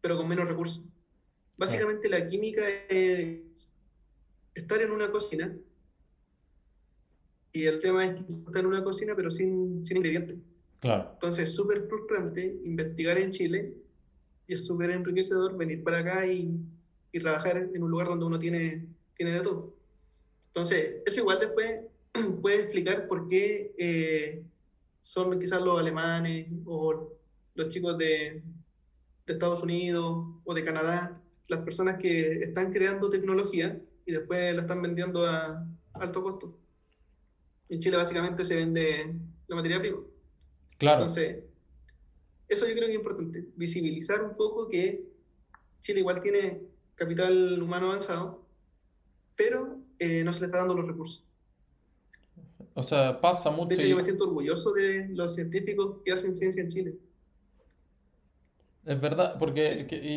pero 0.00 0.16
con 0.16 0.26
menos 0.26 0.48
recursos. 0.48 0.82
Básicamente 1.58 2.08
la 2.08 2.26
química 2.26 2.62
es 2.88 3.68
estar 4.54 4.80
en 4.80 4.90
una 4.90 5.10
cocina 5.10 5.54
y 7.52 7.64
el 7.64 7.78
tema 7.78 8.06
es 8.06 8.18
que 8.18 8.32
estar 8.32 8.56
en 8.56 8.66
una 8.66 8.82
cocina 8.82 9.14
pero 9.14 9.30
sin, 9.30 9.84
sin 9.84 9.98
ingredientes. 9.98 10.38
Claro. 10.80 11.10
Entonces 11.12 11.50
es 11.50 11.54
súper 11.54 11.86
frustrante 11.88 12.58
investigar 12.64 13.18
en 13.18 13.32
Chile 13.32 13.74
y 14.46 14.54
es 14.54 14.64
súper 14.64 14.90
enriquecedor 14.92 15.58
venir 15.58 15.84
para 15.84 15.98
acá 15.98 16.26
y, 16.26 16.58
y, 17.12 17.20
trabajar 17.20 17.68
en 17.74 17.82
un 17.82 17.90
lugar 17.90 18.06
donde 18.08 18.24
uno 18.24 18.38
tiene, 18.38 18.86
tiene 19.14 19.32
de 19.32 19.40
todo. 19.40 19.75
Entonces, 20.56 21.02
eso 21.04 21.20
igual 21.20 21.38
después 21.38 21.82
puede 22.40 22.62
explicar 22.62 23.06
por 23.06 23.28
qué 23.28 23.74
eh, 23.76 24.42
son 25.02 25.38
quizás 25.38 25.60
los 25.60 25.78
alemanes 25.78 26.46
o 26.64 27.12
los 27.54 27.68
chicos 27.68 27.98
de, 27.98 28.42
Estados 29.26 29.62
Unidos 29.62 30.24
o 30.44 30.54
de 30.54 30.64
Canadá, 30.64 31.20
las 31.48 31.60
personas 31.60 31.98
que 31.98 32.44
están 32.44 32.72
creando 32.72 33.10
tecnología 33.10 33.78
y 34.06 34.12
después 34.12 34.54
la 34.54 34.62
están 34.62 34.80
vendiendo 34.80 35.26
a 35.26 35.66
alto 35.92 36.22
costo. 36.22 36.58
En 37.68 37.80
Chile 37.80 37.98
básicamente 37.98 38.42
se 38.42 38.54
vende 38.54 39.14
la 39.48 39.56
materia 39.56 39.80
prima. 39.80 39.98
Claro. 40.78 41.00
Entonces, 41.00 41.44
eso 42.48 42.66
yo 42.66 42.72
creo 42.72 42.86
que 42.86 42.92
es 42.92 42.98
importante, 42.98 43.44
visibilizar 43.56 44.22
un 44.22 44.36
poco 44.36 44.68
que 44.68 45.04
Chile 45.80 46.00
igual 46.00 46.20
tiene 46.20 46.62
capital 46.94 47.60
humano 47.60 47.88
avanzado, 47.88 48.46
pero 49.34 49.84
eh, 49.98 50.22
no 50.24 50.32
se 50.32 50.40
le 50.40 50.46
está 50.46 50.58
dando 50.58 50.74
los 50.74 50.86
recursos. 50.86 51.24
O 52.74 52.82
sea, 52.82 53.20
pasa 53.20 53.50
mucho. 53.50 53.68
De 53.68 53.74
hecho, 53.76 53.86
yo 53.86 53.96
me 53.96 54.02
siento 54.02 54.24
orgulloso 54.24 54.72
de 54.72 55.08
los 55.08 55.34
científicos 55.34 55.96
que 56.04 56.12
hacen 56.12 56.36
ciencia 56.36 56.62
en 56.62 56.68
Chile. 56.68 56.94
Es 58.84 59.00
verdad, 59.00 59.36
porque 59.38 59.74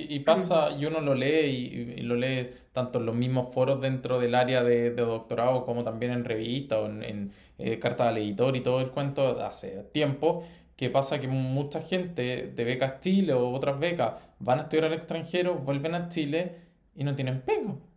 y, 0.10 0.20
pasa, 0.20 0.70
y 0.78 0.86
uno 0.86 1.02
lo 1.02 1.16
lee 1.16 1.96
y, 1.98 2.02
lo 2.04 2.16
lee 2.16 2.52
tanto 2.72 3.00
en 3.00 3.08
los 3.08 3.16
mismos 3.16 3.52
foros 3.52 3.82
dentro 3.82 4.20
del 4.20 4.36
área 4.36 4.64
de, 4.64 4.92
doctorado 4.92 5.66
como 5.66 5.84
también 5.84 6.12
en 6.12 6.24
revistas 6.24 6.78
o 6.78 6.86
en, 6.86 7.02
en 7.02 7.32
eh, 7.58 7.80
cartas 7.80 8.10
al 8.10 8.20
editor 8.20 8.56
y 8.56 8.62
todo 8.62 8.80
el 8.80 8.92
cuento 8.92 9.44
hace 9.44 9.86
tiempo, 9.92 10.44
que 10.76 10.92
pasa 10.92 11.20
que 11.20 11.28
mucha 11.28 11.82
gente 11.82 12.54
de 12.56 12.64
becas 12.64 13.00
Chile 13.00 13.34
o 13.34 13.50
otras 13.52 13.80
becas 13.80 14.14
van 14.38 14.60
a 14.60 14.62
estudiar 14.64 14.86
al 14.86 14.94
extranjero, 14.94 15.56
vuelven 15.56 15.96
a 15.96 16.08
Chile 16.10 16.58
y 16.96 17.04
no 17.04 17.16
tienen 17.16 17.42
pego. 17.42 17.89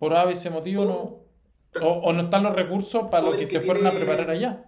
Por 0.00 0.14
A 0.14 0.28
ese 0.30 0.48
motivo 0.48 0.84
no. 0.86 1.20
O, 1.82 2.12
no 2.14 2.22
están 2.22 2.42
los 2.42 2.56
recursos 2.56 3.08
para 3.10 3.26
los 3.26 3.36
que, 3.36 3.46
se 3.46 3.60
fueron 3.60 3.86
a 3.86 3.92
preparar 3.92 4.30
allá. 4.30 4.64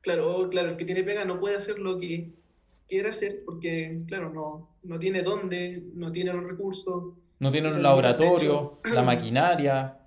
Claro, 0.00 0.48
claro, 0.48 0.70
el 0.70 0.76
que 0.76 0.84
tiene 0.84 1.02
pega 1.02 1.24
no 1.24 1.40
puede 1.40 1.56
hacer 1.56 1.80
lo 1.80 1.98
que 1.98 2.30
quiere 2.88 3.08
hacer 3.08 3.42
porque, 3.44 4.02
claro, 4.06 4.30
no, 4.30 4.76
no 4.84 4.98
tiene 5.00 5.22
dónde, 5.22 5.82
no 5.94 6.12
tiene 6.12 6.32
los 6.32 6.44
recursos. 6.44 7.14
No 7.40 7.50
tiene 7.50 7.72
un 7.72 7.82
laboratorio, 7.82 8.78
la 8.84 9.02
maquinaria. 9.12 9.98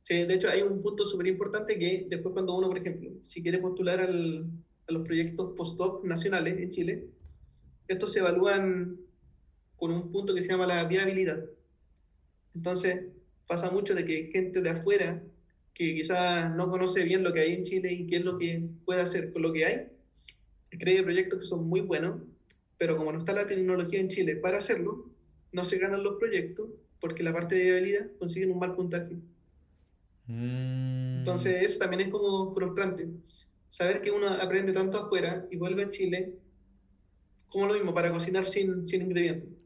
Sí, 0.00 0.24
de 0.24 0.34
hecho 0.34 0.48
hay 0.48 0.62
un 0.62 0.80
punto 0.80 1.04
súper 1.04 1.26
importante 1.26 1.78
que 1.78 2.06
después 2.08 2.32
cuando 2.32 2.54
uno, 2.56 2.68
por 2.68 2.78
ejemplo, 2.78 3.10
si 3.20 3.42
quiere 3.42 3.58
postular 3.58 4.00
al, 4.00 4.46
a 4.88 4.92
los 4.92 5.02
proyectos 5.02 5.52
postdoc 5.54 6.02
nacionales 6.04 6.58
en 6.58 6.70
Chile, 6.70 7.08
estos 7.86 8.12
se 8.12 8.20
evalúan 8.20 9.07
con 9.78 9.90
un 9.92 10.10
punto 10.12 10.34
que 10.34 10.42
se 10.42 10.50
llama 10.50 10.66
la 10.66 10.84
viabilidad. 10.84 11.42
Entonces, 12.54 13.04
pasa 13.46 13.70
mucho 13.70 13.94
de 13.94 14.04
que 14.04 14.30
gente 14.32 14.60
de 14.60 14.70
afuera 14.70 15.22
que 15.72 15.94
quizás 15.94 16.54
no 16.56 16.68
conoce 16.68 17.04
bien 17.04 17.22
lo 17.22 17.32
que 17.32 17.40
hay 17.40 17.54
en 17.54 17.62
Chile 17.62 17.92
y 17.92 18.06
qué 18.06 18.16
es 18.16 18.24
lo 18.24 18.36
que 18.36 18.68
puede 18.84 19.00
hacer 19.00 19.32
con 19.32 19.42
lo 19.42 19.52
que 19.52 19.64
hay, 19.64 19.86
cree 20.70 21.02
proyectos 21.02 21.38
que 21.38 21.44
son 21.44 21.68
muy 21.68 21.80
buenos, 21.80 22.20
pero 22.76 22.96
como 22.96 23.12
no 23.12 23.18
está 23.18 23.32
la 23.32 23.46
tecnología 23.46 24.00
en 24.00 24.08
Chile 24.08 24.36
para 24.36 24.58
hacerlo, 24.58 25.06
no 25.52 25.64
se 25.64 25.78
ganan 25.78 26.02
los 26.02 26.18
proyectos 26.18 26.68
porque 27.00 27.22
la 27.22 27.32
parte 27.32 27.54
de 27.54 27.62
viabilidad 27.62 28.06
consiguen 28.18 28.50
un 28.50 28.58
mal 28.58 28.74
puntaje. 28.74 29.14
Mm. 30.26 31.18
Entonces, 31.18 31.62
eso 31.62 31.78
también 31.78 32.02
es 32.02 32.08
como 32.10 32.52
frustrante. 32.52 33.08
Saber 33.68 34.00
que 34.00 34.10
uno 34.10 34.28
aprende 34.28 34.72
tanto 34.72 34.98
afuera 34.98 35.46
y 35.50 35.56
vuelve 35.56 35.84
a 35.84 35.88
Chile, 35.90 36.34
como 37.48 37.66
lo 37.66 37.74
mismo, 37.74 37.94
para 37.94 38.10
cocinar 38.10 38.46
sin, 38.46 38.86
sin 38.88 39.02
ingredientes. 39.02 39.57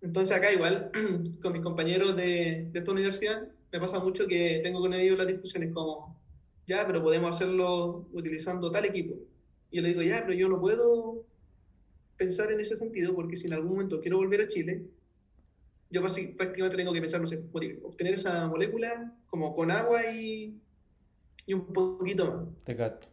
Entonces, 0.00 0.36
acá 0.36 0.52
igual, 0.52 0.90
con 1.42 1.52
mis 1.52 1.62
compañeros 1.62 2.16
de, 2.16 2.68
de 2.70 2.78
esta 2.78 2.92
universidad, 2.92 3.48
me 3.72 3.80
pasa 3.80 3.98
mucho 3.98 4.26
que 4.26 4.60
tengo 4.62 4.80
con 4.80 4.94
ellos 4.94 5.18
las 5.18 5.26
discusiones 5.26 5.72
como, 5.72 6.18
ya, 6.66 6.86
pero 6.86 7.02
podemos 7.02 7.34
hacerlo 7.34 8.06
utilizando 8.12 8.70
tal 8.70 8.84
equipo. 8.84 9.14
Y 9.70 9.76
yo 9.76 9.82
le 9.82 9.88
digo, 9.88 10.02
ya, 10.02 10.22
pero 10.22 10.34
yo 10.34 10.48
no 10.48 10.60
puedo 10.60 11.24
pensar 12.16 12.50
en 12.50 12.60
ese 12.60 12.76
sentido 12.76 13.14
porque 13.14 13.36
si 13.36 13.46
en 13.46 13.54
algún 13.54 13.72
momento 13.72 14.00
quiero 14.00 14.18
volver 14.18 14.40
a 14.40 14.48
Chile, 14.48 14.86
yo 15.90 16.02
prácticamente 16.02 16.76
tengo 16.76 16.92
que 16.92 17.00
pensar, 17.00 17.20
no 17.20 17.26
sé, 17.26 17.44
obtener 17.82 18.14
esa 18.14 18.46
molécula 18.46 19.14
como 19.26 19.54
con 19.54 19.70
agua 19.70 20.10
y, 20.12 20.60
y 21.46 21.54
un 21.54 21.72
poquito 21.72 22.26
más. 22.26 22.64
Te 22.64 22.74
gato. 22.74 23.08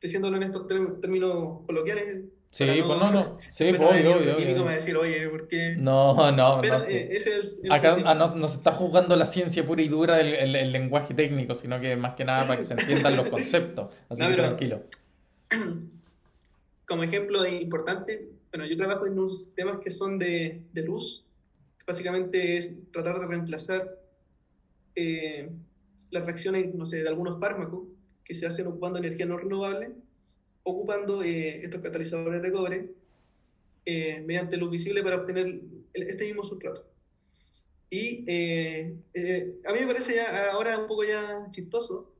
Diciéndolo 0.00 0.36
en 0.36 0.42
estos 0.42 0.66
términos 0.66 1.64
coloquiales, 1.64 2.24
Sí, 2.54 2.66
pues 2.86 3.00
no, 3.00 3.10
no. 3.10 3.38
Sí, 3.50 3.72
pues 3.76 3.90
obvio, 3.90 4.16
obvio. 4.16 4.36
obvio. 4.36 4.64
me 4.64 4.74
decir, 4.76 4.96
oye, 4.96 5.28
¿por 5.28 5.48
qué? 5.48 5.74
No, 5.76 6.30
no, 6.30 6.60
Pero, 6.62 6.78
no. 6.78 6.84
Eh, 6.84 7.08
ese 7.10 7.40
es 7.40 7.58
el, 7.60 7.72
Acá 7.72 7.96
ah, 8.04 8.14
no, 8.14 8.46
se 8.46 8.58
está 8.58 8.70
jugando 8.70 9.16
la 9.16 9.26
ciencia 9.26 9.66
pura 9.66 9.82
y 9.82 9.88
dura 9.88 10.18
del 10.18 10.54
el, 10.54 10.70
lenguaje 10.70 11.14
técnico, 11.14 11.56
sino 11.56 11.80
que 11.80 11.96
más 11.96 12.14
que 12.14 12.24
nada 12.24 12.46
para 12.46 12.56
que 12.56 12.62
se 12.62 12.74
entiendan 12.74 13.16
los 13.16 13.26
conceptos. 13.26 13.92
Así 14.08 14.24
que 14.24 14.34
tranquilo. 14.34 14.84
Como 16.86 17.02
ejemplo 17.02 17.44
importante, 17.44 18.28
bueno, 18.52 18.66
yo 18.66 18.76
trabajo 18.76 19.04
en 19.08 19.18
unos 19.18 19.48
temas 19.56 19.80
que 19.82 19.90
son 19.90 20.20
de, 20.20 20.62
de 20.72 20.82
luz, 20.82 21.24
que 21.78 21.84
básicamente 21.88 22.56
es 22.56 22.72
tratar 22.92 23.18
de 23.18 23.26
reemplazar 23.26 23.98
eh, 24.94 25.50
las 26.12 26.24
reacciones, 26.24 26.72
no 26.72 26.86
sé, 26.86 27.02
de 27.02 27.08
algunos 27.08 27.40
fármacos 27.40 27.82
que 28.22 28.32
se 28.32 28.46
hacen 28.46 28.68
ocupando 28.68 29.00
energía 29.00 29.26
no 29.26 29.38
renovable 29.38 30.03
ocupando 30.64 31.22
eh, 31.22 31.62
estos 31.62 31.80
catalizadores 31.80 32.42
de 32.42 32.52
cobre 32.52 32.90
eh, 33.84 34.22
mediante 34.26 34.56
luz 34.56 34.70
visible 34.70 35.02
para 35.02 35.16
obtener 35.16 35.60
este 35.92 36.24
mismo 36.24 36.42
sustrato. 36.42 36.84
Y 37.90 38.24
eh, 38.26 38.96
a 39.66 39.72
mí 39.72 39.80
me 39.80 39.86
parece 39.86 40.16
ya, 40.16 40.50
ahora 40.50 40.78
un 40.78 40.88
poco 40.88 41.04
ya 41.04 41.46
chistoso, 41.52 42.12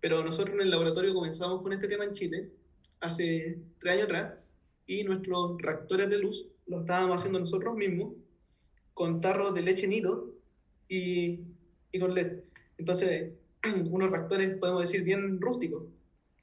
pero 0.00 0.22
nosotros 0.22 0.54
en 0.54 0.60
el 0.60 0.70
laboratorio 0.70 1.14
comenzamos 1.14 1.62
con 1.62 1.72
este 1.72 1.88
tema 1.88 2.04
en 2.04 2.12
Chile 2.12 2.50
hace 3.00 3.58
tres 3.80 3.94
años 3.94 4.04
atrás 4.04 4.34
y 4.86 5.02
nuestros 5.02 5.60
reactores 5.60 6.08
de 6.08 6.18
luz 6.18 6.46
los 6.66 6.82
estábamos 6.82 7.16
haciendo 7.16 7.40
nosotros 7.40 7.74
mismos 7.74 8.14
con 8.94 9.20
tarros 9.20 9.54
de 9.54 9.62
leche 9.62 9.88
nido 9.88 10.34
y, 10.88 11.40
y 11.90 11.98
con 11.98 12.14
LED. 12.14 12.40
Entonces, 12.76 13.32
unos 13.90 14.10
reactores, 14.10 14.56
podemos 14.58 14.82
decir, 14.82 15.02
bien 15.02 15.40
rústicos, 15.40 15.84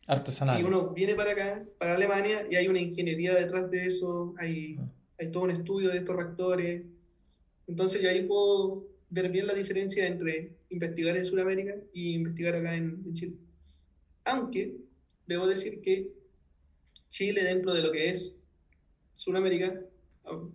Artesanal. 0.07 0.61
Y 0.61 0.63
uno 0.63 0.89
viene 0.89 1.15
para 1.15 1.31
acá, 1.31 1.65
para 1.79 1.95
Alemania, 1.95 2.47
y 2.49 2.55
hay 2.55 2.67
una 2.67 2.79
ingeniería 2.79 3.33
detrás 3.33 3.71
de 3.71 3.87
eso, 3.87 4.35
hay, 4.37 4.77
ah. 4.79 4.87
hay 5.19 5.31
todo 5.31 5.43
un 5.43 5.51
estudio 5.51 5.89
de 5.89 5.97
estos 5.97 6.15
reactores. 6.15 6.83
Entonces, 7.67 8.01
ya 8.01 8.09
ahí 8.09 8.23
puedo 8.27 8.85
ver 9.09 9.29
bien 9.31 9.47
la 9.47 9.53
diferencia 9.53 10.05
entre 10.05 10.57
investigar 10.69 11.15
en 11.17 11.25
Sudamérica 11.25 11.75
y 11.93 12.15
investigar 12.15 12.55
acá 12.55 12.75
en, 12.75 13.13
Chile. 13.13 13.35
Aunque, 14.25 14.77
debo 15.25 15.47
decir 15.47 15.81
que 15.81 16.11
Chile, 17.09 17.43
dentro 17.43 17.73
de 17.73 17.81
lo 17.81 17.91
que 17.91 18.09
es 18.09 18.35
Sudamérica, 19.13 19.81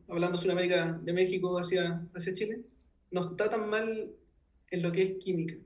hablando 0.08 0.38
Sudamérica 0.38 1.00
de 1.02 1.12
México 1.12 1.58
hacia, 1.58 2.06
hacia 2.14 2.34
Chile, 2.34 2.60
no 3.10 3.22
está 3.22 3.48
tan 3.48 3.68
mal 3.68 4.12
en 4.70 4.82
lo 4.82 4.92
que 4.92 5.02
es 5.02 5.10
química. 5.18 5.56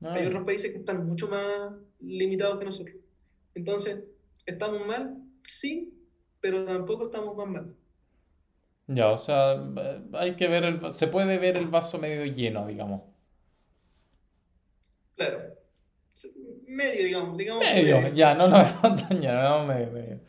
Hay 0.00 0.26
otros 0.26 0.44
países 0.44 0.70
que 0.70 0.78
están 0.78 1.06
mucho 1.06 1.28
más 1.28 1.72
limitados 2.00 2.58
que 2.58 2.64
nosotros. 2.64 2.96
Entonces, 3.54 4.04
¿estamos 4.46 4.86
mal? 4.86 5.16
Sí, 5.42 5.94
pero 6.40 6.64
tampoco 6.64 7.04
estamos 7.06 7.36
más 7.36 7.48
mal. 7.48 7.76
Ya, 8.86 9.10
o 9.10 9.18
sea, 9.18 9.56
hay 10.12 10.36
que 10.36 10.46
ver, 10.48 10.64
el, 10.64 10.92
se 10.92 11.06
puede 11.08 11.38
ver 11.38 11.56
el 11.56 11.68
vaso 11.68 11.98
medio 11.98 12.24
lleno, 12.26 12.66
digamos. 12.66 13.02
Claro. 15.16 15.38
Medio, 16.66 17.04
digamos. 17.04 17.36
digamos 17.38 17.64
medio, 17.64 18.08
ya, 18.14 18.34
no, 18.34 18.48
no, 18.48 18.58
no, 18.82 19.66
medio, 19.66 19.90
medio. 19.90 20.20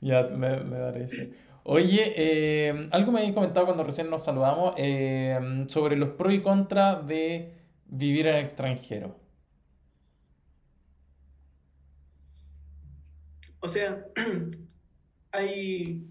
Ya, 0.00 0.22
me, 0.24 0.60
me 0.60 0.78
parece. 0.78 1.32
Oye, 1.64 2.12
eh, 2.16 2.88
algo 2.90 3.10
me 3.10 3.20
habéis 3.20 3.34
comentado 3.34 3.64
cuando 3.64 3.84
recién 3.84 4.10
nos 4.10 4.22
saludamos 4.24 4.74
eh, 4.76 5.64
sobre 5.68 5.96
los 5.96 6.10
pros 6.10 6.34
y 6.34 6.42
contras 6.42 7.06
de 7.06 7.54
vivir 7.86 8.26
en 8.26 8.36
extranjero. 8.36 9.16
O 13.64 13.68
sea, 13.68 14.06
hay 15.32 16.06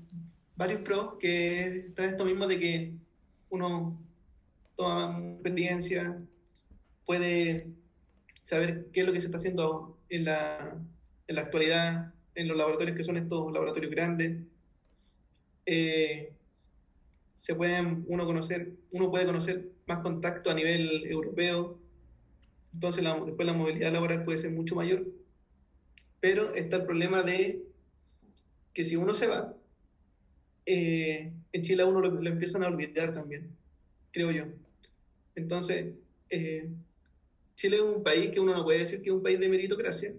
varios 0.55 0.81
pros 0.81 1.19
que 1.19 1.85
está 1.87 2.03
esto 2.05 2.25
mismo 2.25 2.47
de 2.47 2.59
que 2.59 2.93
uno 3.51 4.01
toma 4.75 5.19
experiencia, 5.33 6.19
puede 7.05 7.67
saber 8.41 8.87
qué 8.91 9.01
es 9.01 9.05
lo 9.05 9.13
que 9.13 9.19
se 9.19 9.27
está 9.27 9.37
haciendo 9.37 9.99
en 10.09 10.25
la, 10.25 10.81
actualidad, 11.37 12.11
en 12.33 12.47
los 12.47 12.57
laboratorios 12.57 12.97
que 12.97 13.03
son 13.03 13.17
estos 13.17 13.53
laboratorios 13.53 13.91
grandes. 13.91 14.41
Eh, 15.67 16.33
se 17.37 17.53
pueden 17.53 18.03
uno 18.07 18.25
conocer, 18.25 18.71
uno 18.89 19.11
puede 19.11 19.27
conocer 19.27 19.69
más 19.85 19.99
contacto 19.99 20.49
a 20.49 20.55
nivel 20.55 21.05
europeo, 21.05 21.77
entonces 22.73 23.03
después 23.27 23.45
la 23.45 23.53
movilidad 23.53 23.93
laboral 23.93 24.23
puede 24.23 24.39
ser 24.39 24.49
mucho 24.49 24.73
mayor 24.73 25.05
pero 26.23 26.53
está 26.55 26.77
el 26.77 26.85
problema 26.85 27.21
de 27.21 27.65
que 28.73 28.85
si 28.85 28.95
uno 28.95 29.13
se 29.13 29.27
va, 29.27 29.53
eh, 30.65 31.33
en 31.51 31.61
Chile 31.61 31.83
a 31.83 31.85
uno 31.85 31.99
lo, 31.99 32.25
empiezan 32.25 32.63
a 32.63 32.67
olvidar 32.67 33.13
también, 33.13 33.49
creo 34.09 34.31
yo. 34.31 34.45
Entonces, 35.35 35.95
eh, 36.29 36.69
Chile 37.55 37.75
es 37.75 37.81
un 37.81 38.03
país 38.03 38.31
que 38.31 38.39
uno 38.39 38.55
no 38.55 38.63
puede 38.63 38.79
decir 38.79 39.01
que 39.01 39.09
es 39.09 39.13
un 39.13 39.21
país 39.21 39.37
de 39.37 39.49
meritocracia, 39.49 40.13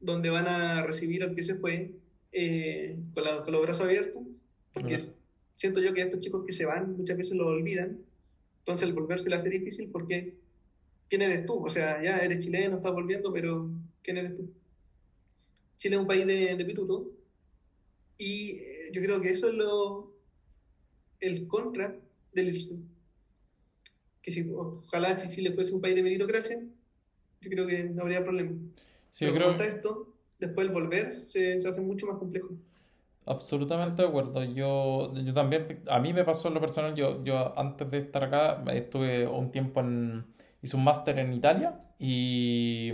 donde 0.00 0.30
van 0.30 0.48
a 0.48 0.82
recibir 0.84 1.22
al 1.22 1.34
que 1.34 1.42
se 1.42 1.56
fue 1.56 1.90
eh, 2.32 2.96
con, 3.12 3.52
los 3.52 3.60
brazos 3.60 3.84
abiertos, 3.84 4.22
porque 4.72 4.98
siento 5.54 5.82
yo 5.82 5.92
que 5.92 6.00
estos 6.00 6.20
chicos 6.20 6.46
que 6.46 6.52
se 6.52 6.64
van 6.64 6.96
muchas 6.96 7.18
veces 7.18 7.36
lo 7.36 7.48
olvidan, 7.48 7.98
entonces 8.60 8.88
el 8.88 8.94
volverse 8.94 9.28
le 9.28 9.36
hace 9.36 9.50
difícil 9.50 9.90
porque 9.90 10.32
¿quién 11.10 11.20
eres 11.20 11.44
tú? 11.44 11.62
O 11.62 11.68
sea, 11.68 12.02
ya 12.02 12.20
eres 12.20 12.38
chileno, 12.38 12.78
estás 12.78 12.94
volviendo, 12.94 13.30
pero 13.34 13.68
¿quién 14.02 14.16
eres 14.16 14.34
tú? 14.34 14.50
Chile 15.78 15.96
es 15.96 16.00
un 16.00 16.06
país 16.06 16.26
de, 16.26 16.56
de 16.56 16.64
pituto 16.64 17.10
y 18.18 18.50
eh, 18.50 18.90
yo 18.92 19.02
creo 19.02 19.20
que 19.20 19.30
eso 19.30 19.48
es 19.48 19.54
lo 19.54 20.12
el 21.20 21.46
contra 21.46 21.96
del 22.32 22.54
irse. 22.54 22.76
Que 24.22 24.30
si 24.30 24.48
ojalá 24.50 25.18
si 25.18 25.28
Chile 25.28 25.52
fuese 25.52 25.74
un 25.74 25.80
país 25.80 25.94
de 25.94 26.02
meritocracia, 26.02 26.58
yo 27.40 27.50
creo 27.50 27.66
que 27.66 27.84
no 27.84 28.02
habría 28.02 28.24
problema. 28.24 28.52
Sí, 29.12 29.24
Pero 29.24 29.34
creo 29.34 29.56
con 29.56 29.62
esto, 29.62 30.14
después 30.38 30.66
el 30.66 30.72
volver 30.72 31.24
se, 31.28 31.60
se 31.60 31.68
hace 31.68 31.80
mucho 31.80 32.06
más 32.06 32.18
complejo. 32.18 32.54
Absolutamente 33.26 34.02
de 34.02 34.08
acuerdo. 34.08 34.44
Yo, 34.44 35.12
yo 35.14 35.34
también, 35.34 35.82
a 35.88 35.98
mí 35.98 36.12
me 36.12 36.24
pasó 36.24 36.48
en 36.48 36.54
lo 36.54 36.60
personal, 36.60 36.94
yo, 36.94 37.24
yo 37.24 37.58
antes 37.58 37.90
de 37.90 37.98
estar 37.98 38.22
acá 38.22 38.62
estuve 38.72 39.26
un 39.26 39.50
tiempo 39.50 39.80
en, 39.80 40.24
hice 40.62 40.76
un 40.76 40.84
máster 40.84 41.18
en 41.18 41.32
Italia 41.32 41.78
y, 41.98 42.92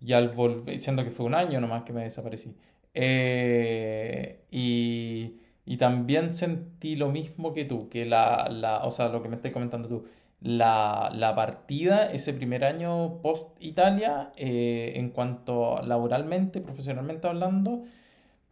y 0.00 0.12
al 0.12 0.28
volver, 0.30 0.78
siendo 0.80 1.04
que 1.04 1.10
fue 1.10 1.26
un 1.26 1.34
año 1.34 1.60
nomás 1.60 1.82
que 1.84 1.92
me 1.92 2.04
desaparecí. 2.04 2.54
Eh, 2.94 4.44
y, 4.50 5.36
y 5.66 5.76
también 5.76 6.32
sentí 6.32 6.96
lo 6.96 7.10
mismo 7.10 7.52
que 7.54 7.64
tú, 7.64 7.88
que 7.88 8.04
la, 8.06 8.48
la, 8.50 8.84
o 8.84 8.90
sea, 8.90 9.08
lo 9.08 9.22
que 9.22 9.28
me 9.28 9.36
estás 9.36 9.52
comentando 9.52 9.88
tú, 9.88 10.04
la, 10.40 11.10
la 11.14 11.34
partida 11.34 12.10
ese 12.12 12.32
primer 12.32 12.64
año 12.64 13.20
post 13.22 13.48
Italia, 13.60 14.32
eh, 14.36 14.92
en 14.96 15.10
cuanto 15.10 15.80
laboralmente, 15.82 16.60
profesionalmente 16.60 17.26
hablando, 17.28 17.84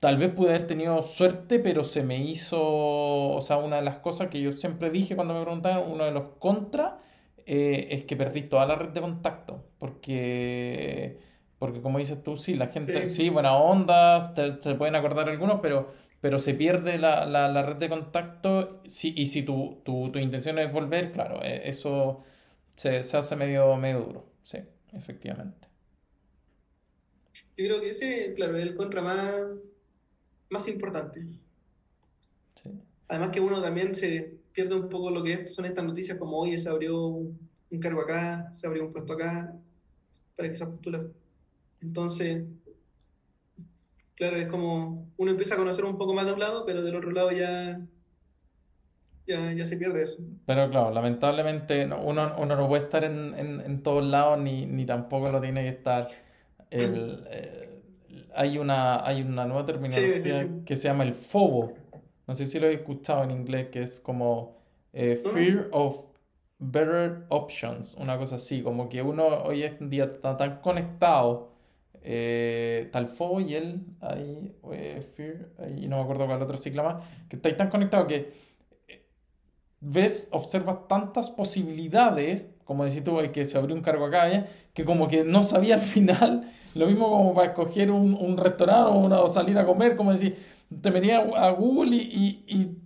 Tal 0.01 0.19
vez 0.19 0.31
pude 0.33 0.51
haber 0.51 0.67
tenido 0.67 1.03
suerte, 1.03 1.59
pero 1.59 1.83
se 1.85 2.03
me 2.03 2.19
hizo, 2.19 2.61
o 2.61 3.41
sea, 3.41 3.57
una 3.57 3.77
de 3.77 3.83
las 3.83 3.97
cosas 3.99 4.29
que 4.29 4.41
yo 4.41 4.53
siempre 4.53 4.91
dije 4.91 5.17
cuando 5.17 5.35
me 5.35 5.43
preguntaban, 5.43 5.91
uno 5.91 6.05
de 6.05 6.13
los 6.13 6.29
contras, 6.39 6.95
eh, 7.47 7.89
es 7.91 8.05
que 8.05 8.15
perdí 8.17 8.43
toda 8.43 8.67
la 8.67 8.77
red 8.77 8.91
de 8.91 9.01
contacto, 9.01 9.65
porque, 9.79 11.19
porque 11.59 11.81
como 11.83 11.99
dices 11.99 12.23
tú, 12.23 12.37
sí, 12.37 12.55
la 12.55 12.69
gente, 12.69 13.07
Sí, 13.07 13.09
sí, 13.09 13.29
buena 13.31 13.57
onda, 13.57 14.35
te, 14.35 14.53
te 14.53 14.75
pueden 14.75 14.97
acordar 14.97 15.29
algunos, 15.29 15.61
pero, 15.61 15.93
pero 16.21 16.39
se 16.39 16.55
pierde 16.55 16.99
la, 16.99 17.27
la, 17.27 17.49
la 17.49 17.63
red 17.63 17.77
de 17.77 17.89
contacto, 17.89 18.83
sí, 18.87 19.15
y 19.17 19.27
si 19.27 19.45
tu, 19.45 19.81
tu, 19.85 20.11
tu 20.13 20.19
intención 20.19 20.59
es 20.59 20.73
volver, 20.73 21.13
claro, 21.13 21.43
eh, 21.43 21.63
eso 21.69 22.25
se, 22.77 23.03
se 23.03 23.17
hace 23.17 23.37
medio, 23.37 23.77
medio 23.77 24.01
duro, 24.01 24.33
sí, 24.43 24.59
efectivamente. 24.93 25.69
yo 27.57 27.65
creo 27.67 27.81
que 27.81 27.91
ese, 27.91 28.35
claro, 28.35 28.57
es 28.57 28.63
el 28.67 28.75
contra 28.77 29.03
más, 29.03 29.35
más 30.51 30.67
importante. 30.69 31.25
Sí. 32.63 32.71
Además 33.09 33.31
que 33.31 33.41
uno 33.41 33.61
también 33.63 33.95
se 33.95 34.41
pierde 34.53 34.75
un 34.75 34.89
poco 34.89 35.11
lo 35.11 35.23
que 35.23 35.47
son 35.49 35.65
estas 35.67 35.85
noticias 35.85 36.19
como, 36.19 36.39
oye, 36.39 36.59
se 36.59 36.69
abrió 36.69 37.07
un, 37.07 37.51
un 37.71 37.81
cargo 37.81 38.01
acá, 38.01 38.51
se 38.55 38.67
abrió 38.67 38.85
un 38.87 38.93
puesto 38.93 39.13
acá, 39.15 39.55
para 40.37 40.49
que 40.51 40.57
se 40.57 40.67
postular. 40.67 41.11
Entonces, 41.81 42.45
claro, 44.15 44.37
es 44.37 44.49
como 44.49 45.13
uno 45.17 45.31
empieza 45.31 45.55
a 45.55 45.59
conocer 45.59 45.85
un 45.85 45.99
poco 45.99 46.15
más 46.15 46.27
de 46.27 46.33
un 46.33 46.41
lado, 46.41 46.65
pero 46.67 46.83
del 46.83 46.97
otro 46.97 47.11
lado 47.13 47.31
ya, 47.33 47.81
ya, 49.27 49.53
ya 49.53 49.65
se 49.67 49.77
pierde 49.77 50.03
eso. 50.03 50.19
Pero 50.45 50.71
claro, 50.71 50.91
lamentablemente 50.93 51.87
no- 51.87 52.01
uno, 52.03 52.35
uno 52.39 52.57
no 52.57 52.69
puede 52.69 52.85
estar 52.85 53.05
en, 53.05 53.35
en, 53.37 53.61
en 53.61 53.83
todos 53.83 54.05
lados 54.05 54.39
ni, 54.39 54.67
ni 54.67 54.87
tampoco 54.87 55.31
lo 55.31 55.41
tiene 55.41 55.63
que 55.63 55.69
estar. 55.71 56.07
El, 56.71 57.27
eh, 57.31 57.83
hay 58.35 58.59
una, 58.59 59.05
hay 59.05 59.23
una 59.23 59.45
nueva 59.47 59.67
Sí, 59.89 60.21
sí, 60.23 60.23
terminología 60.23 60.35
sí. 60.35 60.47
que 60.65 60.77
se 60.77 60.85
llama 60.89 61.05
el 61.05 61.15
FOBO. 61.15 61.85
No 62.29 62.35
sé 62.35 62.47
si 62.47 62.61
lo 62.61 62.67
he 62.69 62.75
escuchado 62.75 63.25
en 63.25 63.31
inglés, 63.33 63.69
que 63.71 63.83
es 63.83 63.99
como 64.01 64.57
eh, 64.93 65.17
Fear 65.17 65.69
of 65.73 66.05
Better 66.59 67.27
Options, 67.29 67.95
una 67.95 68.17
cosa 68.19 68.37
así, 68.37 68.63
como 68.63 68.89
que 68.89 69.03
uno 69.03 69.27
hoy 69.45 69.65
en 69.65 69.91
día 69.91 70.05
está 70.05 70.37
tan 70.37 70.61
conectado, 70.61 71.53
eh, 72.09 72.91
FOBO 72.93 73.41
y 73.41 73.55
el 73.55 73.85
ahí, 74.01 74.55
eh, 74.73 75.05
Fear, 75.17 75.49
y 75.77 75.89
no 75.89 75.97
me 75.97 76.03
acuerdo 76.03 76.27
cuál 76.27 76.41
otro 76.41 76.57
sigla 76.57 76.83
más, 76.85 77.05
que 77.29 77.37
estáis 77.37 77.57
tan 77.57 77.69
conectado 77.69 78.07
que 78.07 78.33
ves, 79.81 80.29
observas 80.33 80.89
tantas 80.89 81.31
posibilidades, 81.31 82.55
como 82.65 82.85
decís 82.85 83.03
tú, 83.05 83.19
"Ay, 83.19 83.31
que 83.31 83.45
se 83.45 83.59
abrió 83.59 83.75
un 83.75 83.83
cargo 83.83 84.07
acá, 84.07 84.31
¿eh? 84.31 84.47
que 84.73 84.85
como 84.85 85.09
que 85.09 85.25
no 85.25 85.43
sabía 85.43 85.75
al 85.75 85.81
final, 85.95 86.53
lo 86.75 86.87
mismo 86.87 87.09
como 87.11 87.35
para 87.35 87.49
escoger 87.49 87.91
un, 87.91 88.15
un 88.15 88.37
restaurante 88.37 89.15
o, 89.15 89.29
salir 89.29 89.59
a 89.59 89.67
comer, 89.67 89.97
como 89.97 90.13
decir, 90.13 90.37
te 90.83 90.91
metías 90.91 91.25
a 91.35 91.51
Google 91.51 91.97
y 91.97 92.77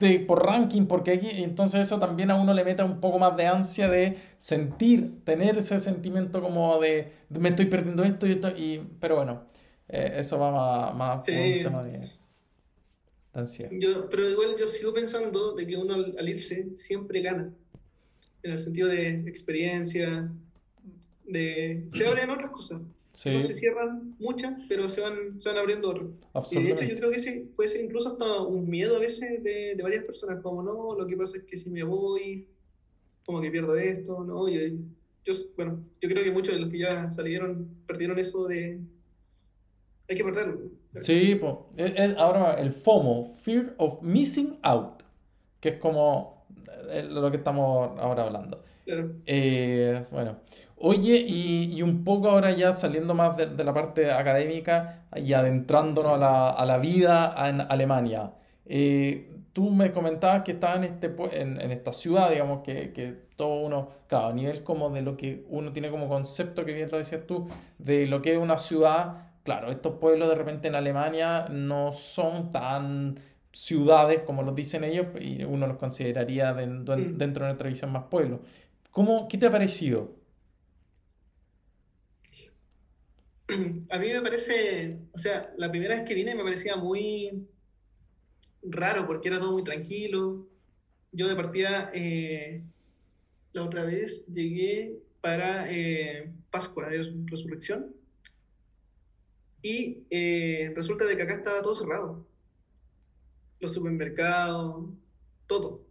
te- 0.00 0.18
por 0.20 0.44
ranking, 0.44 0.86
porque 0.86 1.12
aquí, 1.12 1.28
entonces 1.30 1.82
eso 1.82 2.00
también 2.00 2.32
a 2.32 2.34
uno 2.34 2.52
le 2.54 2.64
mete 2.64 2.82
un 2.82 2.98
poco 3.00 3.20
más 3.20 3.36
de 3.36 3.46
ansia 3.46 3.88
de 3.88 4.16
sentir, 4.38 5.22
tener 5.24 5.58
ese 5.58 5.78
sentimiento 5.78 6.42
como 6.42 6.80
de, 6.80 7.12
de 7.28 7.38
me 7.40 7.50
estoy 7.50 7.66
perdiendo 7.66 8.02
esto 8.02 8.26
y 8.26 8.32
esto, 8.32 8.48
y, 8.56 8.80
pero 8.98 9.16
bueno, 9.16 9.44
eh, 9.88 10.14
eso 10.16 10.38
va 10.40 10.50
más, 10.50 10.96
más 10.96 11.24
por 11.24 11.34
un 11.34 11.52
Sí. 11.52 11.62
tema 11.62 11.82
de, 11.84 11.90
de 11.98 12.10
ansiedad. 13.34 13.70
Yo, 13.72 14.08
pero 14.10 14.28
igual 14.28 14.56
yo 14.58 14.66
sigo 14.66 14.92
pensando 14.92 15.52
de 15.54 15.66
que 15.66 15.76
uno 15.76 15.94
al, 15.94 16.16
al 16.18 16.28
irse 16.28 16.76
siempre 16.76 17.20
gana, 17.22 17.52
en 18.42 18.52
el 18.52 18.60
sentido 18.62 18.88
de 18.88 19.08
experiencia, 19.28 20.30
de... 21.26 21.86
Se 21.92 22.06
abren 22.08 22.30
otras 22.30 22.50
cosas. 22.50 22.80
Quizás 23.12 23.44
se 23.44 23.54
Sí, 23.54 23.60
cierran 23.60 24.14
muchas, 24.18 24.54
pero 24.68 24.88
se 24.88 25.00
van, 25.00 25.40
se 25.40 25.48
van 25.48 25.58
abriendo 25.58 25.90
otras. 25.90 26.08
Y 26.52 26.62
de 26.62 26.70
hecho 26.70 26.84
yo 26.84 26.96
creo 26.96 27.10
que 27.10 27.16
ese 27.16 27.46
puede 27.56 27.68
ser 27.68 27.82
incluso 27.82 28.10
hasta 28.10 28.42
un 28.42 28.68
miedo 28.68 28.96
a 28.96 29.00
veces 29.00 29.42
de, 29.42 29.74
de 29.74 29.82
varias 29.82 30.04
personas, 30.04 30.42
como 30.42 30.62
no, 30.62 30.94
lo 30.94 31.06
que 31.06 31.16
pasa 31.16 31.36
es 31.38 31.44
que 31.44 31.58
si 31.58 31.70
me 31.70 31.82
voy, 31.82 32.48
como 33.26 33.40
que 33.40 33.50
pierdo 33.50 33.76
esto, 33.76 34.24
no, 34.24 34.48
yo, 34.48 34.60
yo, 35.24 35.34
bueno, 35.56 35.84
yo 36.00 36.08
creo 36.08 36.24
que 36.24 36.32
muchos 36.32 36.54
de 36.54 36.60
los 36.60 36.70
que 36.70 36.78
ya 36.78 37.10
salieron 37.10 37.68
perdieron 37.86 38.18
eso 38.18 38.46
de, 38.46 38.80
hay 40.08 40.16
que 40.16 40.24
perderlo. 40.24 40.70
Sí, 40.98 41.36
pues, 41.36 41.54
ahora 42.16 42.54
el 42.54 42.72
FOMO, 42.72 43.34
Fear 43.42 43.74
of 43.78 44.02
Missing 44.02 44.58
Out, 44.62 45.02
que 45.60 45.70
es 45.70 45.78
como 45.78 46.46
eh, 46.90 47.06
lo 47.08 47.30
que 47.30 47.36
estamos 47.36 47.98
ahora 48.00 48.24
hablando. 48.24 48.64
Claro. 48.84 49.12
Eh, 49.26 50.04
bueno, 50.10 50.40
oye, 50.80 51.16
y, 51.26 51.74
y 51.74 51.82
un 51.82 52.04
poco 52.04 52.28
ahora 52.30 52.50
ya 52.52 52.72
saliendo 52.72 53.14
más 53.14 53.36
de, 53.36 53.46
de 53.46 53.64
la 53.64 53.74
parte 53.74 54.10
académica 54.12 55.06
y 55.16 55.32
adentrándonos 55.34 56.14
a 56.14 56.18
la, 56.18 56.50
a 56.50 56.64
la 56.66 56.78
vida 56.78 57.34
en 57.48 57.60
Alemania. 57.62 58.32
Eh, 58.66 59.30
tú 59.52 59.70
me 59.70 59.92
comentabas 59.92 60.42
que 60.42 60.52
estabas 60.52 60.78
en, 60.78 60.84
este, 60.84 61.14
en, 61.32 61.60
en 61.60 61.70
esta 61.72 61.92
ciudad, 61.92 62.30
digamos, 62.30 62.62
que, 62.62 62.92
que 62.92 63.14
todo 63.36 63.60
uno, 63.60 63.90
claro, 64.06 64.28
a 64.28 64.32
nivel 64.32 64.62
como 64.64 64.90
de 64.90 65.02
lo 65.02 65.16
que 65.16 65.44
uno 65.48 65.72
tiene 65.72 65.90
como 65.90 66.08
concepto, 66.08 66.64
que 66.64 66.72
bien 66.74 66.88
lo 66.90 66.98
decías 66.98 67.26
tú, 67.26 67.48
de 67.78 68.06
lo 68.06 68.22
que 68.22 68.32
es 68.34 68.38
una 68.38 68.58
ciudad, 68.58 69.28
claro, 69.42 69.70
estos 69.70 69.94
pueblos 69.96 70.28
de 70.28 70.34
repente 70.36 70.68
en 70.68 70.74
Alemania 70.76 71.46
no 71.50 71.92
son 71.92 72.52
tan 72.52 73.20
ciudades 73.52 74.22
como 74.22 74.42
los 74.42 74.54
dicen 74.54 74.84
ellos 74.84 75.06
y 75.20 75.42
uno 75.44 75.66
los 75.66 75.76
consideraría 75.78 76.52
Mm. 76.54 77.18
dentro 77.18 77.44
de 77.44 77.50
nuestra 77.50 77.68
visión 77.68 77.90
más 77.92 78.04
pueblos. 78.04 78.40
¿Cómo, 78.90 79.28
qué 79.28 79.38
te 79.38 79.46
ha 79.46 79.50
parecido? 79.50 80.19
A 83.90 83.98
mí 83.98 84.12
me 84.12 84.22
parece, 84.22 84.98
o 85.12 85.18
sea, 85.18 85.52
la 85.56 85.70
primera 85.70 85.96
vez 85.96 86.04
que 86.04 86.14
vine 86.14 86.34
me 86.34 86.44
parecía 86.44 86.76
muy 86.76 87.46
raro 88.62 89.06
porque 89.06 89.28
era 89.28 89.38
todo 89.38 89.52
muy 89.52 89.64
tranquilo. 89.64 90.46
Yo 91.12 91.28
de 91.28 91.36
partida, 91.36 91.90
eh, 91.92 92.62
la 93.52 93.64
otra 93.64 93.84
vez 93.84 94.24
llegué 94.26 94.98
para 95.20 95.70
eh, 95.70 96.32
Pascua, 96.50 96.88
de 96.88 97.12
Resurrección, 97.26 97.94
y 99.62 100.04
eh, 100.10 100.72
resulta 100.74 101.04
de 101.04 101.16
que 101.16 101.22
acá 101.22 101.34
estaba 101.34 101.62
todo 101.62 101.74
cerrado. 101.74 102.26
Los 103.58 103.74
supermercados, 103.74 104.86
todo. 105.46 105.84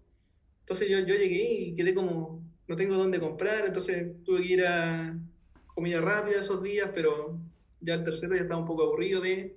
Entonces 0.61 0.89
yo, 0.89 0.99
yo 0.99 1.15
llegué 1.15 1.51
y 1.51 1.75
quedé 1.75 1.93
como, 1.93 2.41
no 2.67 2.75
tengo 2.75 2.95
dónde 2.95 3.19
comprar, 3.19 3.65
entonces 3.65 4.23
tuve 4.23 4.41
que 4.41 4.53
ir 4.53 4.65
a 4.65 5.19
comida 5.67 6.01
rápida 6.01 6.39
esos 6.39 6.63
días, 6.63 6.89
pero 6.93 7.39
ya 7.81 7.93
el 7.95 8.03
tercero 8.03 8.35
ya 8.35 8.41
estaba 8.41 8.61
un 8.61 8.67
poco 8.67 8.83
aburrido 8.83 9.21
de... 9.21 9.55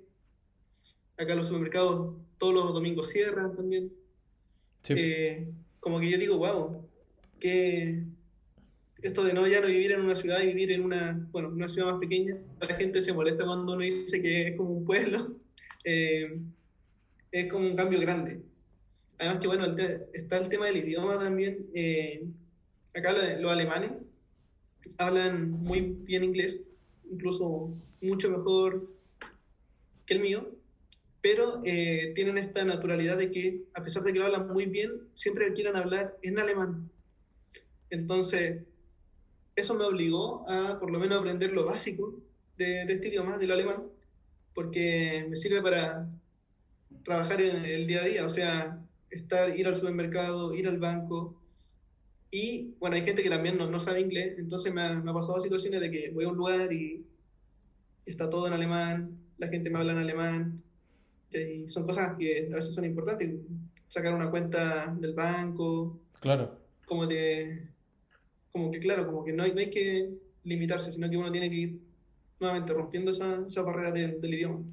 Acá 1.17 1.35
los 1.35 1.47
supermercados 1.47 2.15
todos 2.37 2.53
los 2.53 2.73
domingos 2.73 3.09
cierran 3.09 3.55
también. 3.55 3.91
Sí, 4.81 4.93
Eh, 4.97 5.47
como 5.79 5.99
que 5.99 6.09
yo 6.09 6.17
digo, 6.17 6.37
wow, 6.37 6.87
que 7.39 8.03
esto 9.01 9.23
de 9.23 9.33
no 9.33 9.45
ya 9.47 9.61
no 9.61 9.67
vivir 9.67 9.91
en 9.91 10.01
una 10.01 10.15
ciudad 10.15 10.41
y 10.41 10.47
vivir 10.47 10.71
en 10.71 10.83
una, 10.83 11.27
bueno, 11.31 11.49
una 11.49 11.67
ciudad 11.69 11.91
más 11.91 11.99
pequeña, 11.99 12.37
la 12.61 12.67
gente 12.75 13.01
se 13.01 13.13
molesta 13.13 13.45
cuando 13.45 13.73
uno 13.73 13.81
dice 13.83 14.21
que 14.21 14.47
es 14.49 14.57
como 14.57 14.71
un 14.71 14.85
pueblo, 14.85 15.35
eh, 15.83 16.39
es 17.31 17.51
como 17.51 17.67
un 17.67 17.75
cambio 17.75 17.99
grande. 17.99 18.41
Además 19.19 19.39
que 19.39 19.47
bueno, 19.47 19.65
el 19.65 19.79
está 20.13 20.37
el 20.37 20.49
tema 20.49 20.65
del 20.67 20.77
idioma 20.77 21.17
también. 21.19 21.67
eh, 21.73 22.25
acá 22.95 23.11
lo- 23.13 23.41
los 23.41 23.51
alemanes 23.51 23.91
hablan 24.97 25.51
muy 25.51 25.81
bien 25.81 26.23
inglés, 26.23 26.63
incluso 27.11 27.73
mucho 28.03 28.29
mejor 28.29 28.89
que 30.05 30.13
el 30.15 30.19
mío, 30.19 30.51
pero 31.21 31.61
eh, 31.63 32.11
tienen 32.15 32.37
esta 32.37 32.65
naturalidad 32.65 33.17
de 33.17 33.31
que, 33.31 33.63
a 33.73 33.83
pesar 33.83 34.03
de 34.03 34.11
que 34.11 34.19
lo 34.19 34.25
hablan 34.25 34.47
muy 34.47 34.65
bien, 34.65 35.07
siempre 35.13 35.53
quieren 35.53 35.75
hablar 35.75 36.17
en 36.21 36.37
alemán. 36.37 36.89
Entonces, 37.89 38.63
eso 39.55 39.73
me 39.75 39.85
obligó 39.85 40.49
a 40.49 40.79
por 40.79 40.91
lo 40.91 40.99
menos 40.99 41.19
aprender 41.19 41.53
lo 41.53 41.65
básico 41.65 42.13
de, 42.57 42.85
de 42.85 42.93
este 42.93 43.07
idioma, 43.07 43.37
del 43.37 43.51
alemán, 43.51 43.83
porque 44.53 45.25
me 45.29 45.35
sirve 45.35 45.61
para 45.61 46.09
trabajar 47.03 47.41
en 47.41 47.65
el 47.65 47.87
día 47.87 48.01
a 48.01 48.05
día, 48.05 48.25
o 48.25 48.29
sea, 48.29 48.79
estar, 49.09 49.57
ir 49.57 49.67
al 49.67 49.75
supermercado, 49.75 50.53
ir 50.53 50.67
al 50.67 50.79
banco. 50.79 51.35
Y 52.31 52.73
bueno, 52.79 52.95
hay 52.95 53.03
gente 53.03 53.23
que 53.23 53.29
también 53.29 53.57
no, 53.57 53.69
no 53.69 53.79
sabe 53.79 54.01
inglés, 54.01 54.35
entonces 54.37 54.73
me 54.73 54.81
ha, 54.81 54.93
me 54.93 55.11
ha, 55.11 55.13
pasado 55.13 55.39
situaciones 55.39 55.81
de 55.81 55.91
que 55.91 56.09
voy 56.11 56.25
a 56.25 56.29
un 56.29 56.37
lugar 56.37 56.73
y 56.73 57.05
está 58.05 58.29
todo 58.29 58.47
en 58.47 58.53
alemán, 58.53 59.17
la 59.37 59.47
gente 59.47 59.69
me 59.69 59.79
habla 59.79 59.93
en 59.93 59.99
alemán, 59.99 60.61
y 61.31 61.67
son 61.69 61.85
cosas 61.85 62.15
que 62.17 62.49
a 62.51 62.55
veces 62.55 62.73
son 62.73 62.85
importantes, 62.85 63.31
sacar 63.87 64.13
una 64.13 64.29
cuenta 64.29 64.95
del 64.99 65.13
banco. 65.13 65.99
Claro. 66.19 66.57
Como 66.85 67.07
de, 67.07 67.67
como 68.51 68.71
que 68.71 68.79
claro, 68.79 69.05
como 69.05 69.23
que 69.23 69.33
no 69.33 69.43
hay, 69.43 69.53
no 69.53 69.59
hay 69.59 69.69
que 69.69 70.09
limitarse, 70.43 70.91
sino 70.91 71.09
que 71.09 71.17
uno 71.17 71.31
tiene 71.31 71.49
que 71.49 71.55
ir 71.55 71.79
nuevamente 72.39 72.73
rompiendo 72.73 73.11
esa, 73.11 73.43
esa 73.47 73.61
barrera 73.61 73.91
del, 73.91 74.19
del 74.19 74.33
idioma. 74.33 74.63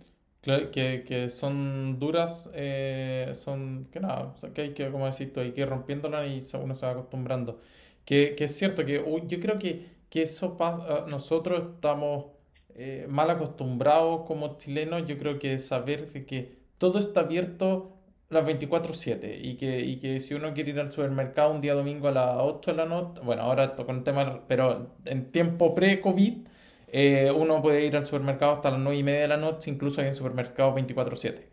Claro, 0.43 0.71
que, 0.71 1.05
que 1.07 1.29
son 1.29 1.99
duras, 1.99 2.51
eh, 2.55 3.31
son 3.35 3.89
que 3.93 4.01
nada, 4.01 4.35
que 4.55 4.63
hay 4.63 4.75
que, 4.75 4.91
como 4.91 5.05
decís 5.05 5.33
tú, 5.33 5.41
hay 5.41 5.53
que 5.53 5.61
ir 5.61 5.69
rompiéndolas 5.69 6.27
y 6.29 6.57
uno 6.57 6.75
se 6.75 6.87
va 6.87 6.93
acostumbrando. 6.93 7.61
Que, 8.05 8.35
que 8.37 8.45
es 8.45 8.57
cierto 8.57 8.85
que 8.87 9.05
yo 9.27 9.41
creo 9.41 9.59
que, 9.59 9.87
que 10.09 10.23
eso 10.23 10.57
pasa, 10.57 11.05
nosotros 11.09 11.75
estamos 11.75 12.40
eh, 12.77 13.07
mal 13.09 13.31
acostumbrados 13.31 14.27
como 14.27 14.59
chilenos, 14.59 15.07
yo 15.07 15.19
creo 15.19 15.39
que 15.39 15.59
saber 15.59 16.13
de 16.13 16.27
que 16.27 16.59
todo 16.79 16.99
está 16.99 17.21
abierto 17.21 17.97
las 18.29 18.45
24/7 18.45 19.39
y 19.43 19.57
que, 19.57 19.81
y 19.81 19.97
que 20.01 20.21
si 20.21 20.35
uno 20.35 20.55
quiere 20.55 20.71
ir 20.71 20.81
al 20.81 20.91
supermercado 20.91 21.53
un 21.53 21.61
día 21.61 21.75
domingo 21.75 22.09
a 22.09 22.13
las 22.13 22.37
8 22.41 22.71
de 22.73 22.77
la 22.77 22.87
noche, 22.87 23.21
bueno, 23.25 23.43
ahora 23.43 23.75
con 23.77 23.97
el 23.99 24.05
tema, 24.05 24.45
pero 24.49 24.95
en 25.05 25.33
tiempo 25.33 25.75
pre-COVID, 25.75 26.47
eh, 26.89 27.33
uno 27.35 27.63
puede 27.63 27.87
ir 27.87 27.97
al 27.97 28.07
supermercado 28.07 28.53
hasta 28.55 28.71
las 28.71 28.81
9 28.81 28.99
y 28.99 29.03
media 29.03 29.21
de 29.23 29.29
la 29.29 29.37
noche, 29.37 29.71
incluso 29.71 30.01
hay 30.01 30.09
en 30.09 30.15
supermercados 30.15 30.75
24/7. 30.75 31.49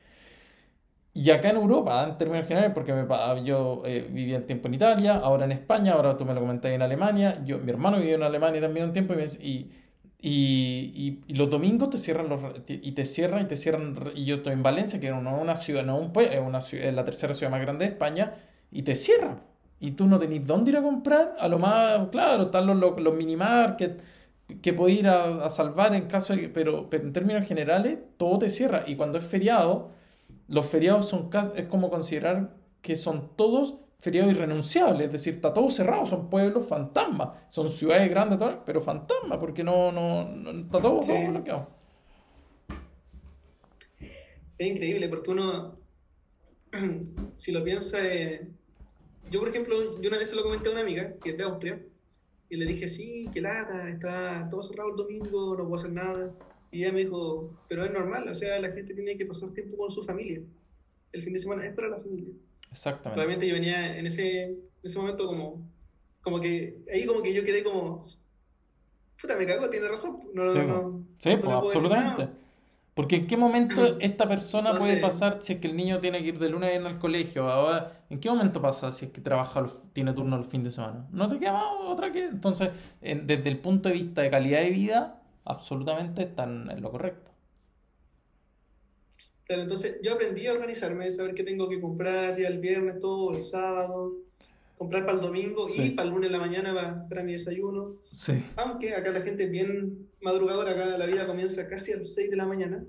Y 1.14 1.32
acá 1.32 1.50
en 1.50 1.56
Europa, 1.58 2.04
en 2.04 2.18
términos 2.18 2.48
generales, 2.48 2.74
porque 2.76 2.94
me, 2.94 3.08
yo 3.44 3.82
eh, 3.86 4.08
vivía 4.12 4.38
el 4.38 4.46
tiempo 4.46 4.68
en 4.68 4.76
Italia, 4.76 5.16
ahora 5.16 5.46
en 5.46 5.52
España, 5.52 5.94
ahora 5.94 6.16
tú 6.16 6.26
me 6.26 6.34
lo 6.36 6.42
comentaste 6.42 6.76
en 6.76 6.84
Alemania, 6.84 7.42
yo, 7.44 7.58
mi 7.58 7.72
hermano 7.72 7.98
vivió 7.98 8.16
en 8.16 8.24
Alemania 8.24 8.62
también 8.62 8.86
un 8.88 8.94
tiempo 8.94 9.14
y, 9.16 9.18
me, 9.18 9.26
y 9.26 9.72
y, 10.20 11.22
y, 11.28 11.34
los 11.36 11.50
domingos 11.50 11.92
te 11.92 11.98
cierran 12.00 12.28
los 12.30 12.40
y 12.68 12.92
te 12.94 13.06
cierran 13.06 13.44
y 13.44 13.46
te 13.46 13.56
cierran 13.56 13.96
y 14.16 14.26
yo 14.26 14.38
estoy 14.38 14.54
en 14.54 14.64
Valencia 14.64 15.00
que 15.00 15.08
es 15.08 15.14
una, 15.14 15.36
una 15.36 15.56
ciudad 15.56 15.86
no 15.86 15.98
un 16.00 16.12
es 16.20 16.40
una 16.40 16.62
ciudad, 16.62 16.88
es 16.88 16.94
la 16.96 17.06
tercera 17.06 17.34
ciudad 17.36 17.52
más 17.52 17.62
grande 17.62 17.86
de 17.86 17.92
España 17.92 18.36
y 18.72 18.84
te 18.84 18.96
cierran. 18.96 19.42
Y 19.80 19.92
tú 19.92 20.08
no 20.08 20.18
tenés 20.18 20.48
dónde 20.48 20.72
ir 20.72 20.78
a 20.78 20.82
comprar 20.82 21.36
a 21.40 21.48
lo 21.48 21.60
más 21.60 22.10
claro 22.10 22.46
están 22.46 22.66
los, 22.66 22.78
los, 22.78 23.00
los 23.00 23.14
mini 23.16 23.36
market 23.36 24.02
que 24.62 24.74
puedes 24.74 24.98
ir 25.00 25.08
a, 25.08 25.46
a, 25.46 25.50
salvar 25.52 25.94
en 25.94 26.08
caso 26.08 26.36
de 26.36 26.50
pero, 26.50 26.90
pero 26.90 27.04
en 27.04 27.14
términos 27.14 27.46
generales 27.48 28.00
todo 28.18 28.40
te 28.40 28.50
cierra. 28.50 28.84
Y 28.88 28.96
cuando 28.96 29.20
es 29.20 29.26
feriado 29.26 29.92
los 30.48 30.66
feriados 30.66 31.10
son 31.10 31.30
es 31.56 31.66
como 31.68 31.90
considerar 31.90 32.54
que 32.82 32.96
son 32.96 33.30
todos 33.36 33.76
feriado 34.00 34.30
irrenunciable, 34.30 35.06
es 35.06 35.12
decir, 35.12 35.36
está 35.36 35.54
todo 35.54 35.70
cerrado, 35.70 36.06
son 36.06 36.30
pueblos 36.30 36.68
fantasmas, 36.68 37.30
son 37.50 37.70
ciudades 37.70 38.10
grandes, 38.10 38.40
pero 38.66 38.82
fantasmas, 38.82 39.38
porque 39.40 39.64
no, 39.64 39.92
no, 39.92 40.30
no 40.30 40.52
está 40.52 40.80
todo, 40.80 41.02
sí. 41.02 41.14
todo 41.14 41.32
bloqueado. 41.32 41.70
Es 44.58 44.68
increíble, 44.68 45.10
porque 45.10 45.32
uno, 45.32 45.78
si 47.38 47.52
lo 47.52 47.64
piensa, 47.64 47.98
eh, 48.04 48.48
yo 49.30 49.40
por 49.40 49.50
ejemplo, 49.50 50.00
yo 50.00 50.10
una 50.10 50.18
vez 50.18 50.30
se 50.30 50.36
lo 50.36 50.44
comenté 50.44 50.70
a 50.70 50.72
una 50.74 50.82
amiga, 50.82 51.14
que 51.22 51.32
es 51.32 51.38
de 51.38 51.44
Austria, 51.44 51.82
y 52.50 52.56
le 52.56 52.66
dije, 52.66 52.88
sí, 52.88 53.30
que 53.34 53.42
lata, 53.42 53.90
está 53.90 54.48
todo 54.50 54.64
cerrado 54.64 54.92
el 54.92 54.96
domingo, 54.96 55.56
no 55.58 55.64
puedo 55.64 55.76
hacer 55.76 55.92
nada. 55.92 56.34
Y 56.72 56.84
ella 56.84 56.94
me 56.94 57.02
dijo, 57.02 57.52
pero 57.68 57.84
es 57.84 57.92
normal, 57.92 58.28
o 58.28 58.34
sea, 58.34 58.60
la 58.60 58.72
gente 58.72 58.94
tiene 58.94 59.18
que 59.18 59.26
pasar 59.26 59.52
tiempo 59.52 59.76
con 59.78 59.92
su 59.92 60.04
familia. 60.04 60.42
El 61.12 61.24
fin 61.24 61.34
de 61.34 61.40
semana 61.40 61.66
es 61.66 61.74
para 61.74 61.90
la 61.90 61.98
familia. 61.98 62.34
Exactamente. 62.72 63.20
Obviamente 63.20 63.48
yo 63.48 63.54
venía 63.56 63.98
en 63.98 64.06
ese, 64.06 64.44
en 64.44 64.60
ese 64.84 64.98
momento 65.00 65.26
como, 65.26 65.68
como 66.22 66.40
que, 66.40 66.84
ahí 66.94 67.06
como 67.06 67.22
que 67.22 67.34
yo 67.34 67.44
quedé 67.44 67.64
como, 67.64 68.02
puta, 69.22 69.36
me 69.38 69.46
cagó, 69.46 69.70
tiene 69.70 69.88
razón. 69.88 70.20
No, 70.34 70.46
sí, 70.52 70.60
no, 70.60 71.06
sí 71.18 71.36
no 71.36 71.42
pues, 71.42 71.56
absolutamente. 71.56 72.30
Porque 72.94 73.16
en 73.18 73.28
qué 73.28 73.38
momento 73.38 73.98
esta 74.00 74.28
persona 74.28 74.72
puede 74.76 74.96
sé. 74.96 75.02
pasar 75.02 75.44
si 75.44 75.54
es 75.54 75.60
que 75.60 75.68
el 75.68 75.78
niño 75.78 76.00
tiene 76.00 76.20
que 76.24 76.30
ir 76.30 76.40
de 76.40 76.50
lunes 76.50 76.68
a 76.68 76.72
viernes 76.72 76.94
al 76.94 77.00
colegio. 77.00 77.48
Ahora, 77.48 78.04
¿en 78.10 78.20
qué 78.20 78.28
momento 78.28 78.60
pasa 78.60 78.92
si 78.92 79.06
es 79.06 79.12
que 79.12 79.22
trabaja, 79.22 79.68
tiene 79.94 80.14
turno 80.14 80.36
el 80.36 80.46
fin 80.46 80.64
de 80.64 80.72
semana? 80.72 81.08
No 81.12 81.28
te 81.28 81.38
queda 81.38 81.54
más 81.54 81.64
otra 81.86 82.12
que... 82.12 82.26
Entonces, 82.26 82.72
en, 83.02 83.28
desde 83.28 83.50
el 83.50 83.60
punto 83.60 83.90
de 83.90 83.96
vista 83.96 84.24
de 84.24 84.32
calidad 84.32 84.62
de 84.62 84.72
vida, 84.72 85.22
absolutamente 85.46 86.24
están 86.24 86.72
en 86.72 86.82
lo 86.82 86.90
correcto. 86.90 87.27
Claro, 89.48 89.62
entonces 89.62 89.98
yo 90.04 90.14
aprendí 90.14 90.46
a 90.46 90.54
organizarme, 90.54 91.10
saber 91.12 91.34
qué 91.34 91.44
tengo 91.44 91.70
que 91.70 91.80
comprar 91.80 92.38
ya 92.38 92.50
el 92.50 92.60
viernes, 92.60 93.00
todo, 93.00 93.36
el 93.36 93.46
sábado, 93.46 94.14
comprar 94.78 95.06
para 95.06 95.18
el 95.18 95.24
domingo 95.24 95.70
sí. 95.70 95.84
y 95.84 95.90
para 95.92 96.08
el 96.08 96.14
lunes 96.14 96.28
en 96.28 96.34
la 96.34 96.40
mañana 96.40 96.74
para, 96.74 97.08
para 97.08 97.24
mi 97.24 97.32
desayuno. 97.32 97.96
Sí. 98.12 98.44
Aunque 98.58 98.94
acá 98.94 99.12
la 99.12 99.22
gente 99.22 99.46
es 99.46 99.52
bien 99.52 100.10
madrugadora, 100.22 100.72
acá 100.72 100.98
la 100.98 101.06
vida 101.06 101.26
comienza 101.26 101.66
casi 101.68 101.94
a 101.94 101.98
las 101.98 102.14
6 102.14 102.30
de 102.30 102.36
la 102.36 102.46
mañana. 102.46 102.84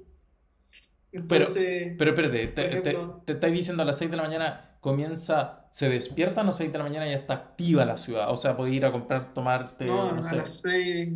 Entonces, 1.13 1.95
pero, 1.97 2.15
pero 2.15 2.27
espérate, 2.27 2.49
te, 2.49 2.67
ejemplo, 2.67 3.23
te, 3.25 3.27
te 3.27 3.33
estáis 3.35 3.55
diciendo 3.55 3.83
a 3.85 3.87
las 3.87 3.97
6 3.99 4.11
de 4.11 4.17
la 4.17 4.23
mañana 4.25 4.79
comienza, 4.81 5.69
se 5.71 5.89
despiertan 5.89 6.45
a 6.45 6.49
las 6.49 6.57
6 6.57 6.73
de 6.73 6.79
la 6.79 6.85
mañana 6.85 7.07
y 7.07 7.11
ya 7.13 7.19
está 7.19 7.35
activa 7.35 7.85
la 7.85 7.99
ciudad. 7.99 8.33
O 8.33 8.37
sea, 8.37 8.57
podés 8.57 8.75
ir 8.75 8.85
a 8.85 8.91
comprar, 8.91 9.33
tomarte. 9.33 9.87
No, 9.87 10.13
no 10.13 10.21
a 10.21 10.23
sé. 10.25 10.37
las 10.37 10.61
6 10.61 11.09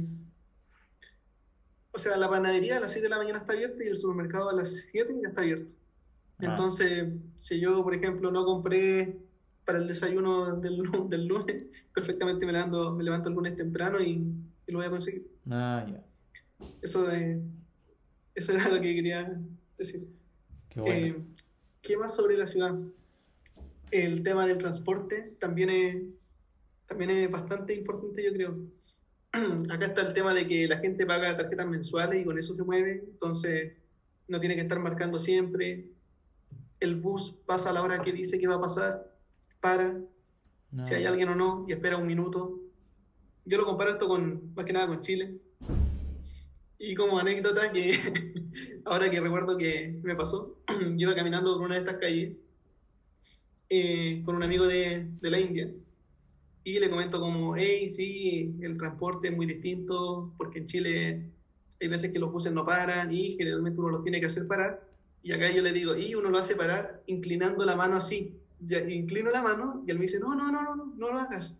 o 1.92 1.98
sea, 1.98 2.16
la 2.16 2.28
panadería 2.28 2.78
a 2.78 2.80
las 2.80 2.92
7 2.92 3.04
de 3.04 3.10
la 3.10 3.18
mañana 3.18 3.38
está 3.40 3.52
abierta 3.52 3.84
y 3.84 3.88
el 3.88 3.98
supermercado 3.98 4.48
a 4.48 4.54
las 4.54 4.76
7 4.86 5.14
ya 5.22 5.28
está 5.28 5.42
abierto. 5.42 5.72
Ah. 6.38 6.46
Entonces, 6.46 7.12
si 7.36 7.60
yo, 7.60 7.82
por 7.82 7.94
ejemplo, 7.94 8.30
no 8.30 8.44
compré 8.44 9.18
para 9.66 9.78
el 9.78 9.86
desayuno 9.86 10.56
del, 10.56 10.82
del 11.08 11.26
lunes, 11.26 11.66
perfectamente 11.94 12.46
me 12.46 12.52
levanto, 12.52 12.94
me 12.94 13.04
levanto 13.04 13.28
el 13.28 13.34
lunes 13.34 13.56
temprano 13.56 14.00
y, 14.00 14.24
y 14.66 14.72
lo 14.72 14.78
voy 14.78 14.86
a 14.86 14.90
conseguir. 14.90 15.26
Ah, 15.50 15.86
ya. 15.86 16.02
Eso, 16.80 17.04
de, 17.04 17.42
eso 18.34 18.52
era 18.52 18.68
lo 18.68 18.80
que 18.80 18.94
quería 18.94 19.38
decir. 19.76 20.08
Qué, 20.70 20.80
bueno. 20.80 20.96
eh, 20.96 21.22
¿Qué 21.82 21.96
más 21.98 22.14
sobre 22.14 22.38
la 22.38 22.46
ciudad? 22.46 22.74
El 23.90 24.22
tema 24.22 24.46
del 24.46 24.56
transporte 24.56 25.36
también 25.38 25.68
es, 25.68 26.02
también 26.86 27.10
es 27.10 27.30
bastante 27.30 27.74
importante, 27.74 28.24
yo 28.24 28.32
creo 28.32 28.56
acá 29.70 29.86
está 29.86 30.02
el 30.02 30.12
tema 30.12 30.34
de 30.34 30.46
que 30.46 30.68
la 30.68 30.78
gente 30.78 31.06
paga 31.06 31.36
tarjetas 31.36 31.66
mensuales 31.66 32.20
y 32.20 32.24
con 32.24 32.38
eso 32.38 32.54
se 32.54 32.64
mueve, 32.64 33.04
entonces 33.06 33.72
no 34.28 34.38
tiene 34.38 34.54
que 34.54 34.62
estar 34.62 34.78
marcando 34.78 35.18
siempre. 35.18 35.86
El 36.80 36.96
bus 36.96 37.34
pasa 37.46 37.70
a 37.70 37.72
la 37.72 37.82
hora 37.82 38.02
que 38.02 38.12
dice 38.12 38.38
que 38.38 38.46
va 38.46 38.56
a 38.56 38.60
pasar, 38.60 39.10
para, 39.60 39.98
no. 40.70 40.86
si 40.86 40.94
hay 40.94 41.06
alguien 41.06 41.28
o 41.30 41.34
no, 41.34 41.64
y 41.68 41.72
espera 41.72 41.96
un 41.96 42.06
minuto. 42.06 42.60
Yo 43.44 43.58
lo 43.58 43.64
comparo 43.64 43.90
esto 43.90 44.06
con, 44.06 44.54
más 44.54 44.64
que 44.64 44.72
nada 44.72 44.86
con 44.86 45.00
Chile. 45.00 45.36
Y 46.78 46.94
como 46.94 47.18
anécdota, 47.18 47.72
que 47.72 47.92
ahora 48.84 49.08
que 49.08 49.20
recuerdo 49.20 49.56
que 49.56 49.98
me 50.02 50.14
pasó, 50.14 50.58
yo 50.68 51.08
iba 51.08 51.14
caminando 51.14 51.54
por 51.54 51.66
una 51.66 51.76
de 51.76 51.80
estas 51.80 51.98
calles 51.98 52.36
eh, 53.70 54.20
con 54.24 54.34
un 54.34 54.42
amigo 54.42 54.66
de, 54.66 55.08
de 55.20 55.30
la 55.30 55.40
India 55.40 55.70
y 56.64 56.78
le 56.78 56.90
comento 56.90 57.20
como, 57.20 57.56
hey, 57.56 57.88
sí, 57.88 58.54
el 58.60 58.76
transporte 58.76 59.28
es 59.28 59.36
muy 59.36 59.46
distinto, 59.46 60.32
porque 60.36 60.60
en 60.60 60.66
Chile 60.66 61.22
hay 61.80 61.88
veces 61.88 62.12
que 62.12 62.18
los 62.18 62.30
buses 62.30 62.52
no 62.52 62.64
paran 62.64 63.12
y 63.12 63.30
generalmente 63.30 63.80
uno 63.80 63.90
los 63.90 64.02
tiene 64.02 64.20
que 64.20 64.26
hacer 64.26 64.46
parar. 64.46 64.86
Y 65.22 65.32
acá 65.32 65.50
yo 65.50 65.62
le 65.62 65.72
digo, 65.72 65.96
y 65.96 66.14
uno 66.14 66.30
lo 66.30 66.38
hace 66.38 66.54
parar 66.54 67.02
inclinando 67.06 67.64
la 67.64 67.76
mano 67.76 67.96
así. 67.96 68.36
Ya, 68.60 68.80
inclino 68.80 69.30
la 69.30 69.42
mano 69.42 69.82
y 69.86 69.90
él 69.90 69.98
me 69.98 70.04
dice, 70.04 70.20
no, 70.20 70.36
no, 70.36 70.52
no, 70.52 70.62
no, 70.62 70.76
no, 70.76 70.94
no 70.96 71.12
lo 71.12 71.18
hagas. 71.18 71.56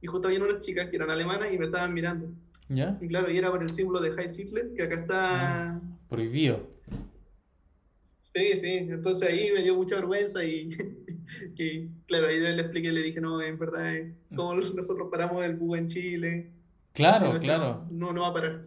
Y 0.00 0.06
justo 0.06 0.28
había 0.28 0.42
unas 0.42 0.60
chicas 0.60 0.88
que 0.88 0.96
eran 0.96 1.10
alemanas 1.10 1.52
y 1.52 1.58
me 1.58 1.64
estaban 1.64 1.92
mirando. 1.92 2.28
¿Ya? 2.68 2.96
Y 3.00 3.08
claro, 3.08 3.30
y 3.30 3.36
era 3.36 3.50
por 3.50 3.62
el 3.62 3.68
símbolo 3.68 4.00
de 4.00 4.10
Heil 4.10 4.38
Hitler, 4.38 4.72
que 4.76 4.82
acá 4.84 4.94
está... 4.94 5.72
Ah, 5.72 5.80
prohibido. 6.08 6.68
Sí, 8.34 8.56
sí, 8.56 8.68
entonces 8.68 9.28
ahí 9.28 9.50
me 9.52 9.62
dio 9.62 9.76
mucha 9.76 9.96
vergüenza 9.96 10.44
y, 10.44 10.70
y 11.56 11.88
claro, 12.06 12.28
ahí 12.28 12.40
le 12.40 12.60
expliqué, 12.60 12.92
le 12.92 13.02
dije, 13.02 13.20
no, 13.20 13.40
en 13.42 13.58
verdad, 13.58 13.92
como 14.34 14.54
nosotros 14.54 15.08
paramos 15.10 15.44
el 15.44 15.56
bus 15.56 15.78
en 15.78 15.88
Chile. 15.88 16.50
Claro, 16.92 17.38
claro. 17.40 17.86
No, 17.90 18.12
no 18.12 18.22
va 18.22 18.28
a 18.28 18.32
parar. 18.32 18.66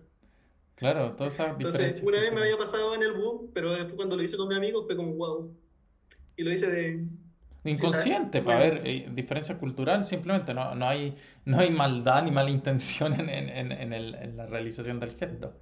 Claro, 0.75 1.13
todas 1.13 1.33
esas 1.33 1.53
Entonces, 1.53 2.03
una 2.03 2.19
vez 2.19 2.31
me 2.31 2.41
había 2.41 2.57
pasado 2.57 2.93
en 2.93 3.01
el 3.01 3.13
bus, 3.13 3.49
pero 3.53 3.73
después 3.73 3.95
cuando 3.95 4.15
lo 4.15 4.21
hice 4.21 4.37
con 4.37 4.47
mi 4.47 4.55
amigo 4.55 4.85
fue 4.85 4.95
como, 4.95 5.13
wow. 5.13 5.51
Y 6.35 6.43
lo 6.43 6.51
hice 6.53 6.69
de... 6.69 7.05
Inconsciente, 7.63 8.41
para 8.41 8.59
ver, 8.59 8.81
eh, 8.85 9.09
diferencia 9.11 9.57
cultural 9.57 10.05
simplemente, 10.05 10.53
no, 10.53 10.75
no, 10.75 10.87
hay, 10.87 11.17
no 11.45 11.59
hay 11.59 11.71
maldad 11.71 12.23
ni 12.23 12.31
mala 12.31 12.49
intención 12.49 13.19
en, 13.19 13.27
en, 13.27 13.71
en, 13.71 13.91
el, 13.91 14.15
en 14.15 14.37
la 14.37 14.45
realización 14.45 14.99
del 14.99 15.15
gesto. 15.15 15.53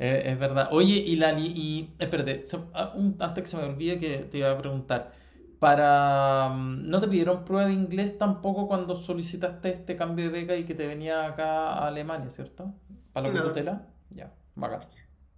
Eh, 0.00 0.22
es 0.32 0.38
verdad. 0.38 0.68
Oye, 0.72 0.94
y 0.94 1.16
la 1.16 1.38
y 1.38 1.90
espérate, 1.98 2.40
so, 2.40 2.70
un, 2.94 3.16
antes 3.20 3.44
que 3.44 3.50
se 3.50 3.56
me 3.58 3.64
olvide 3.64 3.98
que 3.98 4.18
te 4.18 4.38
iba 4.38 4.50
a 4.50 4.58
preguntar, 4.58 5.12
para... 5.60 6.48
mm, 6.48 6.88
¿No 6.90 7.00
te 7.00 7.06
pidieron 7.06 7.44
prueba 7.44 7.66
de 7.68 7.74
inglés 7.74 8.18
tampoco 8.18 8.66
cuando 8.66 8.96
solicitaste 8.96 9.70
este 9.70 9.96
cambio 9.96 10.24
de 10.24 10.30
beca 10.32 10.56
y 10.56 10.64
que 10.64 10.74
te 10.74 10.86
venía 10.88 11.24
acá 11.26 11.68
a 11.74 11.86
Alemania, 11.86 12.30
¿cierto? 12.30 12.74
Para 13.12 13.28
la 13.28 13.42
tutela. 13.44 13.86
Ya, 14.10 14.34
bacán. 14.56 14.80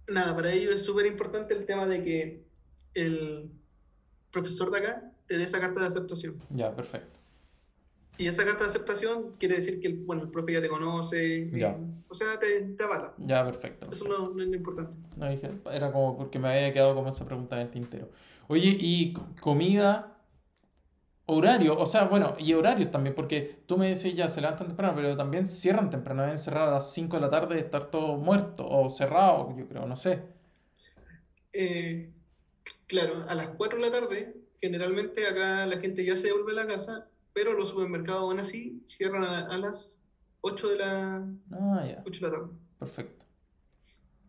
Nada, 0.07 0.35
para 0.35 0.51
ello 0.51 0.71
es 0.71 0.83
súper 0.83 1.05
importante 1.05 1.53
el 1.53 1.65
tema 1.65 1.85
de 1.85 2.03
que 2.03 2.43
el 2.95 3.51
profesor 4.31 4.71
de 4.71 4.79
acá 4.79 5.11
te 5.27 5.37
dé 5.37 5.43
esa 5.43 5.59
carta 5.59 5.81
de 5.81 5.87
aceptación. 5.87 6.35
Ya, 6.49 6.73
perfecto. 6.75 7.19
Y 8.17 8.27
esa 8.27 8.45
carta 8.45 8.63
de 8.65 8.69
aceptación 8.69 9.35
quiere 9.39 9.55
decir 9.55 9.79
que 9.79 9.87
el, 9.87 9.95
bueno, 9.97 10.21
el 10.23 10.29
profe 10.29 10.53
ya 10.53 10.61
te 10.61 10.69
conoce, 10.69 11.49
Ya. 11.51 11.69
eh, 11.71 11.77
o 12.09 12.13
sea, 12.13 12.37
te, 12.39 12.61
te 12.61 12.83
avala. 12.83 13.13
Ya, 13.17 13.43
perfecto. 13.43 13.89
Eso 13.91 14.03
perfecto. 14.05 14.27
no, 14.29 14.33
no 14.35 14.43
es 14.43 14.49
lo 14.49 14.55
importante. 14.55 14.97
No 15.15 15.27
dije, 15.29 15.49
era 15.71 15.91
como 15.91 16.15
porque 16.15 16.37
me 16.37 16.49
había 16.49 16.71
quedado 16.73 16.93
como 16.95 17.09
esa 17.09 17.25
pregunta 17.25 17.55
en 17.55 17.63
el 17.63 17.71
tintero. 17.71 18.09
Oye, 18.47 18.77
y 18.79 19.13
co- 19.13 19.25
comida, 19.41 20.12
horario, 21.25 21.77
o 21.79 21.85
sea, 21.85 22.05
bueno, 22.05 22.35
y 22.39 22.53
horarios 22.53 22.91
también, 22.91 23.15
porque 23.15 23.63
tú 23.65 23.77
me 23.77 23.89
dices 23.89 24.13
ya 24.15 24.29
se 24.29 24.41
levantan 24.41 24.67
temprano, 24.67 24.93
pero 24.95 25.15
también 25.17 25.47
cierran 25.47 25.89
temprano, 25.89 26.23
deben 26.23 26.37
cerrar 26.39 26.67
a 26.69 26.71
las 26.71 26.91
5 26.93 27.15
de 27.17 27.21
la 27.21 27.29
tarde 27.29 27.55
y 27.57 27.59
estar 27.59 27.85
todo 27.91 28.17
muerto, 28.17 28.65
o 28.67 28.89
cerrado, 28.89 29.55
yo 29.57 29.67
creo, 29.67 29.85
no 29.87 29.95
sé. 29.95 30.23
Eh, 31.53 32.11
claro, 32.87 33.25
a 33.27 33.35
las 33.35 33.49
4 33.49 33.79
de 33.79 33.85
la 33.85 33.91
tarde, 33.91 34.35
generalmente 34.59 35.27
acá 35.27 35.65
la 35.65 35.79
gente 35.79 36.05
ya 36.05 36.15
se 36.15 36.27
devuelve 36.27 36.53
a 36.53 36.65
la 36.65 36.67
casa, 36.67 37.09
pero 37.33 37.53
los 37.53 37.69
supermercados 37.69 38.21
aún 38.23 38.39
así 38.39 38.83
cierran 38.87 39.23
a, 39.23 39.47
a 39.47 39.57
las 39.57 40.01
8 40.41 40.69
de 40.69 40.77
la, 40.77 41.27
Ah, 41.51 41.85
ya, 41.87 42.01
8 42.05 42.25
de 42.25 42.31
la 42.31 42.37
tarde. 42.37 42.51
perfecto. 42.79 43.25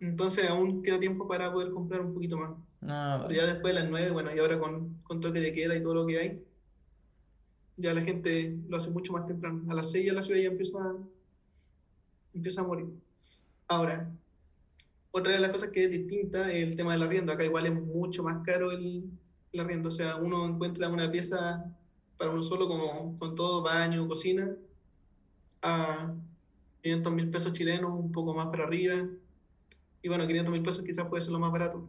Entonces 0.00 0.48
aún 0.48 0.82
queda 0.82 1.00
tiempo 1.00 1.26
para 1.26 1.52
poder 1.52 1.70
comprar 1.72 2.00
un 2.02 2.14
poquito 2.14 2.36
más. 2.36 2.50
Nada. 2.80 3.26
Pero 3.26 3.40
ya 3.40 3.46
después 3.46 3.74
de 3.74 3.80
las 3.80 3.90
9, 3.90 4.10
bueno, 4.10 4.34
y 4.34 4.38
ahora 4.38 4.58
con, 4.58 5.00
con 5.02 5.20
toque 5.20 5.40
de 5.40 5.52
queda 5.52 5.74
y 5.76 5.82
todo 5.82 5.94
lo 5.94 6.06
que 6.06 6.18
hay, 6.18 6.44
ya 7.76 7.94
la 7.94 8.02
gente 8.02 8.56
lo 8.68 8.76
hace 8.76 8.90
mucho 8.90 9.12
más 9.12 9.26
temprano. 9.26 9.62
A 9.68 9.74
las 9.74 9.90
6 9.90 10.06
ya 10.06 10.12
la 10.12 10.22
ciudad 10.22 10.40
ya 10.40 10.48
empieza, 10.48 10.78
empieza 12.32 12.60
a 12.60 12.64
morir. 12.64 12.86
Ahora, 13.68 14.10
otra 15.10 15.32
de 15.32 15.40
las 15.40 15.50
cosas 15.50 15.70
que 15.70 15.84
es 15.84 15.90
distinta 15.90 16.50
es 16.52 16.64
el 16.64 16.76
tema 16.76 16.92
del 16.92 17.02
arriendo. 17.02 17.32
Acá 17.32 17.44
igual 17.44 17.66
es 17.66 17.74
mucho 17.74 18.22
más 18.22 18.42
caro 18.44 18.72
el, 18.72 19.04
el 19.52 19.60
arriendo. 19.60 19.88
O 19.88 19.92
sea, 19.92 20.16
uno 20.16 20.46
encuentra 20.46 20.88
una 20.88 21.10
pieza 21.10 21.64
para 22.16 22.30
uno 22.30 22.42
solo, 22.42 22.68
como 22.68 23.18
con 23.18 23.34
todo, 23.34 23.62
baño, 23.62 24.06
cocina, 24.06 24.56
a 25.62 26.14
500 26.82 27.12
mil 27.12 27.30
pesos 27.30 27.52
chilenos, 27.52 27.92
un 27.92 28.12
poco 28.12 28.34
más 28.34 28.46
para 28.46 28.64
arriba. 28.64 29.06
Y 30.02 30.08
bueno, 30.08 30.26
500 30.26 30.52
mil 30.52 30.62
pesos 30.62 30.84
quizás 30.84 31.06
puede 31.06 31.22
ser 31.22 31.32
lo 31.32 31.38
más 31.38 31.50
barato. 31.50 31.88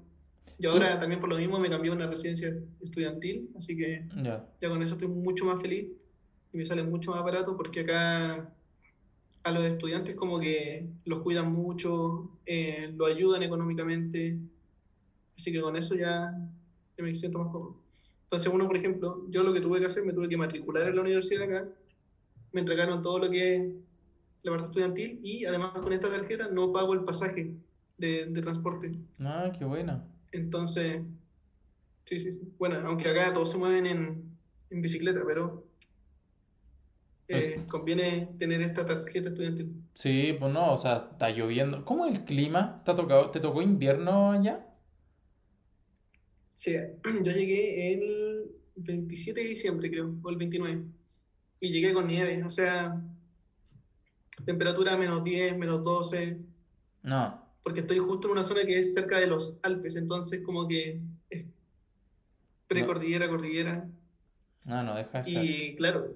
Y 0.57 0.65
ahora 0.65 0.97
también 0.99 1.19
por 1.19 1.29
lo 1.29 1.37
mismo 1.37 1.59
me 1.59 1.69
cambié 1.69 1.91
a 1.91 1.95
una 1.95 2.07
residencia 2.07 2.53
estudiantil, 2.81 3.49
así 3.57 3.75
que 3.75 4.07
Ya, 4.23 4.47
ya 4.61 4.69
con 4.69 4.81
eso 4.81 4.93
estoy 4.93 5.09
mucho 5.09 5.45
más 5.45 5.61
feliz 5.61 5.87
y 6.53 6.57
me 6.57 6.65
sale 6.65 6.83
mucho 6.83 7.11
más 7.11 7.23
barato 7.23 7.57
porque 7.57 7.81
acá 7.81 8.53
a 9.43 9.51
los 9.51 9.63
estudiantes 9.65 10.15
como 10.15 10.39
que 10.39 10.87
los 11.05 11.19
cuidan 11.19 11.51
mucho, 11.51 12.31
eh, 12.45 12.91
los 12.95 13.09
ayudan 13.09 13.43
económicamente, 13.43 14.39
así 15.37 15.51
que 15.51 15.61
con 15.61 15.75
eso 15.75 15.93
ya, 15.95 16.33
ya 16.97 17.03
me 17.03 17.13
siento 17.13 17.39
más 17.39 17.51
cómodo. 17.51 17.75
Entonces 18.23 18.51
uno, 18.51 18.65
por 18.65 18.77
ejemplo, 18.77 19.25
yo 19.29 19.43
lo 19.43 19.53
que 19.53 19.61
tuve 19.61 19.79
que 19.79 19.85
hacer, 19.85 20.03
me 20.03 20.13
tuve 20.13 20.29
que 20.29 20.37
matricular 20.37 20.87
en 20.87 20.95
la 20.95 21.01
universidad 21.01 21.43
acá, 21.43 21.67
me 22.53 22.61
entregaron 22.61 23.01
todo 23.01 23.19
lo 23.19 23.29
que 23.29 23.55
es 23.55 23.73
la 24.41 24.51
parte 24.51 24.67
estudiantil 24.67 25.19
y 25.21 25.45
además 25.45 25.73
con 25.73 25.91
esta 25.93 26.09
tarjeta 26.09 26.47
no 26.49 26.71
pago 26.71 26.93
el 26.93 27.03
pasaje 27.03 27.53
de, 27.97 28.25
de 28.27 28.41
transporte. 28.41 28.95
ah, 29.19 29.51
qué 29.57 29.65
buena. 29.65 30.03
Entonces, 30.35 31.03
sí, 32.05 32.19
sí, 32.19 32.33
sí. 32.33 32.53
Bueno, 32.57 32.77
aunque 32.87 33.09
acá 33.09 33.33
todos 33.33 33.51
se 33.51 33.57
mueven 33.57 33.85
en, 33.85 34.37
en 34.69 34.81
bicicleta, 34.81 35.21
pero 35.27 35.67
eh, 37.27 37.65
conviene 37.69 38.35
tener 38.37 38.61
esta 38.61 38.85
tarjeta 38.85 39.29
estudiantil. 39.29 39.83
Sí, 39.93 40.35
pues 40.39 40.53
no, 40.53 40.73
o 40.73 40.77
sea, 40.77 40.97
está 40.97 41.29
lloviendo. 41.31 41.83
¿Cómo 41.85 42.05
el 42.05 42.23
clima? 42.25 42.83
¿Te 42.85 42.91
ha 42.91 42.95
tocado, 42.95 43.31
te 43.31 43.39
tocó 43.39 43.61
invierno 43.61 44.31
allá? 44.31 44.67
Sí, 46.53 46.75
yo 47.23 47.31
llegué 47.31 47.93
el 47.93 48.51
27 48.75 49.41
de 49.41 49.47
diciembre, 49.47 49.89
creo, 49.89 50.15
o 50.21 50.29
el 50.29 50.37
29, 50.37 50.85
y 51.59 51.71
llegué 51.71 51.93
con 51.93 52.07
nieve, 52.07 52.43
o 52.43 52.49
sea, 52.49 53.01
temperatura 54.45 54.97
menos 54.97 55.23
10, 55.23 55.57
menos 55.57 55.83
12, 55.83 56.39
No. 57.03 57.44
Porque 57.65 57.79
estoy 57.79 57.97
justo 57.97 58.27
en 58.27 58.33
una 58.33 58.43
zona 58.43 58.63
que 58.63 58.77
es 58.77 58.93
cerca 58.93 59.17
de 59.17 59.25
los 59.25 59.57
Alpes, 59.63 59.95
entonces 59.95 60.41
como 60.45 60.67
que 60.67 61.01
es 61.31 61.45
precordillera, 62.67 63.27
cordillera. 63.27 63.89
No, 64.65 64.83
no, 64.83 64.95
deja 64.95 65.17
de 65.17 65.23
ser. 65.23 65.43
Y 65.43 65.75
claro, 65.75 66.15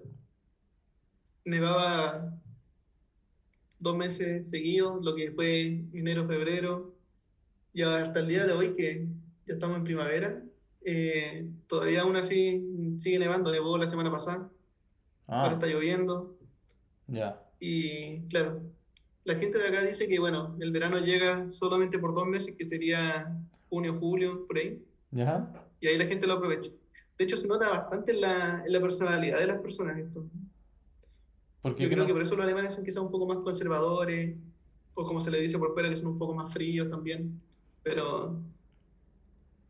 nevaba 1.46 2.38
dos 3.80 3.98
meses 3.98 4.48
seguidos, 4.48 5.04
lo 5.04 5.16
que 5.16 5.32
fue 5.32 5.62
enero, 5.92 6.28
febrero, 6.28 6.94
y 7.74 7.82
hasta 7.82 8.20
el 8.20 8.28
día 8.28 8.46
de 8.46 8.54
hoy 8.54 8.76
que 8.76 9.08
ya 9.48 9.56
estamos 9.56 9.78
en 9.78 9.86
primavera, 9.86 10.44
eh, 10.86 11.50
todavía 11.66 12.02
aún 12.02 12.16
así 12.16 12.64
sigue 13.00 13.18
nevando, 13.18 13.52
nevó 13.52 13.76
la 13.76 13.88
semana 13.88 14.12
pasada, 14.12 14.48
ahora 15.26 15.50
Ah, 15.50 15.54
está 15.54 15.66
lloviendo, 15.66 16.38
ya. 17.08 17.42
y 17.60 18.20
claro, 18.28 18.62
la 19.26 19.36
gente 19.36 19.58
de 19.58 19.68
acá 19.68 19.82
dice 19.84 20.08
que 20.08 20.20
bueno, 20.20 20.56
el 20.60 20.72
verano 20.72 21.00
llega 21.00 21.52
solamente 21.52 22.00
por 22.00 22.14
dos 22.14 22.26
meses, 22.28 22.56
que 22.58 22.66
sería 22.66 23.32
junio, 23.70 23.98
julio, 24.00 24.46
por 24.48 24.58
ahí, 24.58 24.82
¿Ya? 25.12 25.48
y 25.80 25.88
ahí 25.88 25.98
la 25.98 26.06
gente 26.06 26.26
lo 26.28 26.34
aprovecha. 26.34 26.72
De 27.18 27.26
hecho, 27.26 27.38
se 27.38 27.48
nota 27.48 27.70
bastante 27.70 28.14
en 28.14 28.22
la, 28.22 28.64
en 28.66 28.72
la 28.72 28.80
personalidad 28.82 29.40
de 29.40 29.48
las 29.48 29.62
personas 29.62 29.98
esto. 29.98 30.26
¿Por 31.62 31.76
qué 31.76 31.84
Yo 31.84 31.90
creo 31.90 32.04
no? 32.04 32.08
que 32.08 32.14
por 32.14 32.22
eso 32.22 32.36
los 32.36 32.46
alemanes 32.46 32.74
son 32.74 32.84
quizás 32.86 33.04
un 33.04 33.12
poco 33.12 33.28
más 33.28 33.40
conservadores, 33.40 34.36
o 34.94 35.06
como 35.06 35.20
se 35.22 35.30
le 35.32 35.40
dice 35.42 35.60
por 35.60 35.74
fuera, 35.74 35.90
que 35.90 35.98
son 35.98 36.08
un 36.08 36.18
poco 36.18 36.34
más 36.34 36.52
fríos 36.54 36.90
también. 36.90 37.42
Pero, 37.84 38.40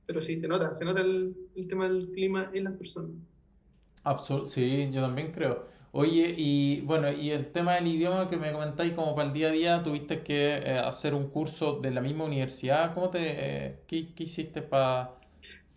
pero 0.06 0.22
sí, 0.22 0.38
se 0.40 0.48
nota, 0.48 0.74
se 0.76 0.86
nota 0.86 1.02
el, 1.02 1.36
el 1.56 1.68
tema 1.68 1.88
del 1.90 2.10
clima 2.12 2.50
en 2.54 2.64
las 2.66 2.74
personas. 2.74 3.12
Absol- 4.04 4.46
sí, 4.46 4.90
yo 4.92 5.02
también 5.02 5.32
creo. 5.32 5.68
Oye, 5.92 6.36
y 6.38 6.82
bueno, 6.82 7.12
y 7.12 7.32
el 7.32 7.52
tema 7.52 7.76
del 7.76 7.88
idioma 7.88 8.30
que 8.30 8.38
me 8.38 8.52
comentáis 8.52 8.94
como 8.94 9.16
para 9.16 9.28
el 9.28 9.34
día 9.34 9.48
a 9.48 9.52
día, 9.52 9.84
tuviste 9.84 10.22
que 10.22 10.58
eh, 10.58 10.78
hacer 10.78 11.16
un 11.16 11.30
curso 11.30 11.80
de 11.80 11.90
la 11.90 12.02
misma 12.02 12.26
universidad, 12.26 12.94
¿cómo 12.94 13.10
te, 13.10 13.20
eh, 13.22 13.76
qué, 13.88 14.14
qué 14.14 14.24
hiciste 14.24 14.62
para, 14.62 15.16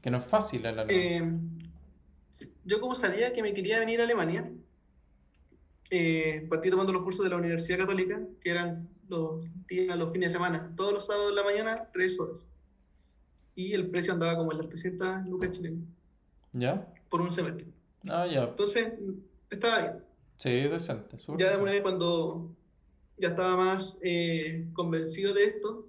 que 0.03 0.11
no 0.11 0.19
es 0.19 0.25
fácil 0.25 0.67
el 0.67 0.79
alemán? 0.79 0.91
Eh, 0.91 2.47
yo 2.65 2.81
como 2.81 2.95
sabía 2.95 3.33
que 3.33 3.43
me 3.43 3.55
quería 3.55 3.79
venir 3.79 4.01
a 4.01 4.05
Alemania, 4.05 4.51
eh, 5.91 6.47
partí 6.49 6.71
tomando 6.71 6.93
los 6.93 7.03
cursos 7.03 7.25
de 7.25 7.31
la 7.31 7.37
Universidad 7.37 7.81
Católica, 7.81 8.21
que 8.41 8.51
eran 8.51 8.89
los 9.09 9.45
días, 9.67 9.97
los 9.97 10.13
fines 10.13 10.33
de 10.33 10.39
semana, 10.39 10.73
todos 10.77 10.93
los 10.93 11.07
sábados 11.07 11.31
de 11.31 11.37
la 11.37 11.45
mañana, 11.45 11.89
tres 11.93 12.19
horas. 12.19 12.47
Y 13.55 13.75
el 13.75 13.91
precio 13.91 14.15
andaba 14.15 14.37
como 14.37 14.53
en 14.53 14.59
las 14.59 14.69
300 14.69 15.27
lucas 15.27 15.53
chilenas 15.53 15.85
¿Ya? 16.53 16.89
por 17.11 17.21
un 17.21 17.31
semestre. 17.31 17.67
Ah, 18.09 18.27
ya. 18.27 18.45
Entonces, 18.45 18.95
estaba 19.55 19.79
bien. 19.81 20.05
Sí, 20.37 20.51
decente, 20.51 21.17
Ya 21.19 21.35
decente. 21.37 21.63
una 21.63 21.73
vez 21.73 21.83
cuando 21.83 22.51
ya 23.19 23.29
estaba 23.29 23.57
más 23.57 23.99
eh, 24.03 24.67
convencido 24.73 25.33
de 25.35 25.45
esto, 25.45 25.89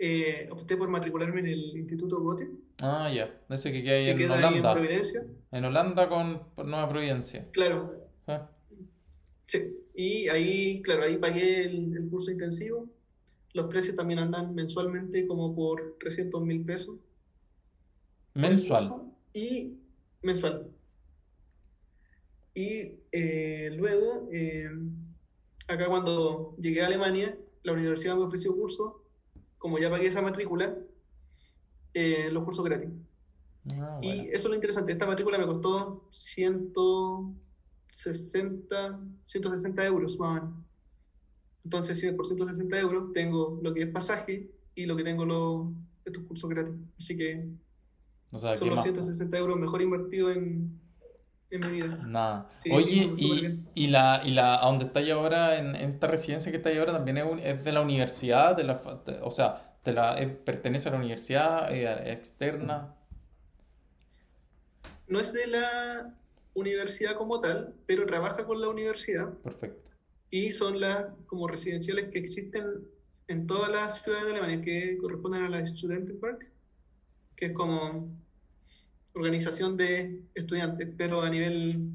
eh, 0.00 0.48
opté 0.50 0.76
por 0.76 0.88
matricularme 0.88 1.40
en 1.40 1.46
el 1.46 1.76
Instituto 1.76 2.20
Goethe, 2.20 2.48
Ah, 2.82 3.10
ya. 3.14 3.34
Ese 3.48 3.72
que 3.72 3.82
queda 3.82 3.94
ahí 3.96 4.04
que 4.04 4.10
en 4.12 4.18
queda 4.18 4.34
ahí 4.34 4.40
en 4.40 4.44
Holanda. 4.48 4.72
Providencia. 4.74 5.26
En 5.52 5.64
Holanda 5.64 6.08
con 6.10 6.42
Nueva 6.56 6.88
Providencia. 6.88 7.48
Claro, 7.52 7.94
Ah, 8.26 8.50
sí. 9.46 9.76
Y 9.94 10.28
ahí, 10.28 10.82
claro, 10.82 11.04
ahí 11.04 11.16
pagué 11.16 11.64
el, 11.64 11.96
el 11.96 12.08
curso 12.10 12.30
intensivo. 12.30 12.86
Los 13.54 13.66
precios 13.68 13.96
también 13.96 14.18
andan 14.18 14.54
mensualmente 14.54 15.26
como 15.26 15.54
por 15.56 15.96
300 16.00 16.42
mil 16.42 16.62
pesos. 16.66 16.96
Mensual. 18.34 19.12
Y 19.32 19.78
mensual. 20.22 20.68
Y 22.56 22.98
eh, 23.12 23.70
luego, 23.76 24.28
eh, 24.32 24.68
acá 25.68 25.86
cuando 25.88 26.56
llegué 26.56 26.82
a 26.82 26.86
Alemania, 26.86 27.38
la 27.62 27.74
universidad 27.74 28.16
me 28.16 28.24
ofreció 28.24 28.56
cursos, 28.56 28.94
como 29.58 29.78
ya 29.78 29.90
pagué 29.90 30.06
esa 30.06 30.22
matrícula, 30.22 30.74
eh, 31.92 32.30
los 32.32 32.44
cursos 32.44 32.64
gratis. 32.64 32.88
Ah, 33.78 33.98
Y 34.00 34.06
bueno. 34.06 34.22
eso 34.30 34.36
es 34.36 34.44
lo 34.46 34.54
interesante, 34.54 34.92
esta 34.92 35.06
matrícula 35.06 35.36
me 35.36 35.44
costó 35.44 36.08
160, 36.12 39.00
160 39.26 39.86
euros 39.86 40.18
más 40.18 40.30
o 40.30 40.32
menos. 40.32 40.54
Entonces, 41.62 42.00
si 42.00 42.10
por 42.12 42.26
160 42.26 42.80
euros 42.80 43.12
tengo 43.12 43.60
lo 43.62 43.74
que 43.74 43.82
es 43.82 43.88
pasaje 43.88 44.48
y 44.74 44.86
lo 44.86 44.96
que 44.96 45.04
tengo 45.04 45.26
los, 45.26 45.66
estos 46.06 46.24
cursos 46.24 46.48
gratis. 46.48 46.72
Así 46.96 47.18
que 47.18 47.50
O 48.30 48.38
sea, 48.38 48.54
son 48.54 48.64
¿qué 48.64 48.70
los 48.70 48.76
más? 48.76 48.84
160 48.84 49.36
euros 49.36 49.58
mejor 49.58 49.82
invertidos 49.82 50.34
en, 50.38 50.85
en 51.50 51.60
mi 51.60 51.68
vida. 51.82 51.96
Nada. 52.04 52.50
Sí, 52.56 52.70
Oye, 52.72 52.86
sí, 52.86 53.14
y, 53.74 53.84
y 53.84 53.86
la, 53.88 54.22
y 54.24 54.30
la, 54.32 54.60
a 54.62 54.66
donde 54.66 54.86
estáis 54.86 55.10
ahora, 55.12 55.58
en, 55.58 55.74
en 55.76 55.90
esta 55.90 56.06
residencia 56.06 56.50
que 56.50 56.58
estáis 56.58 56.78
ahora, 56.78 56.92
también 56.92 57.18
es, 57.18 57.24
un- 57.24 57.38
es 57.40 57.64
de 57.64 57.72
la 57.72 57.80
universidad, 57.80 58.56
de 58.56 58.64
la, 58.64 58.74
de- 59.06 59.20
o 59.22 59.30
sea, 59.30 59.74
de 59.84 59.92
la, 59.92 60.18
es- 60.18 60.32
pertenece 60.36 60.88
a 60.88 60.92
la 60.92 60.98
universidad, 60.98 61.72
eh, 61.74 62.12
externa. 62.12 62.94
no 65.08 65.20
es 65.20 65.32
de 65.32 65.46
la 65.46 66.14
universidad 66.54 67.16
como 67.16 67.40
tal, 67.40 67.74
pero 67.86 68.06
trabaja 68.06 68.44
con 68.44 68.60
la 68.60 68.68
universidad. 68.68 69.28
Perfecto. 69.44 69.80
Y 70.30 70.50
son 70.50 70.80
las 70.80 71.06
como 71.26 71.46
residenciales 71.46 72.10
que 72.10 72.18
existen 72.18 72.64
en 73.28 73.46
todas 73.46 73.70
las 73.70 74.02
ciudades 74.02 74.24
de 74.26 74.30
Alemania 74.32 74.60
que 74.62 74.98
corresponden 74.98 75.44
a 75.44 75.48
la 75.48 75.64
Studentenpark, 75.64 76.50
que 77.36 77.46
es 77.46 77.52
como 77.52 78.08
organización 79.16 79.76
de 79.76 80.22
estudiantes, 80.34 80.88
pero 80.96 81.22
a 81.22 81.30
nivel 81.30 81.90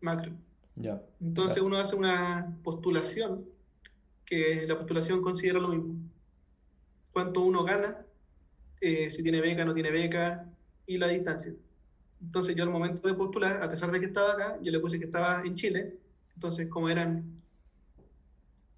macro. 0.00 0.32
Entonces 1.20 1.62
uno 1.62 1.78
hace 1.78 1.96
una 1.96 2.56
postulación, 2.62 3.44
que 4.24 4.66
la 4.66 4.76
postulación 4.76 5.22
considera 5.22 5.58
lo 5.58 5.68
mismo. 5.68 5.94
Cuánto 7.12 7.40
uno 7.40 7.64
gana, 7.64 7.96
eh, 8.80 9.10
si 9.10 9.22
tiene 9.22 9.40
beca, 9.40 9.64
no 9.64 9.74
tiene 9.74 9.90
beca, 9.90 10.46
y 10.86 10.98
la 10.98 11.08
distancia. 11.08 11.52
Entonces 12.20 12.54
yo 12.54 12.64
al 12.64 12.70
momento 12.70 13.06
de 13.06 13.14
postular, 13.14 13.62
a 13.62 13.70
pesar 13.70 13.90
de 13.90 14.00
que 14.00 14.06
estaba 14.06 14.32
acá, 14.32 14.58
yo 14.62 14.70
le 14.70 14.80
puse 14.80 14.98
que 14.98 15.06
estaba 15.06 15.42
en 15.44 15.54
Chile, 15.54 15.96
entonces 16.34 16.68
como 16.68 16.88
eran 16.88 17.24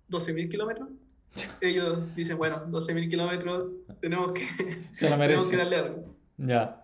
12.000 0.09 0.49
kilómetros, 0.49 0.89
ellos 1.61 2.15
dicen, 2.15 2.39
bueno, 2.39 2.67
12.000 2.67 3.09
kilómetros, 3.09 3.71
tenemos 4.01 4.33
que, 4.33 4.47
Se 4.93 5.09
tenemos 5.09 5.51
que 5.51 5.57
darle 5.57 5.77
algo. 5.77 6.17
Ya. 6.39 6.80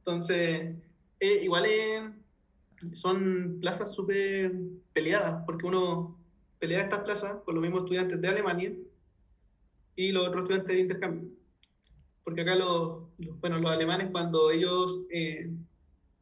Entonces, 0.00 0.76
eh, 1.20 1.40
igual 1.44 1.66
son 2.94 3.58
plazas 3.60 3.94
súper 3.94 4.52
peleadas, 4.92 5.42
porque 5.46 5.66
uno 5.66 6.18
pelea 6.58 6.80
estas 6.82 7.00
plazas 7.00 7.42
con 7.44 7.54
los 7.54 7.62
mismos 7.62 7.82
estudiantes 7.82 8.20
de 8.20 8.28
Alemania 8.28 8.72
y 9.96 10.12
los 10.12 10.26
otros 10.26 10.42
estudiantes 10.44 10.74
de 10.76 10.80
intercambio. 10.82 11.30
Porque 12.24 12.42
acá 12.42 12.56
los, 12.56 13.04
los- 13.18 13.40
bueno, 13.40 13.58
los 13.58 13.70
alemanes 13.70 14.10
cuando 14.12 14.50
ellos 14.50 15.02
eh, 15.10 15.50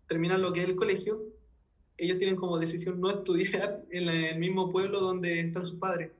terminan 0.07 0.43
lo 0.43 0.53
que 0.53 0.62
es 0.62 0.68
el 0.70 0.76
colegio, 0.76 1.22
ellos 1.99 2.18
tienen 2.18 2.37
como 2.37 2.59
decisión 2.59 3.01
no 3.01 3.11
estudiar 3.12 3.85
en 3.91 4.09
el 4.09 4.39
mismo 4.41 4.70
pueblo 4.72 5.01
donde 5.01 5.41
están 5.41 5.64
sus 5.66 5.79
padres. 5.79 6.12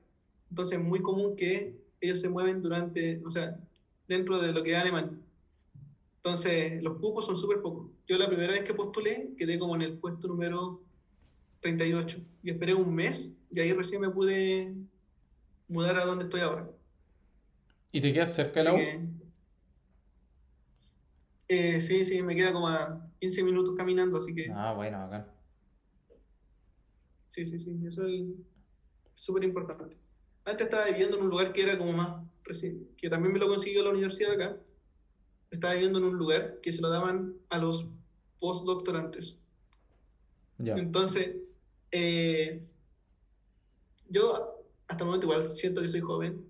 Entonces 0.49 0.79
es 0.79 0.85
muy 0.85 1.01
común 1.01 1.35
que 1.35 1.75
ellos 2.01 2.21
se 2.21 2.29
mueven 2.29 2.61
durante, 2.61 3.21
o 3.25 3.31
sea, 3.31 3.59
dentro 4.07 4.39
de 4.39 4.53
lo 4.53 4.63
que 4.63 4.71
es 4.73 4.77
Alemania. 4.77 5.17
Entonces, 6.23 6.83
los 6.83 6.97
cupos 6.99 7.25
son 7.25 7.37
súper 7.37 7.61
pocos. 7.61 7.91
Yo 8.07 8.17
la 8.17 8.27
primera 8.27 8.51
vez 8.51 8.63
que 8.63 8.73
postulé 8.73 9.33
quedé 9.37 9.57
como 9.57 9.75
en 9.75 9.83
el 9.83 9.97
puesto 9.97 10.27
número 10.27 10.81
38 11.61 12.19
y 12.43 12.51
esperé 12.51 12.73
un 12.73 12.93
mes 12.93 13.31
y 13.51 13.59
ahí 13.59 13.71
recién 13.71 14.01
me 14.01 14.09
pude 14.09 14.73
mudar 15.69 15.97
a 15.97 16.05
donde 16.05 16.25
estoy 16.25 16.41
ahora. 16.41 16.69
¿Y 17.91 18.01
te 18.01 18.11
quedas 18.11 18.33
cerca 18.33 18.59
de 18.59 18.65
la 18.65 18.73
U? 18.73 18.77
que, 18.77 18.99
eh, 21.47 21.79
sí, 21.79 22.03
sí, 22.03 22.21
me 22.21 22.35
queda 22.35 22.51
como 22.51 22.67
a 22.67 23.09
15 23.19 23.41
minutos 23.43 23.73
caminando, 23.75 24.17
así 24.17 24.35
que 24.35 24.51
Ah, 24.51 24.73
bueno, 24.73 24.99
bacán. 24.99 25.25
sí, 27.29 27.45
sí, 27.45 27.59
sí, 27.59 27.79
eso 27.85 28.05
es 28.05 28.23
súper 29.13 29.45
importante. 29.45 29.95
Antes 30.43 30.65
estaba 30.65 30.85
viviendo 30.87 31.17
en 31.17 31.23
un 31.23 31.29
lugar 31.29 31.53
que 31.53 31.63
era 31.63 31.77
como 31.77 31.93
más 31.93 32.29
que 32.97 33.09
también 33.09 33.33
me 33.33 33.39
lo 33.39 33.47
consiguió 33.47 33.83
la 33.83 33.91
universidad 33.91 34.31
acá. 34.31 34.57
Estaba 35.51 35.73
viviendo 35.73 35.99
en 35.99 36.05
un 36.05 36.17
lugar 36.17 36.59
que 36.61 36.71
se 36.71 36.81
lo 36.81 36.89
daban 36.89 37.33
a 37.49 37.57
los 37.57 37.87
postdoctorantes. 38.39 39.41
Ya. 40.59 40.75
Entonces, 40.75 41.35
eh, 41.91 42.61
yo 44.09 44.55
hasta 44.87 45.03
el 45.03 45.07
momento 45.07 45.25
igual 45.27 45.47
siento 45.47 45.81
que 45.81 45.89
soy 45.89 46.01
joven. 46.01 46.45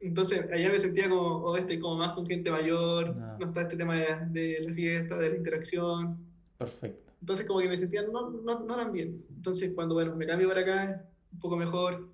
Entonces, 0.00 0.44
allá 0.52 0.70
me 0.70 0.78
sentía 0.78 1.08
como, 1.08 1.22
oh, 1.44 1.56
estoy 1.56 1.78
como 1.78 1.96
más 1.96 2.12
con 2.14 2.26
gente 2.26 2.50
mayor, 2.50 3.14
Ah. 3.18 3.36
no 3.38 3.46
está 3.46 3.62
este 3.62 3.76
tema 3.76 3.96
de, 3.96 4.06
de 4.30 4.60
la 4.60 4.74
fiesta, 4.74 5.16
de 5.16 5.30
la 5.30 5.36
interacción. 5.36 6.18
Perfecto. 6.58 7.12
Entonces, 7.20 7.46
como 7.46 7.60
que 7.60 7.68
me 7.68 7.76
sentía 7.76 8.02
no, 8.02 8.30
no, 8.30 8.60
no 8.60 8.76
tan 8.76 8.92
bien. 8.92 9.24
Entonces, 9.34 9.72
cuando, 9.74 9.94
bueno, 9.94 10.14
me 10.14 10.26
cambio 10.26 10.48
para 10.48 10.60
acá, 10.60 11.04
un 11.32 11.38
poco 11.40 11.56
mejor, 11.56 12.08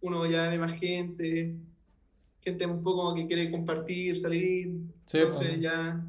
uno 0.00 0.26
ya 0.26 0.48
ve 0.48 0.58
más 0.58 0.72
gente, 0.78 1.54
gente 2.46 2.64
un 2.66 2.82
poco 2.82 3.14
que 3.14 3.26
quiere 3.26 3.50
compartir, 3.50 4.16
salir. 4.18 4.70
Sí, 5.06 5.18
Entonces, 5.18 5.48
pues. 5.48 5.60
ya 5.60 6.00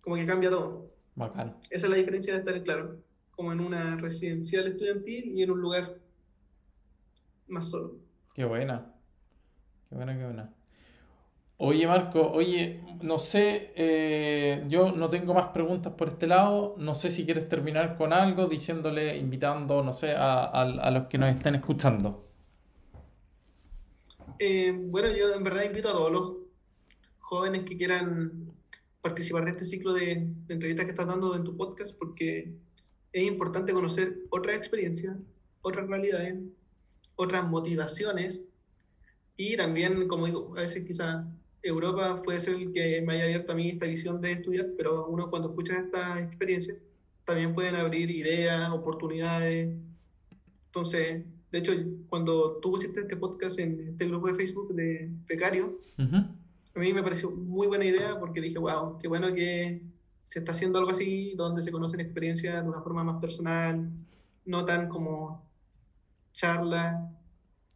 como 0.00 0.16
que 0.16 0.26
cambia 0.26 0.50
todo. 0.50 0.90
Bacán. 1.14 1.56
Esa 1.70 1.86
es 1.86 1.90
la 1.92 1.98
diferencia 1.98 2.32
de 2.32 2.38
estar, 2.40 2.62
claro, 2.62 2.96
como 3.30 3.52
en 3.52 3.60
una 3.60 3.96
residencial 3.96 4.66
estudiantil 4.66 5.38
y 5.38 5.42
en 5.42 5.50
un 5.50 5.60
lugar 5.60 5.98
más 7.48 7.68
solo. 7.70 7.96
Qué 8.34 8.44
buena. 8.44 8.92
Qué 9.88 9.94
buena, 9.96 10.16
qué 10.16 10.24
buena. 10.24 10.50
Oye, 11.56 11.86
Marco, 11.86 12.32
oye, 12.32 12.80
no 13.02 13.18
sé, 13.18 13.72
eh, 13.76 14.64
yo 14.68 14.90
no 14.92 15.08
tengo 15.08 15.34
más 15.34 15.48
preguntas 15.50 15.92
por 15.92 16.08
este 16.08 16.26
lado. 16.26 16.74
No 16.78 16.94
sé 16.96 17.10
si 17.10 17.24
quieres 17.24 17.48
terminar 17.48 17.96
con 17.96 18.12
algo, 18.12 18.46
diciéndole, 18.46 19.16
invitando, 19.16 19.82
no 19.82 19.92
sé, 19.92 20.12
a, 20.16 20.42
a- 20.44 20.62
a 20.62 20.90
los 20.90 21.06
que 21.06 21.16
nos 21.18 21.30
estén 21.30 21.54
escuchando. 21.54 22.28
Eh, 24.38 24.72
bueno, 24.72 25.08
yo 25.12 25.34
en 25.34 25.44
verdad 25.44 25.64
invito 25.64 25.88
a 25.88 25.92
todos 25.92 26.12
los 26.12 26.32
jóvenes 27.20 27.64
que 27.64 27.76
quieran 27.76 28.52
participar 29.00 29.44
de 29.44 29.50
este 29.52 29.64
ciclo 29.64 29.92
de, 29.92 30.26
de 30.46 30.54
entrevistas 30.54 30.86
que 30.86 30.90
estás 30.90 31.06
dando 31.06 31.34
en 31.36 31.44
tu 31.44 31.56
podcast 31.56 31.96
porque 31.96 32.52
es 33.12 33.22
importante 33.22 33.72
conocer 33.72 34.18
otras 34.30 34.56
experiencias, 34.56 35.16
otras 35.62 35.88
realidades, 35.88 36.36
otras 37.16 37.46
motivaciones 37.48 38.48
y 39.36 39.56
también, 39.56 40.06
como 40.08 40.26
digo, 40.26 40.52
a 40.56 40.60
veces 40.60 40.84
quizá 40.84 41.26
Europa 41.62 42.22
puede 42.22 42.40
ser 42.40 42.54
el 42.54 42.72
que 42.72 43.02
me 43.02 43.14
haya 43.14 43.24
abierto 43.24 43.52
a 43.52 43.54
mí 43.54 43.68
esta 43.68 43.86
visión 43.86 44.20
de 44.20 44.32
estudiar, 44.32 44.68
pero 44.76 45.06
uno 45.08 45.30
cuando 45.30 45.48
escucha 45.48 45.78
estas 45.78 46.20
experiencias 46.20 46.78
también 47.24 47.54
pueden 47.54 47.74
abrir 47.74 48.10
ideas, 48.10 48.70
oportunidades. 48.70 49.74
Entonces, 50.66 51.24
de 51.54 51.60
hecho, 51.60 51.72
cuando 52.08 52.58
tú 52.60 52.72
pusiste 52.72 53.00
este 53.02 53.16
podcast 53.16 53.60
en 53.60 53.90
este 53.90 54.08
grupo 54.08 54.26
de 54.26 54.34
Facebook 54.34 54.74
de 54.74 55.08
Becario, 55.28 55.78
Ujú. 55.96 56.16
a 56.16 56.78
mí 56.80 56.92
me 56.92 57.00
pareció 57.00 57.30
muy 57.30 57.68
buena 57.68 57.84
idea 57.84 58.18
porque 58.18 58.40
dije, 58.40 58.58
wow, 58.58 58.98
qué 58.98 59.06
bueno 59.06 59.32
que 59.32 59.80
se 60.24 60.40
está 60.40 60.50
haciendo 60.50 60.80
algo 60.80 60.90
así, 60.90 61.32
donde 61.36 61.62
se 61.62 61.70
conocen 61.70 62.00
experiencias 62.00 62.60
de 62.60 62.68
una 62.68 62.80
forma 62.80 63.04
más 63.04 63.20
personal, 63.20 63.88
no 64.46 64.64
tan 64.64 64.88
como 64.88 65.44
charla. 66.32 67.08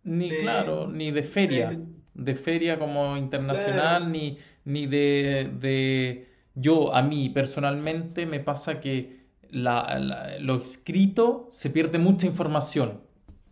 Ni 0.03 0.29
de- 0.31 0.41
claro, 0.41 0.89
ni 0.89 1.13
de 1.13 1.23
feria, 1.23 1.71
de- 1.71 1.85
de 2.15 2.35
feria 2.35 2.81
como 2.81 3.17
internacional, 3.17 3.99
Claro. 4.03 4.09
ni, 4.11 4.39
ni 4.65 4.87
de, 4.87 5.53
de... 5.61 6.29
Yo, 6.57 6.93
a 6.93 7.03
mí 7.03 7.29
personalmente, 7.31 8.27
me 8.27 8.41
pasa 8.41 8.81
que 8.81 9.27
la- 9.51 9.99
la- 10.01 10.39
lo 10.41 10.57
escrito 10.57 11.47
se 11.51 11.71
pierde 11.71 11.99
mucha 11.99 12.27
información. 12.27 13.07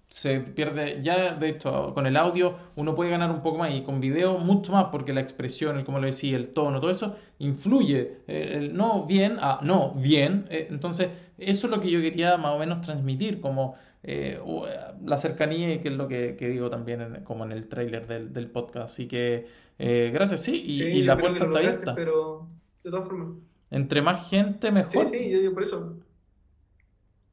Se 0.08 0.38
pierde, 0.40 1.00
ya 1.02 1.34
de 1.34 1.48
hecho, 1.48 1.92
con 1.92 2.06
el 2.06 2.16
audio 2.16 2.56
uno 2.76 2.94
puede 2.94 3.10
ganar 3.10 3.30
un 3.30 3.42
poco 3.42 3.58
más 3.58 3.74
y 3.74 3.82
con 3.82 4.00
video 4.00 4.38
mucho 4.38 4.72
más 4.72 4.86
porque 4.92 5.12
la 5.12 5.20
expresión, 5.20 5.76
el 5.78 5.84
como 5.84 5.98
lo 5.98 6.06
decía, 6.06 6.36
el 6.36 6.48
tono, 6.50 6.80
todo 6.80 6.90
eso 6.92 7.16
influye. 7.40 8.18
Eh, 8.28 8.52
El, 8.54 8.76
no 8.76 9.04
bien, 9.06 9.38
a 9.40 9.58
no 9.62 9.92
bien. 9.96 10.46
Eh, 10.48 10.68
entonces, 10.70 11.08
eso 11.38 11.66
es 11.66 11.70
lo 11.70 11.80
que 11.80 11.90
yo 11.90 12.00
quería 12.00 12.36
más 12.38 12.54
o 12.54 12.58
menos 12.58 12.80
transmitir, 12.82 13.40
como 13.40 13.74
eh, 14.04 14.38
la 15.04 15.18
cercanía 15.18 15.74
y 15.74 15.78
que 15.80 15.88
es 15.88 15.94
lo 15.96 16.06
que, 16.06 16.36
que 16.36 16.48
digo 16.48 16.70
también 16.70 17.00
en- 17.00 17.24
como 17.24 17.44
en 17.44 17.50
el 17.52 17.66
tráiler 17.68 18.06
del, 18.06 18.32
del 18.32 18.48
podcast. 18.48 18.92
Así 18.92 19.08
que, 19.08 19.48
eh, 19.78 20.10
gracias, 20.14 20.40
sí, 20.42 20.62
y, 20.66 20.74
Sí, 20.78 21.02
la 21.02 21.18
puerta 21.18 21.44
está 21.44 21.58
abierta. 21.58 21.94
Pero 21.96 22.48
de 22.84 22.90
todas 22.90 23.06
formas. 23.08 23.28
Entre 23.70 24.00
más 24.02 24.30
gente, 24.30 24.68
Sí, 24.68 24.72
mejor. 24.72 25.08
sí, 25.08 25.30
yo, 25.30 25.40
yo 25.40 25.52
por 25.52 25.64
eso. 25.64 25.96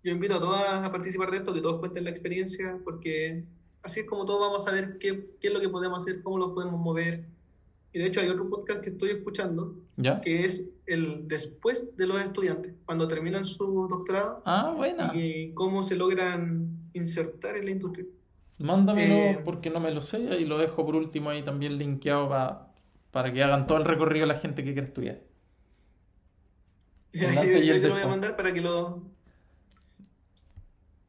Yo 0.03 0.11
invito 0.11 0.35
a 0.35 0.39
todas 0.39 0.83
a 0.83 0.91
participar 0.91 1.31
de 1.31 1.37
esto, 1.37 1.53
que 1.53 1.61
todos 1.61 1.79
cuenten 1.79 2.03
la 2.03 2.09
experiencia, 2.09 2.77
porque 2.83 3.43
así 3.83 4.01
es 4.01 4.05
como 4.05 4.25
todos 4.25 4.39
vamos 4.41 4.67
a 4.67 4.71
ver 4.71 4.97
qué, 4.97 5.29
qué 5.39 5.47
es 5.47 5.53
lo 5.53 5.61
que 5.61 5.69
podemos 5.69 6.01
hacer, 6.03 6.21
cómo 6.21 6.37
lo 6.37 6.53
podemos 6.53 6.79
mover. 6.79 7.25
Y 7.93 7.99
de 7.99 8.07
hecho 8.07 8.19
hay 8.21 8.27
otro 8.29 8.49
podcast 8.49 8.81
que 8.81 8.89
estoy 8.89 9.11
escuchando, 9.11 9.75
¿Ya? 9.97 10.19
que 10.19 10.45
es 10.45 10.63
el 10.87 11.27
después 11.27 11.95
de 11.95 12.07
los 12.07 12.19
estudiantes, 12.19 12.73
cuando 12.85 13.07
terminan 13.07 13.45
su 13.45 13.87
doctorado 13.87 14.41
Ah, 14.45 14.73
buena. 14.75 15.11
y 15.15 15.53
cómo 15.53 15.83
se 15.83 15.95
logran 15.95 16.89
insertar 16.93 17.55
en 17.55 17.65
la 17.65 17.71
industria. 17.71 18.05
Mándamelo 18.59 19.13
Eh, 19.15 19.39
porque 19.45 19.69
no 19.69 19.79
me 19.79 19.91
lo 19.91 20.01
sé 20.01 20.19
y 20.39 20.45
lo 20.45 20.57
dejo 20.57 20.85
por 20.85 20.95
último 20.95 21.29
ahí 21.29 21.43
también 21.43 21.77
linkeado 21.77 22.27
pa- 22.29 22.73
para 23.11 23.31
que 23.31 23.43
hagan 23.43 23.67
todo 23.67 23.77
el 23.77 23.85
recorrido 23.85 24.25
la 24.25 24.39
gente 24.39 24.63
que 24.63 24.73
quiere 24.73 24.87
estudiar. 24.87 25.21
Yo, 27.13 27.27
te 27.81 27.87
lo 27.87 27.93
voy 27.93 28.03
a 28.03 28.07
mandar 28.07 28.35
para 28.35 28.53
que 28.53 28.61
lo, 28.61 29.03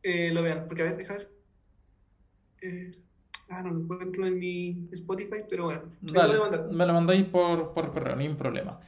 eh, 0.05 0.31
lo 0.33 0.43
vean. 0.43 0.67
Porque 0.67 0.83
a 0.83 0.87
ver, 0.87 0.97
deja 0.97 1.15
ver. 1.15 1.31
Eh, 2.63 2.91
ah, 3.49 3.63
no 3.63 3.71
lo 3.71 3.81
encuentro 3.81 4.27
en 4.27 4.39
mi 4.39 4.89
Spotify, 4.93 5.39
pero 5.49 5.65
bueno, 5.65 5.83
lo 6.03 6.21
Dale, 6.21 6.39
mandar. 6.39 6.69
me 6.71 6.87
lo 6.87 6.93
mandáis 6.93 7.25
por, 7.27 7.73
por 7.75 7.93
correo, 7.93 8.17
ni 8.17 8.29
un 8.29 8.37
problema. 8.37 8.81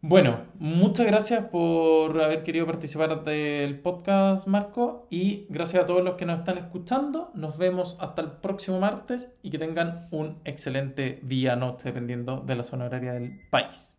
Bueno, 0.00 0.44
muchas 0.60 1.06
gracias 1.06 1.46
por 1.46 2.20
haber 2.22 2.44
querido 2.44 2.66
participar 2.66 3.24
del 3.24 3.80
podcast, 3.80 4.46
Marco, 4.46 5.08
y 5.10 5.46
gracias 5.48 5.82
a 5.82 5.86
todos 5.86 6.04
los 6.04 6.14
que 6.14 6.24
nos 6.24 6.38
están 6.38 6.56
escuchando. 6.58 7.32
Nos 7.34 7.58
vemos 7.58 7.96
hasta 7.98 8.22
el 8.22 8.30
próximo 8.30 8.78
martes 8.78 9.36
y 9.42 9.50
que 9.50 9.58
tengan 9.58 10.06
un 10.12 10.38
excelente 10.44 11.18
día, 11.24 11.56
noche, 11.56 11.88
dependiendo 11.88 12.40
de 12.40 12.54
la 12.54 12.62
zona 12.62 12.84
horaria 12.84 13.12
del 13.14 13.40
país. 13.50 13.97